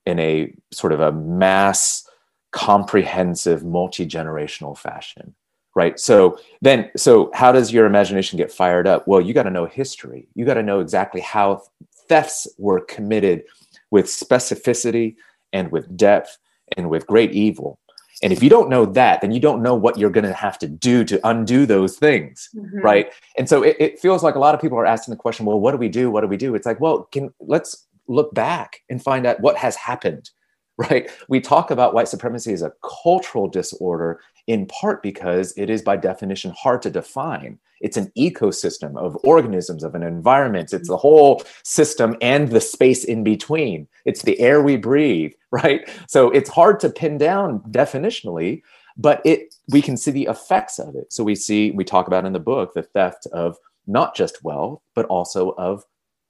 in 0.06 0.18
a 0.18 0.54
sort 0.72 0.92
of 0.92 1.00
a 1.00 1.12
mass 1.12 2.08
comprehensive 2.50 3.64
multi-generational 3.64 4.76
fashion 4.76 5.34
right? 5.74 5.98
So 5.98 6.38
then 6.60 6.90
so 6.96 7.30
how 7.34 7.52
does 7.52 7.72
your 7.72 7.86
imagination 7.86 8.36
get 8.36 8.52
fired 8.52 8.86
up? 8.86 9.06
Well 9.06 9.20
you 9.20 9.34
got 9.34 9.44
to 9.44 9.50
know 9.50 9.66
history. 9.66 10.28
You 10.34 10.44
got 10.44 10.54
to 10.54 10.62
know 10.62 10.80
exactly 10.80 11.20
how 11.20 11.62
thefts 12.08 12.46
were 12.58 12.80
committed 12.80 13.44
with 13.90 14.06
specificity 14.06 15.16
and 15.52 15.70
with 15.70 15.96
depth 15.96 16.38
and 16.76 16.88
with 16.90 17.06
great 17.06 17.32
evil. 17.32 17.78
And 18.22 18.32
if 18.32 18.42
you 18.42 18.50
don't 18.50 18.68
know 18.68 18.86
that 18.86 19.20
then 19.20 19.32
you 19.32 19.40
don't 19.40 19.62
know 19.62 19.74
what 19.74 19.98
you're 19.98 20.10
going 20.10 20.26
to 20.26 20.32
have 20.32 20.58
to 20.58 20.68
do 20.68 21.04
to 21.04 21.20
undo 21.26 21.66
those 21.66 21.96
things 21.96 22.48
mm-hmm. 22.54 22.80
right? 22.80 23.12
And 23.38 23.48
so 23.48 23.62
it, 23.62 23.76
it 23.78 23.98
feels 23.98 24.22
like 24.22 24.34
a 24.34 24.38
lot 24.38 24.54
of 24.54 24.60
people 24.60 24.78
are 24.78 24.86
asking 24.86 25.12
the 25.12 25.18
question 25.18 25.46
well 25.46 25.60
what 25.60 25.72
do 25.72 25.78
we 25.78 25.88
do? 25.88 26.10
What 26.10 26.20
do 26.20 26.28
we 26.28 26.36
do? 26.36 26.54
It's 26.54 26.66
like 26.66 26.80
well 26.80 27.04
can 27.12 27.32
let's 27.40 27.86
look 28.08 28.34
back 28.34 28.80
and 28.90 29.02
find 29.02 29.26
out 29.26 29.40
what 29.40 29.56
has 29.56 29.76
happened 29.76 30.30
right? 30.78 31.10
We 31.28 31.40
talk 31.40 31.70
about 31.70 31.94
white 31.94 32.08
supremacy 32.08 32.52
as 32.52 32.62
a 32.62 32.72
cultural 33.02 33.46
disorder 33.46 34.20
in 34.46 34.66
part 34.66 35.02
because 35.02 35.52
it 35.56 35.70
is 35.70 35.82
by 35.82 35.96
definition 35.96 36.52
hard 36.56 36.82
to 36.82 36.90
define. 36.90 37.58
It's 37.80 37.96
an 37.96 38.10
ecosystem 38.16 38.96
of 38.96 39.16
organisms 39.22 39.84
of 39.84 39.94
an 39.94 40.02
environment. 40.02 40.72
It's 40.72 40.88
the 40.88 40.96
whole 40.96 41.42
system 41.62 42.16
and 42.22 42.48
the 42.48 42.60
space 42.60 43.04
in 43.04 43.22
between. 43.22 43.86
It's 44.06 44.22
the 44.22 44.38
air 44.40 44.62
we 44.62 44.76
breathe 44.76 45.32
right? 45.52 45.88
So 46.08 46.30
it's 46.30 46.48
hard 46.48 46.80
to 46.80 46.88
pin 46.88 47.18
down 47.18 47.60
definitionally 47.70 48.62
but 48.98 49.22
it 49.24 49.54
we 49.70 49.80
can 49.80 49.96
see 49.96 50.10
the 50.10 50.26
effects 50.26 50.78
of 50.78 50.94
it. 50.94 51.12
So 51.12 51.24
we 51.24 51.34
see 51.34 51.70
we 51.70 51.84
talk 51.84 52.06
about 52.06 52.24
in 52.24 52.32
the 52.32 52.38
book 52.38 52.74
the 52.74 52.82
theft 52.82 53.26
of 53.32 53.56
not 53.86 54.14
just 54.14 54.42
wealth 54.42 54.80
but 54.94 55.06
also 55.06 55.50
of 55.58 55.84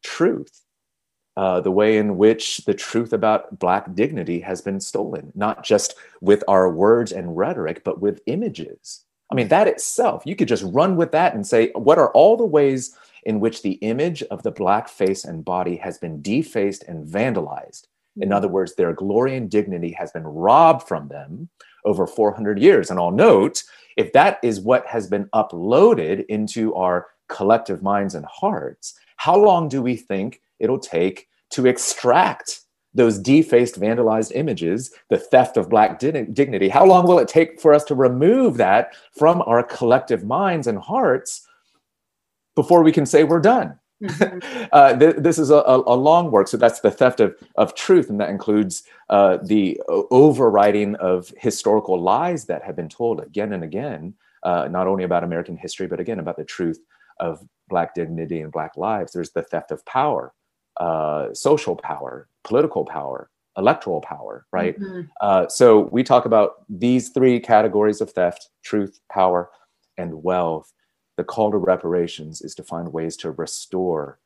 truth 0.04 0.62
uh, 1.36 1.60
the 1.60 1.70
way 1.70 1.96
in 1.96 2.16
which 2.18 2.58
the 2.58 2.74
truth 2.74 3.12
about 3.12 3.58
Black 3.58 3.94
dignity 3.94 4.40
has 4.40 4.60
been 4.60 4.80
stolen, 4.80 5.32
not 5.34 5.64
just 5.64 5.94
with 6.20 6.44
our 6.48 6.70
words 6.70 7.12
and 7.12 7.36
rhetoric, 7.36 7.84
but 7.84 8.00
with 8.00 8.20
images. 8.26 9.04
I 9.30 9.34
mean, 9.34 9.48
that 9.48 9.66
itself, 9.66 10.24
you 10.26 10.36
could 10.36 10.48
just 10.48 10.64
run 10.64 10.96
with 10.96 11.12
that 11.12 11.34
and 11.34 11.46
say, 11.46 11.70
what 11.74 11.98
are 11.98 12.10
all 12.12 12.36
the 12.36 12.44
ways 12.44 12.94
in 13.24 13.40
which 13.40 13.62
the 13.62 13.72
image 13.74 14.22
of 14.24 14.42
the 14.42 14.50
black 14.50 14.88
face 14.88 15.24
and 15.24 15.44
body 15.44 15.76
has 15.76 15.98
been 15.98 16.20
defaced 16.20 16.84
and 16.84 17.06
vandalized. 17.06 17.86
In 18.20 18.28
Mm-hmm. 18.28 18.32
other 18.34 18.48
words, 18.48 18.74
their 18.74 18.92
glory 18.92 19.36
and 19.36 19.50
dignity 19.50 19.92
has 19.92 20.12
been 20.12 20.26
robbed 20.26 20.86
from 20.86 21.08
them 21.08 21.48
over 21.86 22.06
400 22.06 22.58
years. 22.58 22.90
And 22.90 23.00
I'll 23.00 23.10
note 23.10 23.62
if 23.96 24.12
that 24.12 24.38
is 24.42 24.60
what 24.60 24.86
has 24.86 25.06
been 25.06 25.30
uploaded 25.34 26.26
into 26.26 26.74
our 26.74 27.06
collective 27.28 27.82
minds 27.82 28.14
and 28.14 28.26
hearts, 28.26 28.98
how 29.16 29.36
long 29.36 29.68
do 29.68 29.80
we 29.80 29.96
think 29.96 30.41
it'll 30.62 30.78
take 30.78 31.28
to 31.50 31.66
extract 31.66 32.60
those 32.94 33.18
defaced, 33.18 33.80
vandalized 33.80 34.32
images, 34.34 34.92
the 35.08 35.18
theft 35.18 35.56
of 35.56 35.68
Black 35.68 35.98
dig- 35.98 36.34
dignity? 36.34 36.68
How 36.68 36.84
long 36.84 37.06
will 37.06 37.18
it 37.18 37.28
take 37.28 37.60
for 37.60 37.74
us 37.74 37.84
to 37.84 37.94
remove 37.94 38.56
that 38.58 38.94
from 39.18 39.42
our 39.46 39.62
collective 39.62 40.24
minds 40.24 40.66
and 40.66 40.78
hearts 40.78 41.46
before 42.54 42.82
we 42.82 42.92
can 42.92 43.06
say 43.06 43.24
we're 43.24 43.40
done? 43.40 43.78
Mhm. 44.02 44.68
uh, 44.72 44.96
th- 44.96 45.16
this 45.18 45.38
is 45.38 45.50
a, 45.50 45.56
a, 45.56 45.94
a 45.94 45.96
long 45.96 46.30
work. 46.30 46.48
So 46.48 46.56
that's 46.56 46.80
the 46.80 46.90
theft 46.90 47.20
of, 47.20 47.34
of 47.56 47.74
truth, 47.74 48.10
and 48.10 48.20
that 48.20 48.30
includes 48.30 48.82
uh, 49.10 49.38
the 49.42 49.80
overriding 49.88 50.96
of 50.96 51.32
historical 51.38 52.00
lies 52.00 52.46
that 52.46 52.62
have 52.62 52.76
been 52.76 52.88
told 52.88 53.20
again 53.20 53.52
and 53.52 53.62
again, 53.64 54.14
uh, 54.42 54.68
not 54.70 54.86
only 54.86 55.04
about 55.04 55.24
American 55.24 55.56
history, 55.56 55.86
but 55.86 56.00
again 56.00 56.18
about 56.18 56.36
the 56.36 56.44
truth 56.44 56.80
of 57.20 57.46
Black 57.68 57.94
dignity 57.94 58.40
and 58.40 58.52
Black 58.52 58.76
lives. 58.76 59.12
There's 59.12 59.30
the 59.30 59.42
theft 59.42 59.70
of 59.70 59.84
power, 59.86 60.34
uh, 60.82 61.32
social 61.32 61.76
power, 61.76 62.26
political 62.42 62.84
power, 62.84 63.30
electoral 63.56 64.00
power, 64.00 64.46
right? 64.50 64.76
Mhm. 64.80 65.08
Uh, 65.20 65.46
so 65.46 65.80
we 65.92 66.02
talk 66.02 66.24
about 66.24 66.64
these 66.68 67.10
three 67.10 67.38
categories 67.38 68.00
of 68.00 68.10
theft 68.10 68.48
truth, 68.64 68.98
power, 69.08 69.50
and 69.96 70.24
wealth. 70.24 70.72
The 71.16 71.22
call 71.22 71.52
to 71.52 71.58
reparations 71.58 72.42
is 72.42 72.54
to 72.56 72.64
find 72.64 72.92
ways 72.92 73.16
to 73.18 73.30
restore 73.30 74.18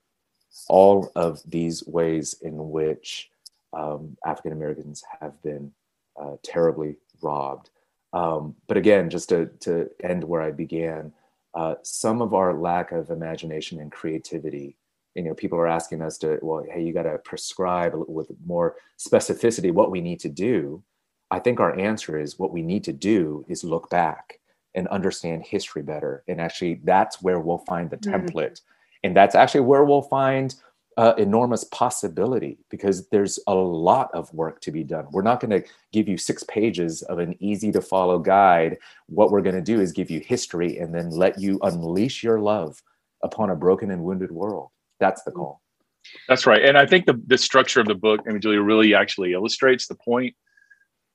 all 0.69 1.13
of 1.15 1.43
these 1.45 1.87
ways 1.87 2.35
in 2.41 2.71
which 2.71 3.31
um, 3.75 4.17
African 4.25 4.53
Americans 4.53 5.05
have 5.21 5.35
been 5.43 5.73
uh, 6.19 6.37
terribly 6.43 6.97
robbed. 7.21 7.69
Um, 8.15 8.57
but 8.67 8.79
again, 8.79 9.11
just 9.11 9.29
to, 9.29 9.47
to 9.61 9.91
end 10.03 10.25
where 10.25 10.41
I 10.41 10.53
began, 10.53 11.13
uh, 11.53 11.75
some 11.83 12.23
of 12.23 12.33
our 12.33 12.55
lack 12.55 12.93
of 12.93 13.11
imagination 13.11 13.79
and 13.79 13.93
creativity 13.93 14.77
you 15.17 15.23
know 15.23 15.35
people 15.35 15.59
are 15.59 15.67
asking 15.67 16.03
us 16.03 16.19
to 16.19 16.39
well 16.43 16.65
hey 16.71 16.83
you 16.83 16.93
got 16.93 17.05
to 17.05 17.19
prescribe 17.19 17.93
with 18.07 18.31
more 18.45 18.77
specificity 18.99 19.73
what 19.73 19.91
we 19.91 20.01
need 20.01 20.21
to 20.21 20.29
do. 20.29 20.83
I 21.31 21.41
think 21.41 21.59
our 21.59 21.77
answer 21.77 22.19
is 22.19 22.39
what 22.39 22.53
we 22.53 22.63
need 22.63 22.85
to 22.85 22.93
do 22.93 23.45
is 23.49 23.65
look 23.65 23.91
back 23.91 24.39
and 24.77 24.87
understand 24.89 25.43
history 25.45 25.83
better. 25.83 26.23
And 26.29 26.41
actually 26.41 26.81
that's 26.85 27.21
where 27.21 27.41
we'll 27.41 27.65
find 27.67 27.91
the 27.91 27.97
Mhm. 27.97 28.13
template. 28.13 28.61
And 29.03 29.17
that's 29.17 29.35
actually 29.35 29.63
where 29.63 29.85
we'll 29.85 30.03
find 30.03 30.55
uh, 30.99 31.15
enormous 31.19 31.65
possibility 31.65 32.59
because 32.71 33.09
there's 33.09 33.39
a 33.49 33.55
lot 33.55 34.09
of 34.15 34.33
work 34.33 34.61
to 34.63 34.71
be 34.71 34.83
done. 34.83 35.07
We're 35.11 35.21
not 35.21 35.41
going 35.41 35.51
to 35.51 35.69
give 35.93 36.09
you 36.09 36.17
six 36.17 36.43
pages 36.45 37.03
of 37.03 37.19
an 37.19 37.37
easy 37.39 37.71
to 37.73 37.83
follow 37.83 38.19
guide. 38.19 38.79
What 39.07 39.31
we're 39.31 39.43
going 39.43 39.57
to 39.57 39.61
do 39.61 39.81
is 39.81 39.93
give 39.93 40.11
you 40.11 40.21
history 40.21 40.79
and 40.79 40.95
then 40.95 41.11
let 41.11 41.39
you 41.39 41.59
unleash 41.63 42.23
your 42.25 42.41
love 42.41 42.83
upon 43.23 43.51
a 43.51 43.57
broken 43.57 43.91
and 43.91 44.05
wounded 44.05 44.31
world 44.31 44.71
that's 45.01 45.23
the 45.25 45.31
call 45.31 45.61
That's 46.29 46.47
right. 46.47 46.65
And 46.65 46.79
I 46.79 46.87
think 46.87 47.07
the, 47.07 47.21
the 47.27 47.37
structure 47.39 47.81
of 47.81 47.87
the 47.87 47.95
book, 47.95 48.21
I 48.27 48.31
mean, 48.33 48.41
Julia, 48.41 48.63
really 48.63 48.95
actually 48.95 49.33
illustrates 49.33 49.89
the 49.89 49.97
point. 49.97 50.35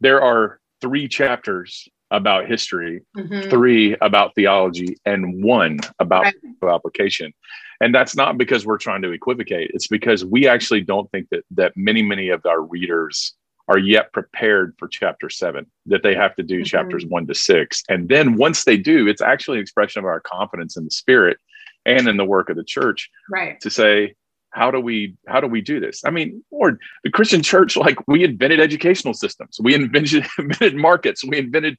There 0.02 0.22
are 0.22 0.60
three 0.82 1.08
chapters 1.08 1.88
about 2.12 2.48
history, 2.50 3.02
Mhm. 3.16 3.50
three 3.50 3.96
about 4.02 4.36
theology, 4.36 4.98
and 5.06 5.42
one 5.44 5.80
about 6.00 6.26
Right. 6.62 6.74
application. 6.76 7.34
And 7.80 7.96
that's 7.96 8.16
not 8.16 8.38
because 8.38 8.66
we're 8.66 8.78
trying 8.78 9.02
to 9.04 9.12
equivocate. 9.12 9.72
It's 9.74 9.88
because 9.88 10.26
we 10.26 10.48
actually 10.48 10.82
don't 10.82 11.10
think 11.12 11.30
that 11.30 11.44
that 11.52 11.72
many, 11.78 12.02
many 12.04 12.30
of 12.30 12.46
our 12.46 12.62
readers 12.62 13.34
are 13.70 13.80
yet 13.80 14.12
prepared 14.12 14.76
for 14.78 14.88
chapter 14.90 15.30
seven, 15.30 15.66
that 15.86 16.04
they 16.04 16.14
have 16.14 16.36
to 16.36 16.44
do 16.44 16.62
Mhm. 16.62 16.66
chapters 16.66 17.06
one 17.06 17.26
to 17.28 17.34
six. 17.34 17.82
And 17.88 18.10
then 18.10 18.36
once 18.36 18.66
they 18.66 18.76
do, 18.78 19.08
it's 19.08 19.22
actually 19.22 19.58
an 19.60 19.62
expression 19.62 20.00
of 20.00 20.06
our 20.06 20.20
confidence 20.20 20.76
in 20.76 20.84
the 20.84 20.92
spirit 20.92 21.38
and 21.86 22.08
in 22.08 22.18
the 22.18 22.26
work 22.26 22.50
of 22.50 22.56
the 22.56 22.64
church 22.64 23.10
Right. 23.30 23.60
to 23.62 23.70
say 23.70 24.16
how 24.54 24.70
do 24.70 24.82
we 24.82 25.16
how 25.28 25.40
do 25.40 25.48
we 25.48 25.62
do 25.62 25.80
this? 25.80 26.02
I 26.06 26.10
mean 26.10 26.44
lord 26.52 26.78
the 27.06 27.10
christian 27.10 27.42
church 27.42 27.78
like 27.78 28.06
we 28.08 28.24
invented 28.26 28.60
educational 28.60 29.14
systems. 29.14 29.60
We 29.64 29.74
invented 29.74 30.26
invented 30.38 30.76
markets. 30.76 31.24
We 31.24 31.38
invented 31.38 31.78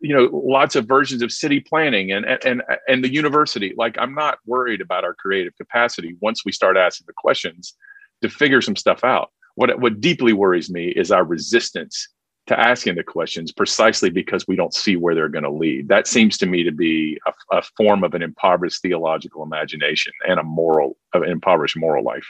you 0.00 0.14
know 0.14 0.30
lots 0.32 0.76
of 0.76 0.86
versions 0.86 1.22
of 1.22 1.32
city 1.32 1.58
planning 1.60 2.12
and 2.12 2.24
and 2.44 2.62
and 2.86 3.02
the 3.02 3.12
university. 3.12 3.74
Like 3.76 3.96
i'm 3.98 4.14
not 4.14 4.38
worried 4.46 4.80
about 4.80 5.02
our 5.04 5.14
creative 5.14 5.56
capacity 5.56 6.16
once 6.20 6.44
we 6.44 6.52
start 6.52 6.76
asking 6.76 7.06
the 7.08 7.14
questions 7.16 7.74
to 8.22 8.28
figure 8.28 8.60
some 8.60 8.76
stuff 8.76 9.02
out. 9.02 9.30
What 9.56 9.80
what 9.80 10.00
deeply 10.00 10.32
worries 10.32 10.70
me 10.70 10.90
is 10.90 11.10
our 11.10 11.24
resistance 11.24 12.08
to 12.48 12.58
asking 12.58 12.96
the 12.96 13.02
questions 13.02 13.52
precisely 13.52 14.10
because 14.10 14.46
we 14.48 14.56
don't 14.56 14.74
see 14.74 14.96
where 14.96 15.14
they're 15.14 15.28
going 15.28 15.44
to 15.44 15.50
lead. 15.50 15.88
That 15.88 16.06
seems 16.06 16.36
to 16.38 16.46
me 16.46 16.64
to 16.64 16.72
be 16.72 17.18
a, 17.26 17.56
a, 17.56 17.62
form 17.76 18.02
of 18.02 18.14
an 18.14 18.22
impoverished 18.22 18.82
theological 18.82 19.42
imagination 19.42 20.12
and 20.26 20.40
a 20.40 20.42
moral, 20.42 20.96
an 21.14 21.24
impoverished 21.24 21.76
moral 21.76 22.04
life. 22.04 22.26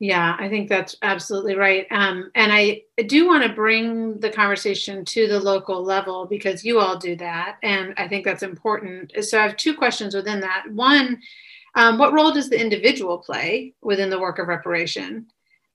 Yeah, 0.00 0.36
I 0.38 0.48
think 0.48 0.68
that's 0.68 0.96
absolutely 1.02 1.56
right. 1.56 1.86
Um, 1.90 2.30
and 2.36 2.52
I 2.52 2.82
do 3.06 3.26
want 3.26 3.42
to 3.42 3.48
bring 3.48 4.20
the 4.20 4.30
conversation 4.30 5.04
to 5.06 5.26
the 5.26 5.40
local 5.40 5.82
level 5.82 6.26
because 6.26 6.64
you 6.64 6.78
all 6.78 6.96
do 6.96 7.16
that. 7.16 7.56
And 7.64 7.94
I 7.96 8.06
think 8.06 8.24
that's 8.24 8.44
important. 8.44 9.12
So 9.24 9.38
I 9.38 9.42
have 9.42 9.56
two 9.56 9.74
questions 9.74 10.14
within 10.14 10.40
that. 10.40 10.64
One, 10.70 11.20
um, 11.74 11.98
what 11.98 12.12
role 12.12 12.32
does 12.32 12.48
the 12.48 12.60
individual 12.60 13.18
play 13.18 13.74
within 13.82 14.10
the 14.10 14.20
work 14.20 14.38
of 14.38 14.46
reparation? 14.46 15.26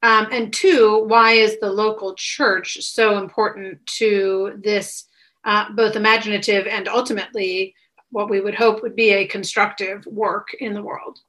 Um, 0.04 0.28
and 0.34 0.52
two, 0.52 1.06
why 1.08 1.32
is 1.32 1.58
the 1.60 1.72
local 1.72 2.14
church 2.16 2.78
so 2.82 3.18
important 3.18 3.86
to 3.98 4.60
this, 4.62 5.06
uh, 5.46 5.72
both 5.72 5.96
imaginative 5.96 6.68
and 6.68 6.90
ultimately 6.90 7.74
what 8.12 8.30
we 8.30 8.42
would 8.42 8.54
hope 8.54 8.84
would 8.84 8.98
be 8.98 9.12
a 9.12 9.26
constructive 9.26 10.06
work 10.06 10.50
in 10.60 10.74
the 10.74 10.84
world? 10.84 11.20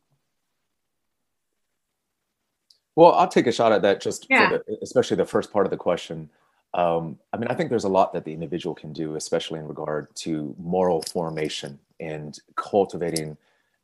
Well, 2.97 3.13
I'll 3.13 3.29
take 3.29 3.47
a 3.47 3.53
shot 3.53 3.71
at 3.71 3.83
that, 3.83 4.01
just 4.01 4.27
Yeah. 4.29 4.51
the, 4.51 4.79
especially 4.83 5.17
the 5.17 5.25
first 5.25 5.53
part 5.53 5.67
of 5.67 5.71
the 5.71 5.77
question. 5.77 6.29
Um, 6.75 7.21
I 7.33 7.37
mean, 7.37 7.47
I 7.49 7.55
think 7.55 7.71
there's 7.71 7.85
a 7.85 7.89
lot 7.89 8.13
that 8.13 8.25
the 8.25 8.33
individual 8.33 8.75
can 8.75 8.93
do, 8.93 9.15
especially 9.15 9.61
in 9.61 9.69
regard 9.69 10.13
to 10.17 10.55
moral 10.59 11.03
formation 11.03 11.79
and 12.01 12.37
cultivating 12.57 13.37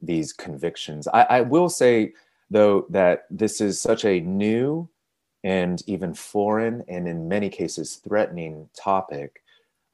these 0.02 0.32
convictions. 0.32 1.06
I, 1.06 1.22
I 1.22 1.40
will 1.42 1.68
say, 1.68 2.12
though, 2.50 2.86
that 2.90 3.26
this 3.30 3.60
is 3.60 3.80
such 3.80 4.04
a 4.04 4.20
new 4.20 4.88
and 5.42 5.82
even 5.86 6.12
foreign 6.12 6.84
and 6.88 7.08
in 7.08 7.28
many 7.28 7.48
cases 7.48 7.96
threatening 7.96 8.68
topic 8.76 9.42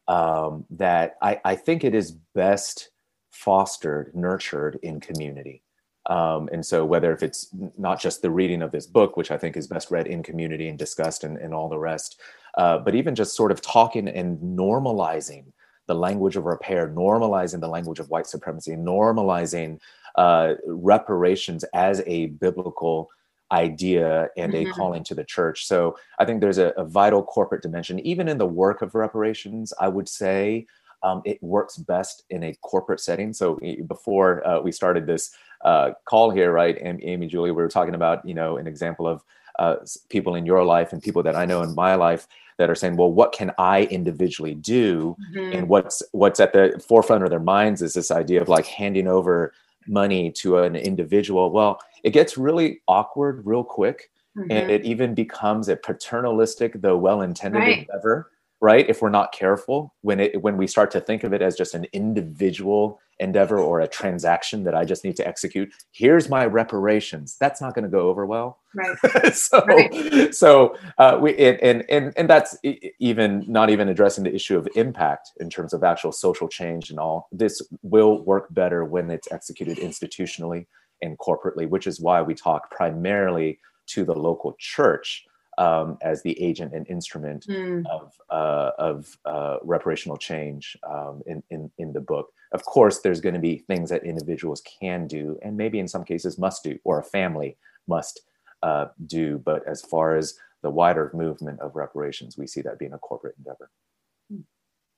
um, 0.08 0.64
that 0.70 1.16
I, 1.22 1.40
I 1.44 1.54
think 1.56 1.84
it 1.84 1.94
is 1.94 2.12
best 2.34 2.90
fostered, 3.30 4.14
nurtured 4.14 4.78
in 4.82 5.00
community. 5.00 5.62
Um, 6.08 6.48
and 6.52 6.64
so, 6.64 6.84
whether 6.84 7.12
if 7.12 7.22
it's 7.22 7.48
not 7.76 8.00
just 8.00 8.22
the 8.22 8.30
reading 8.30 8.62
of 8.62 8.70
this 8.70 8.86
book, 8.86 9.16
which 9.16 9.32
I 9.32 9.38
think 9.38 9.56
is 9.56 9.66
best 9.66 9.90
read 9.90 10.06
in 10.06 10.22
community 10.22 10.68
and 10.68 10.78
discussed 10.78 11.24
and, 11.24 11.36
and 11.36 11.52
all 11.52 11.68
the 11.68 11.78
rest, 11.78 12.20
uh, 12.56 12.78
but 12.78 12.94
even 12.94 13.16
just 13.16 13.34
sort 13.34 13.50
of 13.50 13.60
talking 13.60 14.06
and 14.08 14.38
normalizing 14.38 15.46
the 15.88 15.94
language 15.94 16.36
of 16.36 16.44
repair, 16.44 16.88
normalizing 16.88 17.60
the 17.60 17.68
language 17.68 17.98
of 17.98 18.08
white 18.08 18.26
supremacy, 18.26 18.72
normalizing 18.72 19.80
uh, 20.16 20.54
reparations 20.66 21.64
as 21.74 22.02
a 22.06 22.26
biblical 22.26 23.10
idea 23.52 24.28
and 24.36 24.52
Mhm. 24.54 24.68
a 24.70 24.72
calling 24.72 25.04
to 25.04 25.14
the 25.14 25.24
church. 25.24 25.66
So 25.66 25.96
I 26.18 26.24
think 26.24 26.40
there's 26.40 26.58
a, 26.58 26.68
a 26.76 26.84
vital 26.84 27.22
corporate 27.22 27.62
dimension, 27.62 28.00
even 28.00 28.28
in 28.28 28.38
the 28.38 28.46
work 28.46 28.82
of 28.82 28.94
reparations. 28.94 29.72
I 29.78 29.88
would 29.88 30.08
say 30.08 30.66
um, 31.02 31.22
it 31.24 31.40
works 31.42 31.76
best 31.76 32.24
in 32.30 32.42
a 32.42 32.54
corporate 32.62 33.00
setting. 33.00 33.32
So 33.32 33.58
before 33.86 34.44
uh, 34.46 34.60
we 34.60 34.72
started 34.72 35.06
this 35.06 35.30
uh, 35.64 35.90
call 36.06 36.30
here, 36.30 36.50
right, 36.52 36.76
Am- 36.78 36.98
Amy, 37.02 37.26
Julie, 37.28 37.50
we 37.52 37.62
were 37.62 37.68
talking 37.68 37.94
about 37.94 38.26
you 38.26 38.34
know 38.34 38.56
an 38.56 38.66
example 38.66 39.06
of 39.06 39.22
uh, 39.58 39.76
people 40.08 40.34
in 40.34 40.44
your 40.44 40.64
life 40.64 40.92
and 40.92 41.02
people 41.02 41.22
that 41.22 41.36
I 41.36 41.44
know 41.46 41.62
in 41.62 41.74
my 41.74 41.94
life 41.94 42.26
that 42.58 42.68
are 42.70 42.74
saying, 42.74 42.96
well, 42.96 43.12
what 43.12 43.32
can 43.32 43.52
I 43.58 43.84
individually 43.84 44.54
do? 44.54 45.16
Mhm. 45.32 45.54
And 45.54 45.68
what's 45.68 46.02
what's 46.12 46.40
at 46.40 46.52
the 46.52 46.82
forefront 46.86 47.22
of 47.24 47.30
their 47.30 47.38
minds 47.40 47.80
is 47.82 47.94
this 47.94 48.10
idea 48.10 48.40
of 48.42 48.48
like 48.48 48.66
handing 48.66 49.06
over 49.06 49.52
money 49.88 50.30
to 50.32 50.58
an 50.58 50.76
individual. 50.76 51.50
Well, 51.50 51.78
it 52.04 52.10
gets 52.10 52.36
really 52.38 52.80
awkward 52.88 53.44
real 53.46 53.64
quick 53.64 54.10
and 54.36 54.50
Mhm. 54.50 54.68
it 54.70 54.84
even 54.84 55.14
becomes 55.14 55.68
a 55.68 55.76
paternalistic 55.76 56.80
though 56.82 56.96
well-intended 56.98 57.58
Right. 57.60 57.78
endeavor 57.88 58.30
right 58.60 58.88
if 58.88 59.02
we're 59.02 59.10
not 59.10 59.32
careful 59.32 59.94
when 60.02 60.20
it 60.20 60.42
when 60.42 60.56
we 60.56 60.66
start 60.66 60.90
to 60.90 61.00
think 61.00 61.24
of 61.24 61.32
it 61.32 61.42
as 61.42 61.56
just 61.56 61.74
an 61.74 61.86
individual 61.92 63.00
endeavor 63.18 63.58
or 63.58 63.80
a 63.80 63.88
transaction 63.88 64.64
that 64.64 64.74
i 64.74 64.84
just 64.84 65.04
need 65.04 65.16
to 65.16 65.26
execute 65.26 65.72
here's 65.92 66.28
my 66.28 66.44
reparations 66.46 67.36
that's 67.40 67.60
not 67.60 67.74
going 67.74 67.84
to 67.84 67.90
go 67.90 68.08
over 68.08 68.26
well 68.26 68.58
right. 68.74 68.96
so 69.34 69.64
Right. 69.66 70.34
so 70.34 70.76
uh, 70.98 71.18
we 71.20 71.36
and, 71.36 71.60
and 71.62 71.84
and 71.90 72.12
and 72.16 72.30
that's 72.30 72.58
even 73.00 73.44
not 73.48 73.70
even 73.70 73.88
addressing 73.88 74.24
the 74.24 74.34
issue 74.34 74.58
of 74.58 74.68
impact 74.76 75.32
in 75.40 75.50
terms 75.50 75.72
of 75.72 75.84
actual 75.84 76.12
social 76.12 76.48
change 76.48 76.90
and 76.90 76.98
all 76.98 77.28
this 77.32 77.62
will 77.82 78.22
work 78.24 78.52
better 78.54 78.84
when 78.84 79.10
it's 79.10 79.30
executed 79.32 79.78
institutionally 79.78 80.66
and 81.02 81.18
corporately, 81.18 81.68
which 81.68 81.86
is 81.86 82.00
why 82.00 82.22
we 82.22 82.34
talk 82.34 82.70
primarily 82.70 83.58
to 83.88 84.04
the 84.04 84.14
local 84.14 84.54
church 84.58 85.25
um, 85.58 85.98
as 86.02 86.22
the 86.22 86.40
agent 86.42 86.72
and 86.74 86.88
instrument 86.88 87.46
mm. 87.48 87.84
of, 87.86 88.12
uh, 88.30 88.72
of 88.78 89.16
uh, 89.24 89.58
reparational 89.64 90.18
change 90.18 90.76
um, 90.88 91.22
in, 91.26 91.42
in, 91.50 91.70
in 91.78 91.92
the 91.92 92.00
book. 92.00 92.32
Of 92.52 92.64
course, 92.64 93.00
there's 93.00 93.20
going 93.20 93.34
to 93.34 93.40
be 93.40 93.58
things 93.58 93.90
that 93.90 94.04
individuals 94.04 94.62
can 94.80 95.06
do, 95.06 95.38
and 95.42 95.56
maybe 95.56 95.78
in 95.78 95.88
some 95.88 96.04
cases 96.04 96.38
must 96.38 96.62
do, 96.62 96.78
or 96.84 97.00
a 97.00 97.04
family 97.04 97.56
must 97.88 98.20
uh, 98.62 98.86
do. 99.06 99.38
But 99.38 99.66
as 99.66 99.82
far 99.82 100.16
as 100.16 100.34
the 100.62 100.70
wider 100.70 101.10
movement 101.14 101.60
of 101.60 101.74
reparations, 101.74 102.38
we 102.38 102.46
see 102.46 102.62
that 102.62 102.78
being 102.78 102.92
a 102.92 102.98
corporate 102.98 103.36
endeavor. 103.38 103.70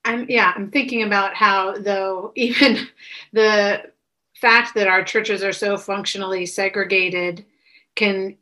I'm 0.04 0.26
yeah, 0.28 0.52
I'm 0.56 0.70
thinking 0.70 1.02
about 1.02 1.34
how 1.34 1.76
though 1.76 2.32
even 2.36 2.88
the 3.32 3.90
fact 4.34 4.74
that 4.74 4.86
our 4.86 5.04
churches 5.04 5.42
are 5.42 5.52
so 5.52 5.76
functionally 5.76 6.46
segregated 6.46 7.44
can 7.96 8.36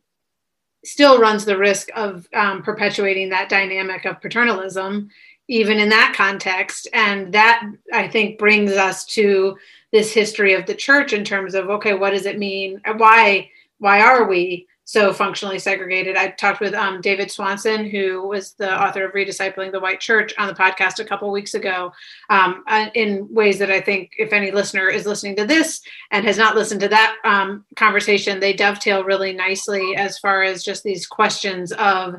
still 0.85 1.19
runs 1.19 1.45
the 1.45 1.59
risk 1.59 1.89
of 1.95 2.29
um, 2.35 2.63
perpetuating 2.63 3.29
that 3.31 3.49
dynamic 3.49 4.05
of 4.05 4.21
paternalism 4.21 5.09
even 5.49 5.79
in 5.79 5.89
that 5.89 6.13
context. 6.17 6.89
And 6.93 7.33
that 7.33 7.63
i 7.93 8.09
think 8.09 8.39
brings 8.39 8.73
us 8.73 9.05
to 9.07 9.57
this 9.93 10.13
history 10.13 10.55
of 10.55 10.67
the 10.67 10.75
church 10.75 11.13
in 11.13 11.25
terms 11.25 11.55
of 11.55 11.71
okay 11.71 11.95
what 11.95 12.11
does 12.11 12.27
it 12.27 12.39
mean? 12.39 12.81
Why 12.97 13.51
why 13.79 14.01
are 14.01 14.29
we 14.29 14.67
so 14.87 15.13
functionally 15.13 15.59
segregated. 15.59 16.17
I 16.17 16.29
talked 16.29 16.61
with 16.61 16.73
um, 16.73 17.01
David 17.01 17.29
Swanson, 17.29 17.91
who 17.91 18.27
was 18.29 18.53
the 18.53 18.73
author 18.73 19.05
of 19.05 19.15
Rediscipling 19.15 19.73
the 19.73 19.81
White 19.81 19.99
Church, 19.99 20.33
on 20.39 20.47
the 20.47 20.55
podcast 20.55 21.01
a 21.01 21.05
couple 21.05 21.31
weeks 21.33 21.55
ago, 21.55 21.93
um, 22.31 22.63
uh, 22.69 22.87
in 22.95 23.27
ways 23.29 23.59
that 23.59 23.71
I 23.71 23.81
think 23.81 24.13
if 24.17 24.33
any 24.33 24.53
listener 24.53 24.89
is 24.89 25.05
listening 25.05 25.35
to 25.37 25.45
this 25.45 25.83
and 26.13 26.25
has 26.25 26.39
not 26.39 26.55
listened 26.55 26.81
to 26.83 26.89
that 26.89 27.17
um, 27.25 27.65
conversation, 27.75 28.39
they 28.39 28.53
dovetail 28.53 29.03
really 29.03 29.33
nicely 29.33 29.97
as 29.97 30.21
far 30.21 30.45
as 30.45 30.63
just 30.63 30.85
these 30.85 31.05
questions 31.05 31.73
of, 31.73 32.15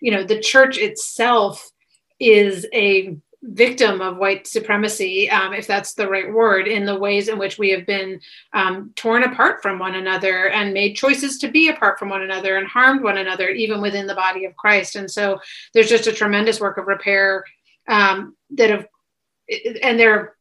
you 0.00 0.10
know, 0.10 0.24
the 0.24 0.40
church 0.40 0.78
itself 0.78 1.70
is 2.18 2.66
a 2.72 3.18
victim 3.42 4.00
of 4.00 4.16
white 4.16 4.46
supremacy, 4.46 5.30
um, 5.30 5.52
if 5.52 5.66
that's 5.66 5.94
the 5.94 6.08
right 6.08 6.32
word, 6.32 6.66
in 6.66 6.84
the 6.84 6.98
ways 6.98 7.28
in 7.28 7.38
which 7.38 7.58
we 7.58 7.70
have 7.70 7.86
been 7.86 8.20
um, 8.52 8.92
torn 8.96 9.22
apart 9.22 9.62
from 9.62 9.78
one 9.78 9.94
another 9.94 10.48
and 10.48 10.74
made 10.74 10.94
choices 10.94 11.38
to 11.38 11.48
be 11.48 11.68
apart 11.68 11.98
from 11.98 12.08
one 12.08 12.22
another 12.22 12.56
and 12.56 12.66
harmed 12.66 13.02
one 13.02 13.18
another, 13.18 13.48
even 13.50 13.80
within 13.80 14.06
the 14.06 14.14
body 14.14 14.44
of 14.44 14.56
Christ. 14.56 14.96
And 14.96 15.10
so 15.10 15.38
there's 15.72 15.88
just 15.88 16.08
a 16.08 16.12
tremendous 16.12 16.60
work 16.60 16.78
of 16.78 16.88
repair 16.88 17.44
um, 17.86 18.36
that 18.50 18.70
have, 18.70 18.86
and 19.82 19.98
they're 19.98 20.34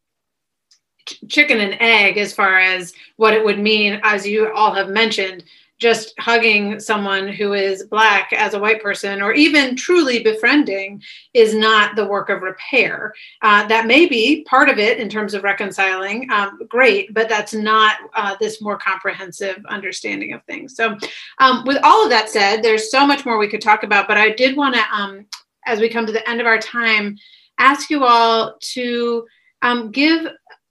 chicken 1.30 1.60
and 1.60 1.78
egg 1.80 2.18
as 2.18 2.34
far 2.34 2.60
as 2.60 2.94
what 3.16 3.34
it 3.34 3.46
would 3.46 3.60
mean, 3.60 4.00
as 4.04 4.28
you 4.28 4.52
all 4.54 4.74
have 4.74 4.90
mentioned, 4.90 5.44
just 5.80 6.14
hugging 6.20 6.80
someone 6.80 7.28
who 7.28 7.54
is 7.54 7.86
black 7.86 8.34
as 8.34 8.54
a 8.54 8.60
white 8.60 8.82
person 8.82 9.22
or 9.22 9.34
even 9.34 9.76
truly 9.76 10.24
befriending 10.24 11.02
is 11.34 11.54
not 11.54 11.96
the 11.96 12.06
work 12.06 12.30
of 12.30 12.42
repair. 12.42 13.14
Uh, 13.42 13.68
that 13.68 13.86
may 13.86 14.08
be 14.08 14.44
part 14.46 14.70
of 14.70 14.80
it 14.80 14.98
in 14.98 15.08
terms 15.08 15.34
of 15.34 15.44
reconciling 15.44 16.30
um, 16.32 16.60
great 16.68 17.14
but 17.14 17.30
that's 17.30 17.54
not 17.54 17.98
uh, 18.16 18.36
this 18.40 18.62
more 18.62 18.78
comprehensive 18.78 19.64
understanding 19.68 20.34
of 20.34 20.44
things. 20.46 20.76
So 20.76 20.98
um, 21.40 21.64
with 21.66 21.78
all 21.84 22.04
of 22.04 22.10
that 22.10 22.30
said 22.30 22.64
there's 22.64 22.92
so 22.92 23.06
much 23.06 23.26
more 23.26 23.38
we 23.38 23.50
could 23.50 23.62
talk 23.62 23.84
about 23.84 24.08
but 24.08 24.18
i 24.18 24.32
did 24.32 24.56
want 24.58 24.76
to 24.76 24.82
um, 24.94 25.26
as 25.66 25.80
we 25.80 25.90
come 25.90 26.06
to 26.06 26.12
the 26.12 26.28
end 26.30 26.42
of 26.42 26.48
our 26.48 26.58
time 26.60 27.18
ask 27.60 27.90
you 27.90 28.04
all 28.04 28.56
to 28.60 29.26
um, 29.62 29.92
give 29.92 30.28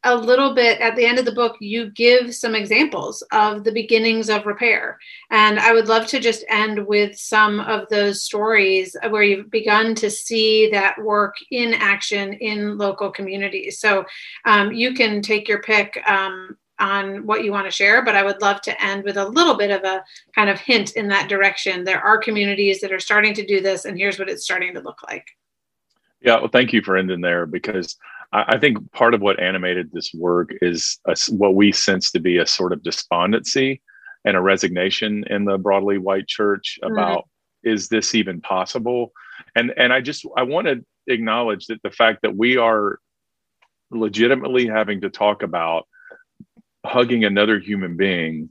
a 0.07 0.15
little 0.15 0.55
bit 0.55 0.81
at 0.81 0.97
the 0.97 1.05
end 1.05 1.19
of 1.19 1.25
the 1.25 1.33
book, 1.33 1.57
you 1.61 1.91
give 1.91 2.35
some 2.35 2.55
examples 2.55 3.23
of 3.33 3.65
the 3.65 3.73
beginnings 3.73 4.31
of 4.31 4.47
repair. 4.47 4.99
And 5.31 5.59
I 5.59 5.73
would 5.73 5.89
love 5.89 6.07
to 6.09 6.21
just 6.21 6.45
end 6.49 6.87
with 6.87 7.19
some 7.19 7.61
of 7.61 7.89
those 7.89 8.23
stories 8.23 8.97
where 9.11 9.25
you've 9.25 9.51
begun 9.51 9.95
to 9.97 10.11
see 10.11 10.71
that 10.71 10.97
work 11.03 11.35
in 11.51 11.75
action 11.75 12.35
in 12.35 12.79
local 12.79 13.11
communities. 13.11 13.81
So 13.81 14.05
um, 14.45 14.73
you 14.73 14.95
can 14.95 15.21
take 15.21 15.49
your 15.49 15.61
pick. 15.61 16.01
Um, 16.07 16.57
on 16.79 17.27
what 17.27 17.43
you 17.43 17.53
want 17.53 17.67
to 17.67 17.71
share, 17.71 18.05
but 18.05 18.15
I 18.15 18.23
would 18.23 18.43
love 18.43 18.61
to 18.61 18.85
end 18.85 19.05
with 19.05 19.17
a 19.17 19.27
little 19.27 19.57
bit 19.57 19.71
of 19.71 19.83
a 19.85 20.05
kind 20.35 20.51
of 20.51 20.61
hint 20.61 20.93
in 20.93 21.09
that 21.09 21.27
direction. 21.27 21.85
There 21.85 22.03
are 22.03 22.19
communities 22.19 22.83
that 22.83 22.93
are 22.93 23.01
starting 23.01 23.33
to 23.33 23.47
do 23.47 23.63
this, 23.63 23.87
and 23.87 23.97
here's 23.97 24.19
what 24.19 24.29
it's 24.29 24.45
starting 24.45 24.75
to 24.75 24.81
look 24.81 25.03
like. 25.09 25.27
Yeah, 26.21 26.39
well, 26.39 26.51
thank 26.53 26.75
you 26.75 26.83
for 26.83 26.99
ending 26.99 27.23
there 27.23 27.47
because 27.47 27.97
I 28.33 28.59
think 28.59 28.93
part 28.93 29.15
of 29.15 29.21
what 29.21 29.41
animated 29.41 29.91
this 29.93 30.13
work 30.13 30.51
is 30.61 30.99
a, 31.07 31.17
what 31.31 31.55
we 31.55 31.73
sense 31.73 32.11
to 32.13 32.21
be 32.21 32.39
a 32.39 32.47
sort 32.47 32.73
of 32.73 32.83
despondency 32.83 33.81
and 34.25 34.37
a 34.37 34.41
resignation 34.41 35.25
in 35.31 35.45
the 35.45 35.59
broadly 35.59 35.99
white 35.99 36.27
church 36.27 36.79
about 36.83 37.21
mm-hmm. 37.21 37.71
is 37.71 37.89
this 37.89 38.15
even 38.15 38.41
possible? 38.41 39.13
And 39.55 39.73
and 39.77 39.93
I 39.93 40.01
just 40.01 40.27
I 40.37 40.43
want 40.43 40.67
to 40.67 40.85
acknowledge 41.07 41.67
that 41.67 41.83
the 41.83 41.91
fact 41.91 42.23
that 42.23 42.37
we 42.37 42.57
are 42.57 42.99
legitimately 43.91 44.67
having 44.67 45.01
to 45.03 45.11
talk 45.11 45.43
about 45.43 45.87
hugging 46.85 47.25
another 47.25 47.59
human 47.59 47.97
being 47.97 48.51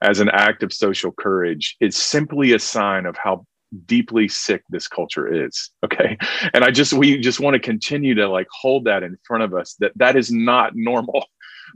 as 0.00 0.20
an 0.20 0.28
act 0.28 0.62
of 0.62 0.72
social 0.72 1.12
courage 1.12 1.76
is 1.80 1.96
simply 1.96 2.52
a 2.52 2.58
sign 2.58 3.06
of 3.06 3.16
how 3.16 3.44
deeply 3.86 4.28
sick 4.28 4.62
this 4.70 4.88
culture 4.88 5.26
is 5.32 5.70
okay? 5.84 6.16
And 6.54 6.64
i 6.64 6.70
just 6.70 6.92
we 6.92 7.18
just 7.18 7.40
want 7.40 7.54
to 7.54 7.60
continue 7.60 8.14
to 8.14 8.28
like 8.28 8.48
hold 8.50 8.84
that 8.84 9.02
in 9.02 9.16
front 9.26 9.42
of 9.42 9.54
us. 9.54 9.74
That 9.80 9.92
that 9.96 10.16
is 10.16 10.30
not 10.30 10.74
normal. 10.74 11.26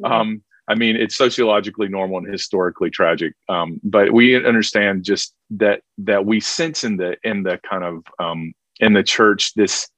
Mm-hmm. 0.03 0.13
um 0.13 0.43
i 0.69 0.75
mean 0.75 0.97
it's 0.97 1.19
sociologically 1.19 1.87
normal 1.87 2.17
and 2.17 2.33
historically 2.33 2.89
tragic 2.89 3.35
um 3.51 3.79
but 3.85 4.13
we 4.13 4.35
understand 4.35 5.05
just 5.05 5.35
that 5.51 5.83
that 5.99 6.25
we 6.25 6.41
sense 6.41 6.83
in 6.83 6.97
the 6.97 7.19
in 7.25 7.43
the 7.43 7.61
kind 7.69 7.85
of 7.85 8.03
um 8.19 8.55
in 8.81 8.95
the 8.95 9.03
church 9.03 9.53
this 9.53 9.91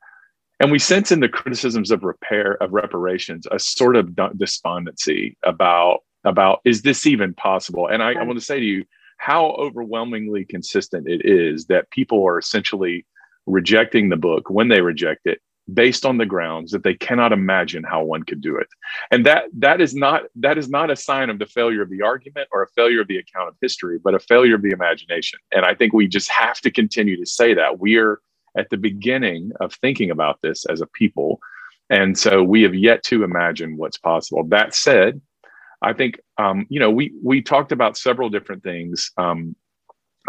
and 0.59 0.72
we 0.72 0.80
sense 0.80 1.12
in 1.12 1.20
the 1.20 1.28
criticisms 1.28 1.92
of 1.92 2.03
repair 2.03 2.61
of 2.61 2.72
reparations 2.72 3.47
a 3.53 3.59
sort 3.61 3.95
of 3.95 4.16
despondency 4.36 5.36
about 5.45 6.01
about 6.24 6.61
is 6.64 6.82
this 6.82 7.07
even 7.07 7.34
possible? 7.34 7.86
And 7.86 8.03
I, 8.03 8.14
I 8.14 8.22
want 8.22 8.38
to 8.38 8.45
say 8.45 8.59
to 8.59 8.64
you 8.64 8.84
how 9.25 9.53
overwhelmingly 9.53 10.45
consistent 10.45 11.09
it 11.09 11.22
is 11.25 11.64
that 11.64 11.91
people 11.91 12.22
are 12.29 12.39
essentially 12.39 13.07
rejecting 13.47 14.11
the 14.11 14.18
book 14.18 14.51
when 14.51 14.68
they 14.68 14.83
reject 14.83 15.22
it 15.25 15.41
based 15.72 16.05
on 16.05 16.18
the 16.18 16.27
grounds 16.27 16.72
that 16.72 16.83
they 16.83 16.93
cannot 16.93 17.33
imagine 17.33 17.83
how 17.83 18.05
one 18.05 18.22
could 18.22 18.43
do 18.43 18.55
it. 18.59 18.66
And 19.11 19.25
that 19.25 19.45
that 19.57 19.81
is 19.81 19.95
not 19.95 20.25
that 20.37 20.59
is 20.59 20.68
not 20.68 20.91
a 20.91 20.97
sign 20.97 21.31
of 21.31 21.39
the 21.39 21.47
failure 21.47 21.81
of 21.81 21.89
the 21.89 22.03
argument 22.03 22.49
or 22.53 22.62
a 22.62 22.68
failure 22.77 23.01
of 23.01 23.09
the 23.09 23.16
account 23.16 23.49
of 23.49 23.55
history 23.62 23.99
but 24.05 24.14
a 24.14 24.18
failure 24.18 24.57
of 24.57 24.62
the 24.62 24.72
imagination. 24.72 25.39
And 25.53 25.64
i 25.64 25.75
think 25.75 25.95
we 25.95 26.07
just 26.07 26.31
have 26.31 26.61
to 26.61 26.70
continue 26.70 27.16
to 27.16 27.25
say 27.25 27.55
that. 27.55 27.79
We're 27.79 28.20
at 28.59 28.68
the 28.68 28.77
beginning 28.77 29.53
of 29.59 29.72
thinking 29.72 30.11
about 30.11 30.43
this 30.43 30.66
as 30.66 30.83
a 30.83 30.87
people. 30.87 31.41
And 31.89 32.18
so 32.18 32.43
we 32.45 32.61
have 32.61 32.75
yet 32.75 33.03
to 33.05 33.25
imagine 33.25 33.79
what's 33.79 33.99
possible. 33.99 34.45
That 34.49 34.75
said 34.75 35.22
I 35.83 35.93
think 35.93 36.20
um, 36.39 36.66
you 36.68 36.81
know 36.81 36.91
we 36.91 37.12
we 37.22 37.43
talked 37.43 37.72
about 37.72 37.97
several 37.97 38.29
different 38.31 38.62
things. 38.62 39.11
Um, 39.16 39.57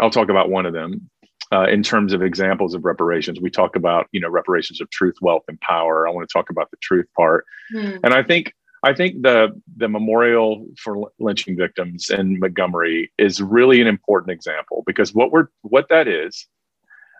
I'll 0.00 0.10
talk 0.10 0.28
about 0.28 0.50
one 0.50 0.66
of 0.66 0.74
them 0.74 1.10
uh, 1.52 1.66
in 1.68 1.82
terms 1.82 2.12
of 2.12 2.22
examples 2.22 2.74
of 2.74 2.84
reparations. 2.84 3.40
We 3.40 3.50
talk 3.50 3.76
about 3.76 4.06
you 4.12 4.20
know 4.20 4.28
reparations 4.28 4.80
of 4.80 4.90
truth, 4.90 5.16
wealth, 5.20 5.44
and 5.48 5.60
power. 5.60 6.06
I 6.06 6.10
want 6.10 6.28
to 6.28 6.32
talk 6.32 6.50
about 6.50 6.70
the 6.70 6.76
truth 6.82 7.06
part, 7.16 7.44
hmm. 7.70 7.96
and 8.02 8.12
I 8.12 8.22
think 8.22 8.52
I 8.82 8.94
think 8.94 9.22
the 9.22 9.60
the 9.76 9.88
memorial 9.88 10.66
for 10.78 11.10
lynching 11.18 11.56
victims 11.56 12.10
in 12.10 12.38
Montgomery 12.38 13.12
is 13.18 13.40
really 13.40 13.80
an 13.80 13.86
important 13.86 14.30
example 14.30 14.82
because 14.86 15.14
what 15.14 15.32
we're 15.32 15.48
what 15.62 15.88
that 15.88 16.08
is, 16.08 16.46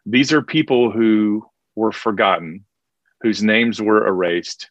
these 0.05 0.33
are 0.33 0.43
people 0.43 0.91
who 0.91 1.45
were 1.74 1.93
forgotten, 1.93 2.64
whose 3.20 3.43
names 3.43 3.81
were 3.81 4.07
erased, 4.07 4.70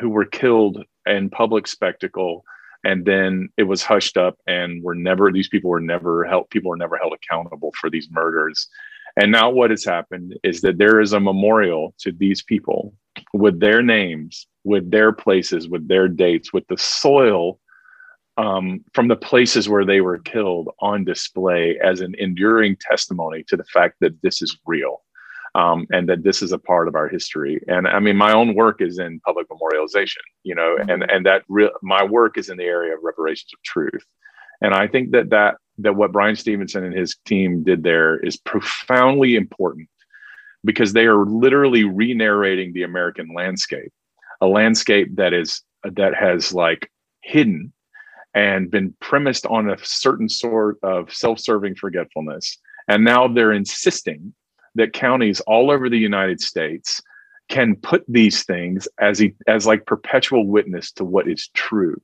who 0.00 0.08
were 0.08 0.24
killed 0.24 0.84
in 1.06 1.30
public 1.30 1.66
spectacle 1.66 2.44
and 2.84 3.04
then 3.04 3.48
it 3.56 3.64
was 3.64 3.82
hushed 3.82 4.16
up 4.16 4.38
and 4.46 4.82
were 4.82 4.94
never 4.94 5.32
these 5.32 5.48
people 5.48 5.70
were 5.70 5.80
never 5.80 6.24
held 6.24 6.50
people 6.50 6.70
were 6.70 6.76
never 6.76 6.96
held 6.96 7.14
accountable 7.14 7.72
for 7.80 7.90
these 7.90 8.08
murders. 8.10 8.68
And 9.16 9.30
now 9.30 9.50
what 9.50 9.70
has 9.70 9.84
happened 9.84 10.36
is 10.42 10.60
that 10.62 10.78
there 10.78 11.00
is 11.00 11.12
a 11.12 11.20
memorial 11.20 11.94
to 11.98 12.12
these 12.12 12.42
people 12.42 12.94
with 13.32 13.60
their 13.60 13.82
names 13.82 14.46
with 14.64 14.90
their 14.90 15.12
places 15.12 15.68
with 15.68 15.86
their 15.88 16.08
dates 16.08 16.52
with 16.52 16.66
the 16.68 16.78
soil 16.78 17.60
um, 18.36 18.84
from 18.92 19.06
the 19.06 19.16
places 19.16 19.68
where 19.68 19.84
they 19.84 20.00
were 20.00 20.18
killed 20.18 20.68
on 20.80 21.04
display 21.04 21.78
as 21.78 22.00
an 22.00 22.14
enduring 22.18 22.76
testimony 22.80 23.44
to 23.46 23.56
the 23.56 23.64
fact 23.64 23.96
that 24.00 24.20
this 24.22 24.42
is 24.42 24.58
real 24.66 25.02
um, 25.54 25.86
and 25.92 26.08
that 26.08 26.24
this 26.24 26.42
is 26.42 26.52
a 26.52 26.58
part 26.58 26.88
of 26.88 26.94
our 26.94 27.08
history. 27.08 27.62
And 27.68 27.86
I 27.86 28.00
mean, 28.00 28.16
my 28.16 28.32
own 28.32 28.54
work 28.54 28.80
is 28.80 28.98
in 28.98 29.20
public 29.20 29.46
memorialization, 29.48 30.22
you 30.42 30.54
know, 30.54 30.76
and 30.78 30.88
mm-hmm. 30.88 31.10
and 31.10 31.26
that 31.26 31.44
real 31.48 31.70
my 31.82 32.02
work 32.02 32.36
is 32.38 32.48
in 32.48 32.56
the 32.56 32.64
area 32.64 32.94
of 32.94 33.02
reparations 33.02 33.52
of 33.54 33.62
truth. 33.62 34.04
And 34.60 34.74
I 34.74 34.88
think 34.88 35.12
that 35.12 35.30
that 35.30 35.56
that 35.78 35.96
what 35.96 36.12
Bryan 36.12 36.36
Stevenson 36.36 36.84
and 36.84 36.94
his 36.94 37.16
team 37.24 37.62
did 37.62 37.82
there 37.82 38.18
is 38.18 38.36
profoundly 38.36 39.36
important 39.36 39.88
because 40.64 40.92
they 40.92 41.06
are 41.06 41.26
literally 41.26 41.84
re-narrating 41.84 42.72
the 42.72 42.84
American 42.84 43.34
landscape, 43.34 43.92
a 44.40 44.46
landscape 44.46 45.14
that 45.16 45.32
is 45.32 45.62
that 45.84 46.14
has 46.14 46.52
like 46.52 46.90
hidden 47.20 47.72
and 48.34 48.70
been 48.70 48.94
premised 49.00 49.46
on 49.46 49.70
a 49.70 49.76
certain 49.84 50.28
sort 50.28 50.78
of 50.82 51.12
self-serving 51.12 51.76
forgetfulness 51.76 52.58
and 52.88 53.04
now 53.04 53.28
they're 53.28 53.52
insisting 53.52 54.34
that 54.74 54.92
counties 54.92 55.40
all 55.40 55.70
over 55.70 55.88
the 55.88 55.98
united 55.98 56.40
states 56.40 57.00
can 57.48 57.76
put 57.76 58.04
these 58.08 58.44
things 58.44 58.88
as 58.98 59.22
as 59.46 59.66
like 59.66 59.86
perpetual 59.86 60.46
witness 60.46 60.92
to 60.92 61.04
what 61.04 61.28
is 61.28 61.48
true. 61.54 62.00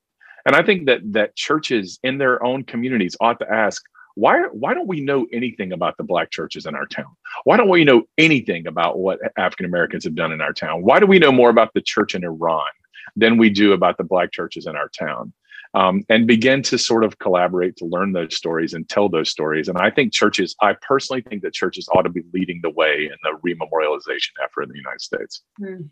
And 0.46 0.56
i 0.56 0.62
think 0.62 0.86
that 0.86 1.00
that 1.12 1.36
churches 1.36 1.98
in 2.02 2.18
their 2.18 2.42
own 2.44 2.64
communities 2.64 3.16
ought 3.20 3.38
to 3.40 3.50
ask 3.50 3.82
why 4.16 4.42
why 4.52 4.74
don't 4.74 4.88
we 4.88 5.00
know 5.00 5.26
anything 5.32 5.72
about 5.72 5.96
the 5.96 6.04
black 6.04 6.30
churches 6.30 6.66
in 6.66 6.74
our 6.74 6.86
town? 6.86 7.16
Why 7.44 7.56
don't 7.56 7.68
we 7.68 7.84
know 7.84 8.02
anything 8.18 8.66
about 8.66 8.98
what 8.98 9.18
african 9.38 9.66
americans 9.66 10.04
have 10.04 10.14
done 10.14 10.32
in 10.32 10.40
our 10.40 10.52
town? 10.52 10.82
Why 10.82 10.98
do 10.98 11.06
we 11.06 11.18
know 11.18 11.32
more 11.32 11.50
about 11.50 11.72
the 11.74 11.80
church 11.80 12.14
in 12.14 12.24
iran 12.24 12.70
than 13.16 13.38
we 13.38 13.50
do 13.50 13.72
about 13.72 13.96
the 13.96 14.04
black 14.04 14.32
churches 14.32 14.66
in 14.66 14.76
our 14.76 14.88
town 14.88 15.32
um, 15.74 16.04
and 16.08 16.26
begin 16.26 16.62
to 16.62 16.78
sort 16.78 17.04
of 17.04 17.18
collaborate 17.18 17.76
to 17.76 17.84
learn 17.84 18.12
those 18.12 18.36
stories 18.36 18.74
and 18.74 18.88
tell 18.88 19.08
those 19.08 19.30
stories 19.30 19.68
and 19.68 19.78
i 19.78 19.90
think 19.90 20.12
churches 20.12 20.54
i 20.60 20.74
personally 20.86 21.22
think 21.22 21.42
that 21.42 21.52
churches 21.52 21.88
ought 21.94 22.02
to 22.02 22.10
be 22.10 22.22
leading 22.32 22.60
the 22.62 22.70
way 22.70 23.06
in 23.10 23.16
the 23.22 23.38
rememorialization 23.46 24.32
effort 24.42 24.62
in 24.64 24.70
the 24.70 24.78
united 24.78 25.00
states 25.00 25.42
mm. 25.60 25.88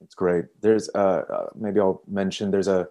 that's 0.00 0.14
great 0.14 0.44
there's 0.60 0.88
uh, 0.94 1.24
uh, 1.28 1.46
maybe 1.54 1.80
i'll 1.80 2.02
mention 2.06 2.50
there's 2.50 2.68
a 2.68 2.88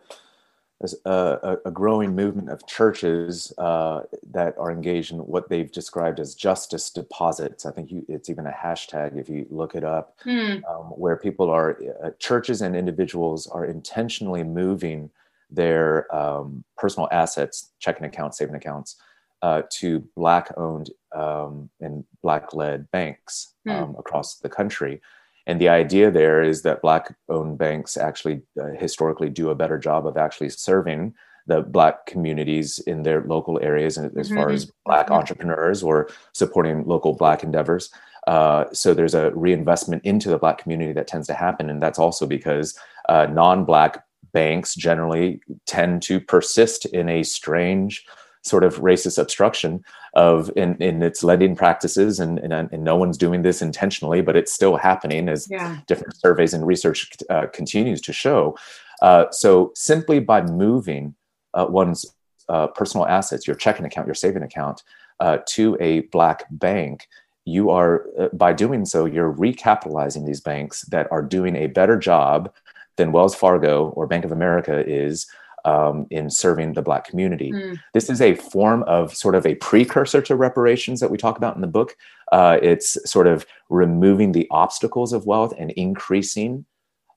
a, 1.05 1.57
a, 1.65 1.71
growing 1.71 2.15
movement 2.15 2.49
of 2.49 2.65
churches 2.65 3.53
uh, 3.57 4.01
that 4.31 4.57
are 4.57 4.71
engaged 4.71 5.11
in 5.11 5.19
what 5.19 5.49
they've 5.49 5.71
described 5.71 6.19
as 6.19 6.33
justice 6.33 6.89
deposits. 6.89 7.65
I 7.65 7.71
think 7.71 7.91
you, 7.91 8.05
it's 8.07 8.29
even 8.29 8.47
a 8.47 8.51
hashtag 8.51 9.17
if 9.17 9.29
you 9.29 9.45
look 9.49 9.75
it 9.75 9.83
up, 9.83 10.17
hmm. 10.23 10.57
um, 10.67 10.85
where 10.95 11.15
people 11.15 11.49
are, 11.49 11.77
uh, 12.03 12.09
churches 12.19 12.61
and 12.61 12.75
individuals 12.75 13.47
are 13.47 13.65
intentionally 13.65 14.43
moving 14.43 15.11
their 15.51 16.13
um, 16.15 16.63
personal 16.77 17.09
assets, 17.11 17.71
checking 17.79 18.05
accounts, 18.05 18.37
saving 18.37 18.55
accounts, 18.55 18.97
uh, 19.41 19.63
to 19.69 20.07
Black 20.15 20.51
owned 20.57 20.91
um, 21.13 21.69
and 21.79 22.05
Black 22.21 22.53
led 22.53 22.89
banks 22.91 23.53
hmm. 23.65 23.93
across 23.97 24.37
the 24.37 24.49
country. 24.49 25.01
And 25.47 25.59
the 25.59 25.69
idea 25.69 26.11
there 26.11 26.43
is 26.43 26.61
that 26.61 26.81
Black 26.81 27.15
owned 27.27 27.57
banks 27.57 27.97
actually 27.97 28.41
uh, 28.61 28.67
historically 28.79 29.29
do 29.29 29.49
a 29.49 29.55
better 29.55 29.77
job 29.77 30.05
of 30.05 30.17
actually 30.17 30.49
serving 30.49 31.15
the 31.47 31.61
Black 31.61 32.05
communities 32.05 32.79
in 32.79 33.03
their 33.03 33.23
local 33.23 33.59
areas 33.61 33.97
and 33.97 34.15
as 34.17 34.27
mm-hmm. 34.27 34.37
far 34.37 34.49
as 34.51 34.71
Black 34.85 35.07
mm-hmm. 35.07 35.15
entrepreneurs 35.15 35.81
or 35.81 36.09
supporting 36.33 36.85
local 36.85 37.13
Black 37.13 37.43
endeavors. 37.43 37.89
Uh, 38.27 38.65
so 38.71 38.93
there's 38.93 39.15
a 39.15 39.31
reinvestment 39.31 40.05
into 40.05 40.29
the 40.29 40.37
Black 40.37 40.59
community 40.59 40.93
that 40.93 41.07
tends 41.07 41.27
to 41.27 41.33
happen. 41.33 41.69
And 41.69 41.81
that's 41.81 41.97
also 41.97 42.27
because 42.27 42.77
uh, 43.09 43.25
non 43.25 43.65
Black 43.65 44.05
banks 44.33 44.75
generally 44.75 45.41
tend 45.65 46.01
to 46.03 46.19
persist 46.19 46.85
in 46.85 47.09
a 47.09 47.23
strange, 47.23 48.05
sort 48.43 48.63
of 48.63 48.77
racist 48.79 49.17
obstruction 49.19 49.83
of 50.13 50.51
in, 50.55 50.75
in 50.81 51.01
its 51.01 51.23
lending 51.23 51.55
practices 51.55 52.19
and, 52.19 52.39
and, 52.39 52.53
and 52.71 52.83
no 52.83 52.95
one's 52.95 53.17
doing 53.17 53.43
this 53.43 53.61
intentionally 53.61 54.21
but 54.21 54.35
it's 54.35 54.51
still 54.51 54.75
happening 54.77 55.29
as 55.29 55.47
yeah. 55.49 55.77
different 55.87 56.15
surveys 56.17 56.53
and 56.53 56.65
research 56.67 57.11
uh, 57.29 57.45
continues 57.53 58.01
to 58.01 58.11
show 58.11 58.57
uh, 59.01 59.25
so 59.31 59.71
simply 59.75 60.19
by 60.19 60.41
moving 60.41 61.15
uh, 61.53 61.65
one's 61.69 62.05
uh, 62.49 62.67
personal 62.67 63.05
assets 63.07 63.47
your 63.47 63.55
checking 63.55 63.85
account 63.85 64.07
your 64.07 64.15
saving 64.15 64.43
account 64.43 64.83
uh, 65.19 65.37
to 65.45 65.77
a 65.79 66.01
black 66.11 66.45
bank 66.51 67.07
you 67.45 67.69
are 67.69 68.07
uh, 68.19 68.27
by 68.33 68.51
doing 68.51 68.85
so 68.85 69.05
you're 69.05 69.33
recapitalizing 69.33 70.25
these 70.25 70.41
banks 70.41 70.81
that 70.85 71.09
are 71.11 71.21
doing 71.21 71.55
a 71.55 71.67
better 71.67 71.97
job 71.97 72.51
than 73.01 73.11
wells 73.11 73.35
fargo 73.35 73.89
or 73.89 74.07
bank 74.07 74.23
of 74.23 74.31
america 74.31 74.83
is 74.87 75.27
um, 75.65 76.07
in 76.09 76.29
serving 76.29 76.73
the 76.73 76.81
Black 76.81 77.05
community. 77.05 77.51
Mm. 77.51 77.77
This 77.93 78.09
is 78.09 78.21
a 78.21 78.35
form 78.35 78.83
of 78.83 79.15
sort 79.15 79.35
of 79.35 79.45
a 79.45 79.55
precursor 79.55 80.21
to 80.21 80.35
reparations 80.35 80.99
that 80.99 81.11
we 81.11 81.17
talk 81.17 81.37
about 81.37 81.55
in 81.55 81.61
the 81.61 81.67
book. 81.67 81.95
Uh, 82.31 82.57
it's 82.61 82.97
sort 83.09 83.27
of 83.27 83.45
removing 83.69 84.31
the 84.31 84.47
obstacles 84.51 85.13
of 85.13 85.25
wealth 85.25 85.53
and 85.57 85.71
increasing 85.71 86.65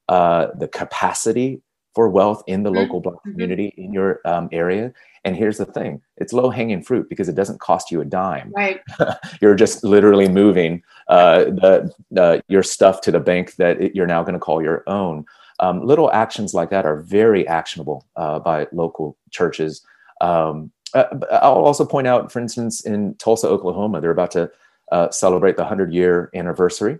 uh, 0.08 0.48
the 0.58 0.68
capacity 0.68 1.62
for 1.94 2.08
wealth 2.08 2.42
in 2.46 2.64
the 2.64 2.70
mm. 2.70 2.76
local 2.76 3.00
Black 3.00 3.16
mm-hmm. 3.16 3.32
community 3.32 3.74
in 3.76 3.92
your 3.92 4.20
um, 4.24 4.48
area. 4.52 4.92
And 5.24 5.34
here's 5.36 5.56
the 5.56 5.64
thing 5.64 6.02
it's 6.18 6.32
low 6.32 6.50
hanging 6.50 6.82
fruit 6.82 7.08
because 7.08 7.28
it 7.28 7.34
doesn't 7.34 7.60
cost 7.60 7.90
you 7.90 8.00
a 8.00 8.04
dime. 8.04 8.52
Right. 8.54 8.80
you're 9.40 9.54
just 9.54 9.82
literally 9.82 10.28
moving 10.28 10.82
uh, 11.08 11.44
the, 11.44 12.42
your 12.48 12.62
stuff 12.62 13.00
to 13.02 13.12
the 13.12 13.20
bank 13.20 13.54
that 13.56 13.80
it, 13.80 13.94
you're 13.94 14.06
now 14.06 14.22
going 14.22 14.34
to 14.34 14.40
call 14.40 14.62
your 14.62 14.82
own. 14.86 15.24
Um, 15.64 15.86
little 15.86 16.12
actions 16.12 16.52
like 16.52 16.68
that 16.70 16.84
are 16.84 17.00
very 17.00 17.48
actionable 17.48 18.06
uh, 18.16 18.38
by 18.38 18.66
local 18.72 19.16
churches. 19.30 19.80
Um, 20.20 20.70
uh, 20.92 21.04
I'll 21.32 21.64
also 21.64 21.86
point 21.86 22.06
out, 22.06 22.30
for 22.30 22.38
instance, 22.38 22.84
in 22.84 23.14
Tulsa, 23.14 23.48
Oklahoma, 23.48 24.00
they're 24.00 24.10
about 24.10 24.30
to 24.32 24.50
uh, 24.92 25.10
celebrate 25.10 25.56
the 25.56 25.62
100 25.62 25.92
year 25.92 26.30
anniversary 26.34 26.98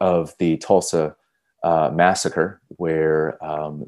of 0.00 0.34
the 0.38 0.58
Tulsa 0.58 1.16
uh, 1.64 1.90
massacre, 1.92 2.60
where 2.76 3.42
um, 3.42 3.86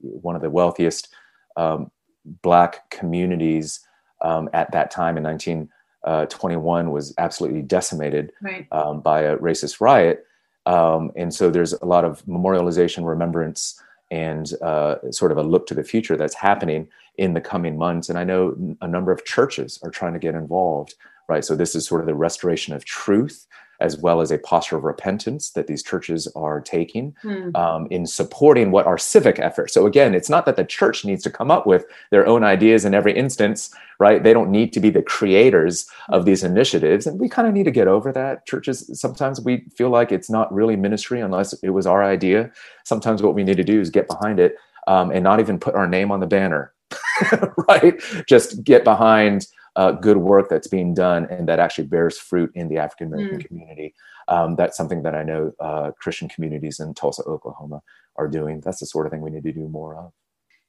one 0.00 0.34
of 0.34 0.42
the 0.42 0.50
wealthiest 0.50 1.08
um, 1.56 1.92
Black 2.24 2.90
communities 2.90 3.86
um, 4.20 4.48
at 4.52 4.72
that 4.72 4.90
time 4.90 5.16
in 5.16 5.22
1921 5.22 6.86
uh, 6.86 6.90
was 6.90 7.14
absolutely 7.18 7.62
decimated 7.62 8.32
right. 8.42 8.66
Um, 8.72 9.00
by 9.00 9.20
a 9.22 9.36
racist 9.36 9.80
riot. 9.80 10.26
Um, 10.66 11.10
and 11.16 11.34
so 11.34 11.50
there's 11.50 11.72
a 11.72 11.84
lot 11.84 12.04
of 12.04 12.24
memorialization, 12.26 13.06
remembrance, 13.06 13.80
and 14.10 14.52
uh, 14.62 14.96
sort 15.10 15.32
of 15.32 15.38
a 15.38 15.42
look 15.42 15.66
to 15.66 15.74
the 15.74 15.82
future 15.82 16.16
that's 16.16 16.34
happening 16.34 16.86
in 17.16 17.34
the 17.34 17.40
coming 17.40 17.76
months. 17.76 18.08
And 18.08 18.18
I 18.18 18.24
know 18.24 18.54
a 18.80 18.88
number 18.88 19.10
of 19.12 19.24
churches 19.24 19.78
are 19.82 19.90
trying 19.90 20.12
to 20.12 20.18
get 20.18 20.34
involved, 20.34 20.94
right? 21.28 21.44
So 21.44 21.56
this 21.56 21.74
is 21.74 21.86
sort 21.86 22.00
of 22.00 22.06
the 22.06 22.14
restoration 22.14 22.74
of 22.74 22.84
truth 22.84 23.46
as 23.82 23.98
well 23.98 24.20
as 24.20 24.30
a 24.30 24.38
posture 24.38 24.76
of 24.76 24.84
repentance 24.84 25.50
that 25.50 25.66
these 25.66 25.82
churches 25.82 26.28
are 26.36 26.60
taking 26.60 27.14
mm. 27.24 27.54
um, 27.56 27.86
in 27.90 28.06
supporting 28.06 28.70
what 28.70 28.86
are 28.86 28.96
civic 28.96 29.38
efforts. 29.38 29.74
So 29.74 29.86
again, 29.86 30.14
it's 30.14 30.30
not 30.30 30.46
that 30.46 30.56
the 30.56 30.64
church 30.64 31.04
needs 31.04 31.22
to 31.24 31.30
come 31.30 31.50
up 31.50 31.66
with 31.66 31.84
their 32.10 32.26
own 32.26 32.44
ideas 32.44 32.84
in 32.84 32.94
every 32.94 33.12
instance, 33.12 33.74
right? 33.98 34.22
They 34.22 34.32
don't 34.32 34.50
need 34.50 34.72
to 34.74 34.80
be 34.80 34.90
the 34.90 35.02
creators 35.02 35.86
of 36.08 36.24
these 36.24 36.44
initiatives, 36.44 37.06
and 37.06 37.20
we 37.20 37.28
kind 37.28 37.48
of 37.48 37.54
need 37.54 37.64
to 37.64 37.70
get 37.70 37.88
over 37.88 38.12
that. 38.12 38.46
Churches 38.46 38.88
sometimes 38.98 39.40
we 39.40 39.64
feel 39.76 39.90
like 39.90 40.12
it's 40.12 40.30
not 40.30 40.52
really 40.54 40.76
ministry 40.76 41.20
unless 41.20 41.52
it 41.62 41.70
was 41.70 41.86
our 41.86 42.02
idea. 42.02 42.50
Sometimes 42.84 43.22
what 43.22 43.34
we 43.34 43.44
need 43.44 43.56
to 43.56 43.64
do 43.64 43.80
is 43.80 43.90
get 43.90 44.06
behind 44.06 44.38
it 44.38 44.56
um, 44.86 45.10
and 45.10 45.24
not 45.24 45.40
even 45.40 45.58
put 45.58 45.74
our 45.74 45.86
name 45.86 46.10
on 46.10 46.20
the 46.20 46.26
banner, 46.26 46.72
right? 47.68 48.00
Just 48.26 48.64
get 48.64 48.84
behind 48.84 49.46
uh, 49.76 49.92
good 49.92 50.18
work 50.18 50.48
that's 50.48 50.68
being 50.68 50.94
done 50.94 51.26
and 51.30 51.48
that 51.48 51.58
actually 51.58 51.86
bears 51.86 52.18
fruit 52.18 52.50
in 52.54 52.68
the 52.68 52.78
African 52.78 53.08
American 53.08 53.40
mm. 53.40 53.46
community. 53.46 53.94
Um, 54.28 54.56
that's 54.56 54.76
something 54.76 55.02
that 55.02 55.14
I 55.14 55.22
know 55.22 55.52
uh, 55.60 55.92
Christian 55.98 56.28
communities 56.28 56.78
in 56.80 56.94
Tulsa, 56.94 57.22
Oklahoma 57.22 57.82
are 58.16 58.28
doing. 58.28 58.60
That's 58.60 58.80
the 58.80 58.86
sort 58.86 59.06
of 59.06 59.12
thing 59.12 59.22
we 59.22 59.30
need 59.30 59.44
to 59.44 59.52
do 59.52 59.68
more 59.68 59.96
of. 59.96 60.12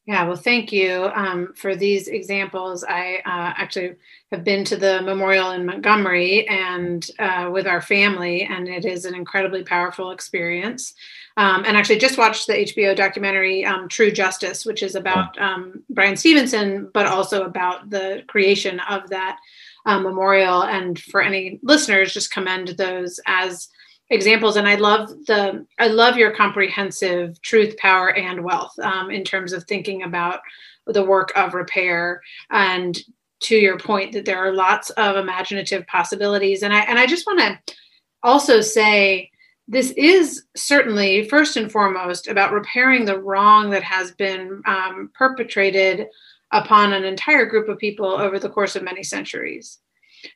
Yeah, 0.05 0.27
well, 0.27 0.35
thank 0.35 0.73
you 0.73 1.09
um, 1.15 1.53
for 1.55 1.77
these 1.77 2.09
examples. 2.09 2.83
I 2.83 3.21
uh, 3.25 3.53
actually 3.55 3.95
have 4.33 4.43
been 4.43 4.65
to 4.65 4.75
the 4.75 5.01
memorial 5.01 5.51
in 5.51 5.65
Montgomery 5.65 6.45
and 6.49 7.07
uh, 7.19 7.49
with 7.53 7.67
our 7.67 7.79
family, 7.79 8.43
and 8.43 8.67
it 8.67 8.83
is 8.83 9.05
an 9.05 9.15
incredibly 9.15 9.63
powerful 9.63 10.11
experience. 10.11 10.93
Um, 11.37 11.63
and 11.65 11.77
actually, 11.77 11.99
just 11.99 12.17
watched 12.17 12.47
the 12.47 12.53
HBO 12.53 12.93
documentary 12.93 13.63
um, 13.63 13.87
True 13.87 14.11
Justice, 14.11 14.65
which 14.65 14.83
is 14.83 14.95
about 14.95 15.39
um, 15.41 15.81
Bryan 15.89 16.17
Stevenson, 16.17 16.89
but 16.93 17.05
also 17.05 17.43
about 17.45 17.89
the 17.89 18.23
creation 18.27 18.81
of 18.81 19.09
that 19.09 19.39
uh, 19.85 19.99
memorial. 19.99 20.63
And 20.63 20.99
for 20.99 21.21
any 21.21 21.61
listeners, 21.63 22.13
just 22.13 22.29
commend 22.33 22.69
those 22.69 23.21
as 23.25 23.69
examples 24.13 24.55
and 24.55 24.67
i 24.67 24.75
love 24.75 25.09
the 25.25 25.65
i 25.79 25.87
love 25.87 26.17
your 26.17 26.31
comprehensive 26.31 27.41
truth 27.41 27.75
power 27.77 28.15
and 28.15 28.43
wealth 28.43 28.77
um, 28.79 29.09
in 29.09 29.23
terms 29.23 29.53
of 29.53 29.63
thinking 29.63 30.03
about 30.03 30.39
the 30.87 31.03
work 31.03 31.31
of 31.35 31.53
repair. 31.53 32.21
And 32.49 32.99
to 33.41 33.55
your 33.55 33.77
point 33.77 34.13
that 34.13 34.25
there 34.25 34.37
are 34.37 34.53
lots 34.53 34.89
of 34.91 35.17
imaginative 35.17 35.85
possibilities 35.87 36.63
and 36.63 36.73
i 36.73 36.79
and 36.81 36.97
i 36.97 37.05
just 37.05 37.25
want 37.27 37.39
to 37.39 37.75
also 38.23 38.61
say 38.61 39.29
this 39.67 39.91
is 39.91 40.43
certainly 40.55 41.27
first 41.27 41.57
and 41.57 41.71
foremost 41.71 42.27
about 42.27 42.53
repairing 42.53 43.05
the 43.05 43.19
wrong 43.19 43.69
that 43.69 43.83
has 43.83 44.11
been 44.11 44.61
um, 44.65 45.09
perpetrated 45.13 46.07
upon 46.51 46.93
an 46.93 47.03
entire 47.03 47.45
group 47.45 47.67
of 47.69 47.77
people 47.77 48.05
over 48.05 48.39
the 48.39 48.49
course 48.49 48.75
of 48.75 48.83
many 48.83 49.03
centuries. 49.03 49.79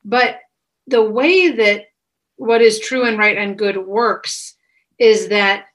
But 0.04 0.40
the 0.88 1.04
way 1.04 1.50
that 1.50 1.86
what 2.38 2.62
is 2.62 2.80
true 2.80 3.04
and 3.04 3.18
right 3.18 3.38
and 3.38 3.58
good 3.58 3.78
works 3.78 4.56
is 4.98 5.28
that 5.30 5.66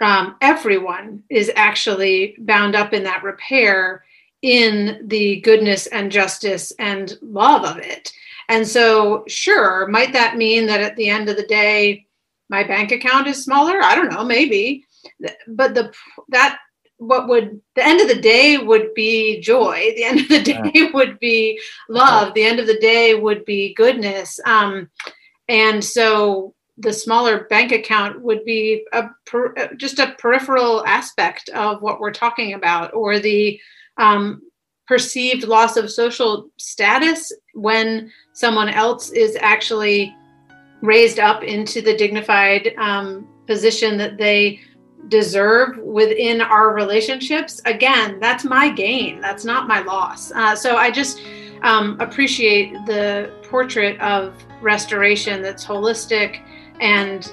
um, 0.00 0.36
everyone 0.40 1.22
is 1.30 1.50
actually 1.56 2.36
bound 2.38 2.74
up 2.74 2.92
in 2.92 3.04
that 3.04 3.22
repair 3.22 4.04
in 4.42 5.02
the 5.08 5.40
goodness 5.40 5.86
and 5.88 6.12
justice 6.12 6.72
and 6.78 7.18
love 7.22 7.64
of 7.64 7.78
it. 7.78 8.12
And 8.48 8.66
so, 8.66 9.24
sure, 9.26 9.86
might 9.88 10.12
that 10.12 10.36
mean 10.36 10.66
that 10.66 10.80
at 10.80 10.96
the 10.96 11.08
end 11.08 11.28
of 11.28 11.36
the 11.36 11.46
day, 11.46 12.06
my 12.48 12.64
bank 12.64 12.92
account 12.92 13.26
is 13.26 13.42
smaller? 13.42 13.82
I 13.82 13.94
don't 13.94 14.10
know, 14.10 14.24
maybe. 14.24 14.84
But 15.48 15.74
the 15.74 15.92
that 16.28 16.58
what 16.98 17.28
would 17.28 17.60
the 17.74 17.86
end 17.86 18.00
of 18.00 18.08
the 18.08 18.20
day 18.20 18.58
would 18.58 18.92
be 18.94 19.40
joy 19.40 19.92
the 19.96 20.02
end 20.02 20.20
of 20.20 20.28
the 20.28 20.42
day 20.42 20.90
would 20.92 21.18
be 21.20 21.60
love 21.88 22.34
the 22.34 22.42
end 22.42 22.58
of 22.58 22.66
the 22.66 22.78
day 22.80 23.14
would 23.14 23.44
be 23.44 23.72
goodness 23.74 24.40
um, 24.44 24.90
and 25.48 25.82
so 25.82 26.54
the 26.78 26.92
smaller 26.92 27.44
bank 27.44 27.72
account 27.72 28.22
would 28.22 28.44
be 28.44 28.84
a 28.92 29.08
per, 29.26 29.74
just 29.76 29.98
a 29.98 30.14
peripheral 30.18 30.86
aspect 30.86 31.48
of 31.50 31.82
what 31.82 32.00
we're 32.00 32.12
talking 32.12 32.54
about 32.54 32.94
or 32.94 33.18
the 33.18 33.60
um, 33.96 34.40
perceived 34.86 35.44
loss 35.44 35.76
of 35.76 35.90
social 35.90 36.48
status 36.56 37.32
when 37.54 38.10
someone 38.32 38.68
else 38.68 39.10
is 39.10 39.36
actually 39.40 40.14
raised 40.80 41.18
up 41.18 41.42
into 41.42 41.82
the 41.82 41.96
dignified 41.96 42.72
um, 42.78 43.26
position 43.46 43.98
that 43.98 44.16
they 44.16 44.60
deserve 45.08 45.78
within 45.78 46.40
our 46.40 46.72
relationships. 46.74 47.60
Again 47.64 48.20
that's 48.20 48.44
my 48.44 48.68
gain 48.68 49.20
that's 49.20 49.44
not 49.44 49.66
my 49.66 49.80
loss. 49.80 50.30
Uh, 50.32 50.54
so 50.54 50.76
i 50.76 50.90
just 50.90 51.20
um, 51.62 51.96
appreciate 51.98 52.72
the 52.86 53.32
portrait 53.42 54.00
of 54.00 54.32
restoration 54.60 55.42
that's 55.42 55.64
holistic. 55.64 56.42
And 56.80 57.30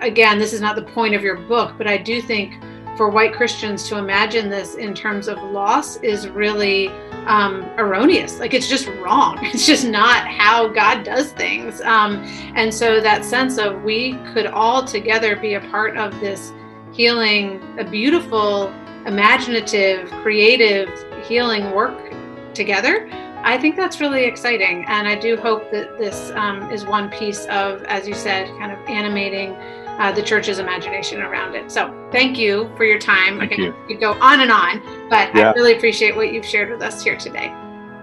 again 0.00 0.38
this 0.38 0.52
is 0.52 0.60
not 0.60 0.76
the 0.76 0.82
point 0.82 1.14
of 1.14 1.22
your 1.22 1.36
book 1.36 1.74
but 1.76 1.86
i 1.86 1.94
do 1.94 2.22
think 2.22 2.54
for 2.96 3.10
white 3.10 3.34
christians 3.34 3.86
to 3.86 3.98
imagine 3.98 4.48
this 4.48 4.76
in 4.76 4.94
terms 4.94 5.28
of 5.28 5.36
loss 5.42 5.98
is 5.98 6.26
really 6.26 6.88
um, 7.26 7.62
erroneous. 7.76 8.38
Like 8.38 8.54
it's 8.54 8.68
just 8.68 8.86
wrong. 9.02 9.38
It's 9.52 9.66
just 9.66 9.86
not 9.86 10.26
how 10.26 10.68
god 10.68 11.04
does 11.04 11.32
things. 11.32 11.80
Um, 11.82 12.24
and 12.54 12.72
so 12.72 13.00
that 13.00 13.24
sense 13.24 13.58
of 13.58 13.82
we 13.82 14.14
could 14.32 14.46
all 14.46 14.84
together 14.84 15.36
be 15.36 15.54
a 15.54 15.60
part 15.60 15.96
of 15.96 16.18
this 16.20 16.52
healing, 16.92 17.62
a 17.78 17.84
beautiful, 17.84 18.68
imaginative, 19.06 20.10
creative 20.22 20.88
healing 21.24 21.72
work 21.72 22.12
together. 22.54 23.08
I 23.42 23.58
think 23.58 23.76
that's 23.76 24.00
really 24.00 24.24
exciting. 24.24 24.84
And 24.86 25.08
I 25.08 25.18
do 25.18 25.36
hope 25.36 25.70
that 25.72 25.98
this 25.98 26.30
um, 26.32 26.70
is 26.70 26.84
one 26.84 27.10
piece 27.10 27.46
of, 27.46 27.82
as 27.84 28.06
you 28.06 28.14
said, 28.14 28.48
kind 28.58 28.72
of 28.72 28.78
animating 28.86 29.54
uh, 30.00 30.12
the 30.12 30.22
church's 30.22 30.58
imagination 30.58 31.20
around 31.20 31.54
it. 31.54 31.70
So 31.70 32.08
thank 32.10 32.38
you 32.38 32.70
for 32.76 32.84
your 32.84 32.98
time. 32.98 33.38
Thank 33.38 33.52
Again, 33.52 33.66
you. 33.66 33.86
could 33.88 34.00
go 34.00 34.12
on 34.20 34.40
and 34.40 34.50
on, 34.50 34.80
but 35.10 35.34
yeah. 35.34 35.50
I 35.50 35.52
really 35.52 35.76
appreciate 35.76 36.16
what 36.16 36.32
you've 36.32 36.46
shared 36.46 36.70
with 36.70 36.82
us 36.82 37.02
here 37.02 37.16
today. 37.16 37.54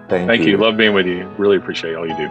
Thank, 0.08 0.28
Thank 0.28 0.42
you. 0.42 0.52
you. 0.52 0.56
Love 0.56 0.76
being 0.76 0.94
with 0.94 1.06
you. 1.06 1.28
Really 1.38 1.56
appreciate 1.56 1.94
all 1.94 2.06
you 2.06 2.16
do. 2.16 2.30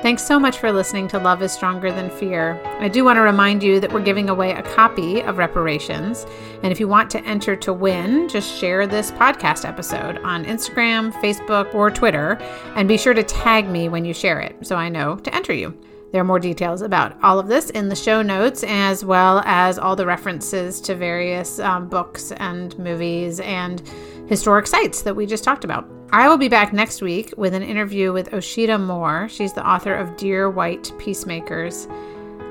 Thanks 0.00 0.24
so 0.24 0.38
much 0.38 0.58
for 0.58 0.70
listening 0.70 1.08
to 1.08 1.18
Love 1.18 1.42
is 1.42 1.50
Stronger 1.50 1.90
Than 1.90 2.08
Fear. 2.08 2.60
I 2.78 2.86
do 2.86 3.04
want 3.04 3.16
to 3.16 3.20
remind 3.20 3.64
you 3.64 3.80
that 3.80 3.92
we're 3.92 4.00
giving 4.00 4.30
away 4.30 4.52
a 4.52 4.62
copy 4.62 5.20
of 5.22 5.38
Reparations. 5.38 6.24
And 6.62 6.70
if 6.70 6.78
you 6.78 6.86
want 6.86 7.10
to 7.10 7.24
enter 7.24 7.56
to 7.56 7.72
win, 7.72 8.28
just 8.28 8.56
share 8.60 8.86
this 8.86 9.10
podcast 9.10 9.68
episode 9.68 10.18
on 10.18 10.44
Instagram, 10.44 11.12
Facebook, 11.14 11.74
or 11.74 11.90
Twitter. 11.90 12.34
And 12.76 12.86
be 12.86 12.96
sure 12.96 13.12
to 13.12 13.24
tag 13.24 13.68
me 13.68 13.88
when 13.88 14.04
you 14.04 14.14
share 14.14 14.38
it 14.38 14.64
so 14.64 14.76
I 14.76 14.88
know 14.88 15.16
to 15.16 15.34
enter 15.34 15.52
you. 15.52 15.76
There 16.12 16.20
are 16.20 16.24
more 16.24 16.38
details 16.38 16.80
about 16.80 17.20
all 17.20 17.40
of 17.40 17.48
this 17.48 17.70
in 17.70 17.88
the 17.88 17.96
show 17.96 18.22
notes, 18.22 18.62
as 18.68 19.04
well 19.04 19.42
as 19.46 19.80
all 19.80 19.96
the 19.96 20.06
references 20.06 20.80
to 20.82 20.94
various 20.94 21.58
um, 21.58 21.88
books 21.88 22.30
and 22.30 22.78
movies 22.78 23.40
and 23.40 23.82
historic 24.28 24.68
sites 24.68 25.02
that 25.02 25.16
we 25.16 25.26
just 25.26 25.42
talked 25.42 25.64
about. 25.64 25.97
I 26.10 26.26
will 26.26 26.38
be 26.38 26.48
back 26.48 26.72
next 26.72 27.02
week 27.02 27.34
with 27.36 27.52
an 27.52 27.62
interview 27.62 28.14
with 28.14 28.30
Osheta 28.30 28.82
Moore. 28.82 29.28
She's 29.28 29.52
the 29.52 29.68
author 29.68 29.94
of 29.94 30.16
Dear 30.16 30.48
White 30.48 30.90
Peacemakers. 30.98 31.86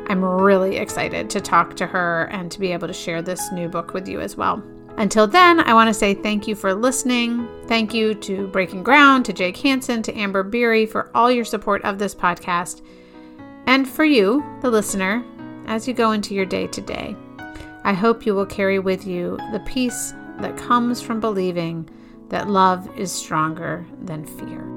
I'm 0.09 0.23
really 0.23 0.77
excited 0.77 1.27
to 1.31 1.41
talk 1.41 1.75
to 1.77 1.87
her 1.87 2.25
and 2.25 2.51
to 2.51 2.59
be 2.59 2.71
able 2.71 2.87
to 2.87 2.93
share 2.93 3.23
this 3.23 3.51
new 3.51 3.67
book 3.67 3.95
with 3.95 4.07
you 4.07 4.21
as 4.21 4.37
well. 4.37 4.61
Until 4.97 5.25
then, 5.25 5.59
I 5.61 5.73
want 5.73 5.87
to 5.87 5.93
say 5.95 6.13
thank 6.13 6.47
you 6.47 6.53
for 6.53 6.75
listening. 6.75 7.47
Thank 7.65 7.95
you 7.95 8.13
to 8.13 8.45
Breaking 8.45 8.83
Ground, 8.83 9.25
to 9.25 9.33
Jake 9.33 9.57
Hansen, 9.57 10.03
to 10.03 10.15
Amber 10.15 10.43
Beery 10.43 10.85
for 10.85 11.09
all 11.15 11.31
your 11.31 11.45
support 11.45 11.83
of 11.83 11.97
this 11.97 12.13
podcast. 12.13 12.83
And 13.65 13.89
for 13.89 14.05
you, 14.05 14.45
the 14.61 14.69
listener, 14.69 15.25
as 15.65 15.87
you 15.87 15.95
go 15.95 16.11
into 16.11 16.35
your 16.35 16.45
day 16.45 16.67
today, 16.67 17.15
I 17.83 17.93
hope 17.93 18.23
you 18.23 18.35
will 18.35 18.45
carry 18.45 18.77
with 18.77 19.07
you 19.07 19.35
the 19.51 19.63
peace 19.65 20.13
that 20.41 20.57
comes 20.57 21.01
from 21.01 21.19
believing 21.19 21.89
that 22.29 22.49
love 22.49 22.89
is 22.97 23.11
stronger 23.11 23.85
than 24.01 24.25
fear. 24.25 24.76